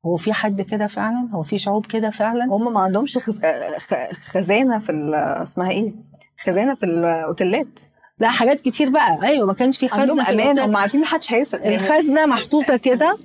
هو 0.07 0.17
في 0.17 0.33
حد 0.33 0.63
كده 0.63 0.87
فعلا؟ 0.87 1.29
هو 1.33 1.43
في 1.43 1.59
شعوب 1.59 1.87
كده 1.87 2.11
فعلا؟ 2.11 2.45
هم 2.45 2.73
ما 2.75 2.81
عندهمش 2.81 3.19
خز... 3.19 3.41
خ- 3.79 4.13
خزانة 4.31 4.79
في 4.79 4.93
ال... 4.93 5.15
اسمها 5.15 5.71
إيه؟ 5.71 5.93
خزانة 6.47 6.75
في 6.75 6.87
الأوتيلات. 6.87 7.81
لا 8.19 8.29
حاجات 8.29 8.61
كتير 8.61 8.91
بقى. 8.91 9.19
أيوه 9.23 9.47
ما 9.47 9.53
كانش 9.55 9.79
في 9.79 9.89
عندهم 10.01 10.25
خزنه 10.25 10.25
في 10.25 10.43
أمان. 10.43 10.59
هم 10.59 10.77
عارفين 10.77 11.01
محدش 11.01 11.33
هيسرق. 11.33 11.63
يعني 11.65 11.77
الخزنه 11.77 12.27
محطوطة 12.27 12.77
كده 12.77 13.19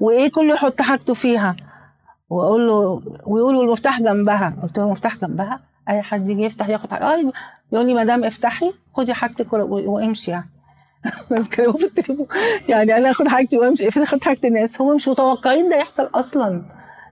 وإيه 0.00 0.30
كله 0.30 0.54
يحط 0.54 0.82
حاجته 0.82 1.14
فيها. 1.14 1.56
وأقول 2.30 2.66
له 2.68 3.02
ويقولوا 3.26 3.62
المفتاح 3.62 4.00
جنبها. 4.00 4.56
قلت 4.62 4.78
له 4.78 4.84
المفتاح 4.84 5.16
جنبها؟ 5.16 5.60
أي 5.88 6.02
حد 6.02 6.28
يجي 6.28 6.42
يفتح 6.42 6.68
ياخد 6.68 6.92
حاجة. 6.92 7.04
آه 7.04 7.32
يقول 7.72 7.86
لي 7.86 7.94
مدام 7.94 8.24
افتحي 8.24 8.72
خدي 8.94 9.14
حاجتك 9.14 9.52
وامشي 9.52 10.30
يعني. 10.30 10.48
بيتكلموا 11.30 11.72
في 11.72 11.84
التليفون 11.84 12.26
يعني 12.68 12.96
أنا 12.96 13.10
اخد 13.10 13.28
حاجتي 13.28 13.58
وامشي 13.58 13.88
افرض 13.88 14.04
خدت 14.04 14.24
حاجة 14.24 14.38
الناس. 14.44 14.80
هم 14.80 14.94
مش 14.94 15.08
متوقعين 15.08 15.68
ده 15.68 15.76
يحصل 15.76 16.10
أصلا. 16.14 16.62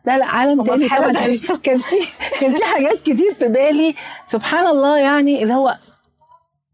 لا 0.05 0.19
لا 0.19 0.25
عالم 0.27 0.65
تاني 0.65 0.89
طبعا. 0.89 1.13
تانية. 1.13 1.39
كان 1.63 1.79
في 1.79 1.97
كان 2.41 2.51
في 2.53 2.65
حاجات 2.65 3.01
كتير 3.03 3.35
في 3.39 3.49
بالي. 3.49 3.95
سبحان 4.27 4.67
الله 4.67 4.99
يعني 4.99 5.43
اللي 5.43 5.55
هو 5.55 5.77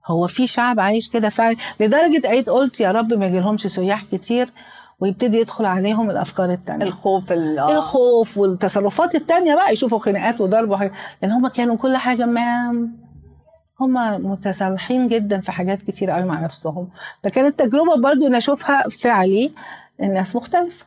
هو 0.06 0.26
في 0.26 0.46
شعب 0.46 0.80
عايش 0.80 1.10
كده 1.10 1.28
فعلا. 1.28 1.56
لدرجة 1.80 2.28
عيد 2.28 2.48
قلت 2.50 2.80
يا 2.80 2.92
رب 2.92 3.12
ما 3.14 3.26
يجيلهمش 3.26 3.66
سياح 3.66 4.02
كتير 4.12 4.48
ويبتدي 5.00 5.38
يدخل 5.38 5.64
عليهم 5.64 6.10
الأفكار 6.10 6.50
التانية. 6.52 6.84
الخوف 6.86 7.32
ال- 7.32 7.58
آه. 7.58 7.76
الخوف 7.78 8.38
والتصرفات 8.38 9.14
التانية 9.14 9.54
بقى 9.54 9.72
يشوفوا 9.72 9.98
خناقات 9.98 10.40
وضرب 10.40 10.70
وحاجات 10.70 10.92
لأن 11.22 11.30
هم 11.32 11.48
كانوا 11.48 11.76
كل 11.76 11.96
حاجة 11.96 12.26
ما 12.26 12.72
هم 13.80 13.94
متصالحين 14.30 15.08
جدا 15.08 15.40
في 15.40 15.52
حاجات 15.52 15.82
كتير 15.82 16.10
قوي 16.10 16.24
مع 16.24 16.40
نفسهم. 16.40 16.88
فكانت 17.24 17.58
تجربة 17.58 17.96
برضو 18.02 18.28
نشوفها 18.28 18.88
فعلي 18.88 19.52
الناس 20.00 20.36
مختلفة. 20.36 20.86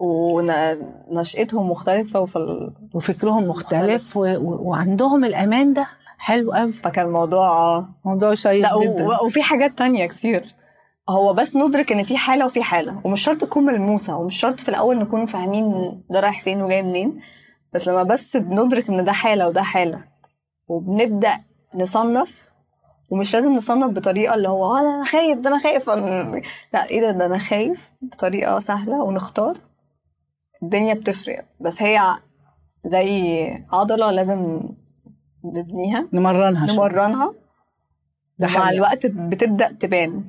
ونشأتهم 0.00 1.70
مختلفة 1.70 2.20
وفي. 2.20 2.70
وفكرهم 2.94 3.44
مختلف 3.48 4.16
و... 4.16 4.20
و... 4.20 4.68
وعندهم 4.68 5.24
الأمان 5.24 5.72
ده. 5.72 5.86
حلو 6.18 6.52
قوي. 6.52 6.72
فكان 6.72 7.06
الموضوع 7.06 7.84
موضوع 8.04 8.34
شيق 8.34 8.74
لا 8.74 8.84
جدا. 8.84 9.06
و... 9.06 9.26
وفي 9.26 9.42
حاجات 9.42 9.78
تانية 9.78 10.06
كتير. 10.06 10.54
هو 11.08 11.34
بس 11.34 11.56
ندرك 11.56 11.92
إن 11.92 12.02
في 12.02 12.16
حالة 12.16 12.46
وفي 12.46 12.62
حالة 12.62 13.00
ومش 13.04 13.20
شرط 13.20 13.40
تكون 13.40 13.64
ملموسة 13.64 14.16
ومش 14.16 14.40
شرط 14.40 14.60
في 14.60 14.68
الأول 14.68 14.98
نكون 14.98 15.26
فاهمين 15.26 16.00
ده 16.10 16.20
رايح 16.20 16.42
فين 16.42 16.62
وجاي 16.62 16.82
منين 16.82 17.20
بس 17.72 17.88
لما 17.88 18.02
بس 18.02 18.36
بندرك 18.36 18.88
إن 18.88 19.04
ده 19.04 19.12
حالة 19.12 19.48
وده 19.48 19.62
حالة 19.62 20.04
وبنبدأ 20.68 21.32
نصنف 21.74 22.48
ومش 23.10 23.34
لازم 23.34 23.52
نصنف 23.52 23.90
بطريقة 23.92 24.34
اللي 24.34 24.48
هو 24.48 24.64
آه 24.64 24.80
أنا 24.80 25.04
خايف 25.04 25.38
ده 25.38 25.50
أنا 25.50 25.58
خايف. 25.58 25.90
لا 26.72 26.84
إيه 26.90 27.00
ده 27.00 27.10
ده 27.10 27.26
أنا 27.26 27.38
خايف 27.38 27.90
بطريقة 28.02 28.60
سهلة 28.60 29.02
ونختار 29.02 29.58
الدنيا 30.62 30.94
بتفرق 30.94 31.44
بس 31.60 31.82
هي 31.82 32.00
زي 32.86 33.48
عضلة 33.72 34.10
لازم 34.10 34.60
نبنيها 35.44 36.08
نمرنها. 36.12 36.66
نمرنها 36.72 37.34
ده 38.38 38.46
مع. 38.46 38.70
الوقت 38.70 39.06
بتبدأ 39.06 39.72
تبان 39.72 40.24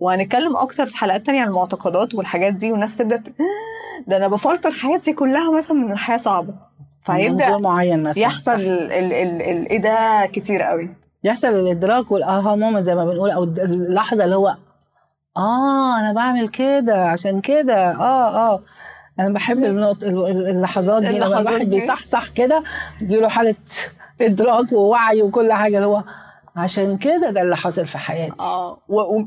وهنتكلم 0.00 0.56
أكتر 0.56 0.86
في 0.86 0.96
حلقات 0.96 1.26
تانية 1.26 1.40
عن 1.40 1.48
المعتقدات 1.48 2.14
والحاجات 2.14 2.54
دي 2.54 2.72
والناس 2.72 2.96
تبدأ 2.96 3.16
ت... 3.16 3.34
ده 4.08 4.16
أنا 4.16 4.28
بفلتر 4.28 4.70
حياتي 4.70 5.12
كلها 5.12 5.58
مثلا 5.58 5.76
من 5.76 5.92
الحياة 5.92 6.16
صعبة 6.16 6.54
منظور 7.08 7.62
معين 7.62 8.02
مثلا؟ 8.02 8.22
يحصل 8.22 8.60
إيه 8.60 9.78
ده 9.78 10.26
كتير 10.32 10.62
قوي. 10.62 10.90
يحصل 11.24 11.48
الإدراك 11.48 12.10
والاها 12.12 12.56
مومنت 12.56 12.84
زي 12.86 12.94
ما 12.94 13.04
بنقول 13.04 13.30
أو 13.30 13.44
اللحظة 13.44 14.24
اللي 14.24 14.36
هو 14.36 14.56
آه 15.36 16.00
أنا 16.00 16.12
بعمل 16.12 16.48
كده 16.48 17.04
عشان 17.04 17.40
كده 17.40 17.90
آه 17.90 18.52
آه. 18.54 18.60
أنا 19.20 19.28
بحب 19.34 19.64
النقط 19.64 20.04
اللحظات 20.04 21.02
دي 21.02 21.18
لما 21.18 21.40
الواحد. 21.40 21.70
بيصحصح 21.70 22.28
كده 22.28 22.62
بيجيله 23.00 23.28
حالة 23.28 23.54
إدراك 24.20 24.72
ووعي 24.72 25.22
وكل 25.22 25.52
حاجة 25.52 25.76
اللي 25.76 25.86
هو 25.86 26.02
عشان 26.56 26.96
كده 26.98 27.30
ده 27.30 27.42
اللي 27.42 27.56
حصل 27.56 27.86
في 27.86 27.98
حياتي. 27.98 28.32
آه 28.40 28.78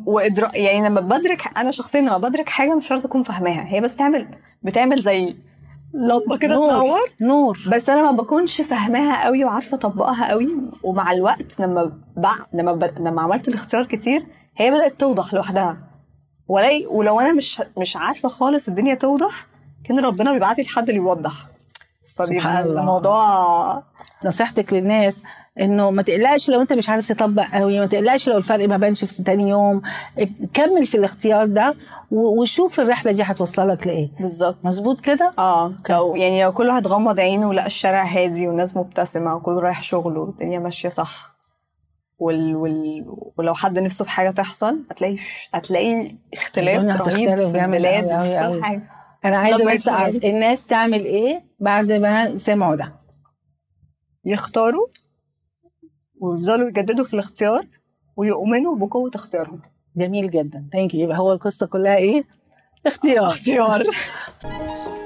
وإدراك 0.05 0.55
يعني 0.55 0.87
لما 0.89 1.01
بدرك 1.01 1.57
أنا 1.57 1.71
شخصيا 1.71 2.01
لما 2.01 2.17
بدرك 2.17 2.49
حاجة 2.49 2.75
مش 2.75 2.87
شرط 2.87 3.05
أكون 3.05 3.23
فاهماها 3.23 3.65
هي 3.67 3.81
بس 3.81 3.95
تعمل 3.95 4.27
بتعمل 4.63 5.01
زي 5.01 5.35
لمبة 5.93 6.37
كده 6.37 6.55
نور. 6.55 6.69
تنور 6.69 6.99
نور 7.21 7.59
بس 7.71 7.89
أنا 7.89 8.11
ما 8.11 8.17
بكونش 8.17 8.61
فاهماها 8.61 9.25
قوي 9.25 9.45
وعارفة 9.45 9.75
أطبقها 9.77 10.29
قوي 10.29 10.49
ومع 10.83 11.11
الوقت 11.11 11.59
لما 11.59 11.91
بع... 12.17 12.31
لما 12.53 12.71
ب... 12.73 12.83
لما 12.99 13.21
عملت 13.21 13.47
الاختيار 13.47 13.85
كتير 13.85 14.25
هي 14.57 14.71
بدأت 14.71 14.99
توضح 14.99 15.33
لوحدها 15.33 15.77
ولاقي 16.47 16.85
ولو 16.85 17.19
أنا 17.19 17.33
مش 17.33 17.61
مش 17.79 17.97
عارفة 17.97 18.29
خالص 18.29 18.67
الدنيا 18.67 18.95
توضح 18.95 19.47
كان 19.85 19.99
ربنا 19.99 20.33
بيبعت 20.33 20.57
لي 20.57 20.65
حد 20.65 20.89
اللي 20.89 21.01
يوضح 21.01 21.47
فبيبقى. 22.15 22.63
الموضوع 22.63 23.83
نصيحتك 24.25 24.73
للناس 24.73 25.23
إنه 25.59 25.91
ما 25.91 26.01
تقلقش 26.01 26.49
لو 26.49 26.61
أنت 26.61 26.73
مش 26.73 26.89
عارف 26.89 27.07
تطبق 27.11 27.43
قوي 27.53 27.79
ما 27.79 27.85
تقلقش 27.85 28.29
لو 28.29 28.37
الفرق 28.37 28.67
ما 28.69 28.77
بانش 28.77 29.05
في 29.05 29.23
تاني 29.23 29.49
يوم 29.49 29.81
كمل 30.53 30.87
في 30.87 30.95
الاختيار 30.97 31.45
ده 31.45 31.75
وشوف 32.13 32.79
الرحلة 32.79 33.11
دي 33.11 33.23
هتوصلك 33.23 33.87
لإيه. 33.87 34.09
بالظبط. 34.19 34.57
مظبوط 34.63 35.01
كده؟ 35.01 35.33
آه 35.37 35.77
لو 35.89 36.15
يعني 36.15 36.43
لو 36.43 36.51
كل 36.51 36.67
واحد 36.67 36.87
غمض 36.87 37.19
عينه 37.19 37.49
ولقى 37.49 37.65
الشارع 37.65 38.03
هادي 38.03 38.47
والناس 38.47 38.77
مبتسمة 38.77 39.35
وكله 39.35 39.59
رايح 39.59 39.81
شغله 39.81 40.19
والدنيا 40.19 40.59
ماشية 40.59 40.89
صح 40.89 41.33
وال... 42.19 42.55
وال... 42.55 43.05
ولو 43.37 43.53
حد 43.53 43.79
نفسه 43.79 44.05
بحاجة 44.05 44.29
تحصل 44.31 44.83
هتلاقي 44.91 45.17
هتلاقي 45.53 46.15
اختلاف 46.33 47.01
رهيب 47.01 47.35
في 47.35 47.65
البلاد 47.65 48.05
وفي 48.05 48.59
كل 48.61 48.81
أنا 49.25 49.37
عايزة 49.37 49.73
بس. 49.73 49.87
أعرف 49.87 50.15
الناس 50.15 50.67
تعمل 50.67 51.05
إيه 51.05 51.43
بعد 51.59 51.91
ما 51.91 52.37
سمعوا 52.37 52.75
ده. 52.75 52.93
يختاروا 54.25 54.87
ويفضلوا 56.19 56.67
يجددوا 56.67 57.05
في 57.05 57.13
الاختيار 57.13 57.67
ويؤمنوا 58.17 58.75
بقوة 58.75 59.11
اختيارهم. 59.15 59.61
جميل 59.97 60.29
جدا. 60.31 60.65
ثانك 60.73 60.93
يو 60.93 61.01
يبقى 61.01 61.17
هو 61.17 61.31
القصة 61.31 61.65
كلها 61.65 61.95
إيه؟ 61.95 62.23
اختيار. 62.87 63.25
اختيار. 63.25 63.83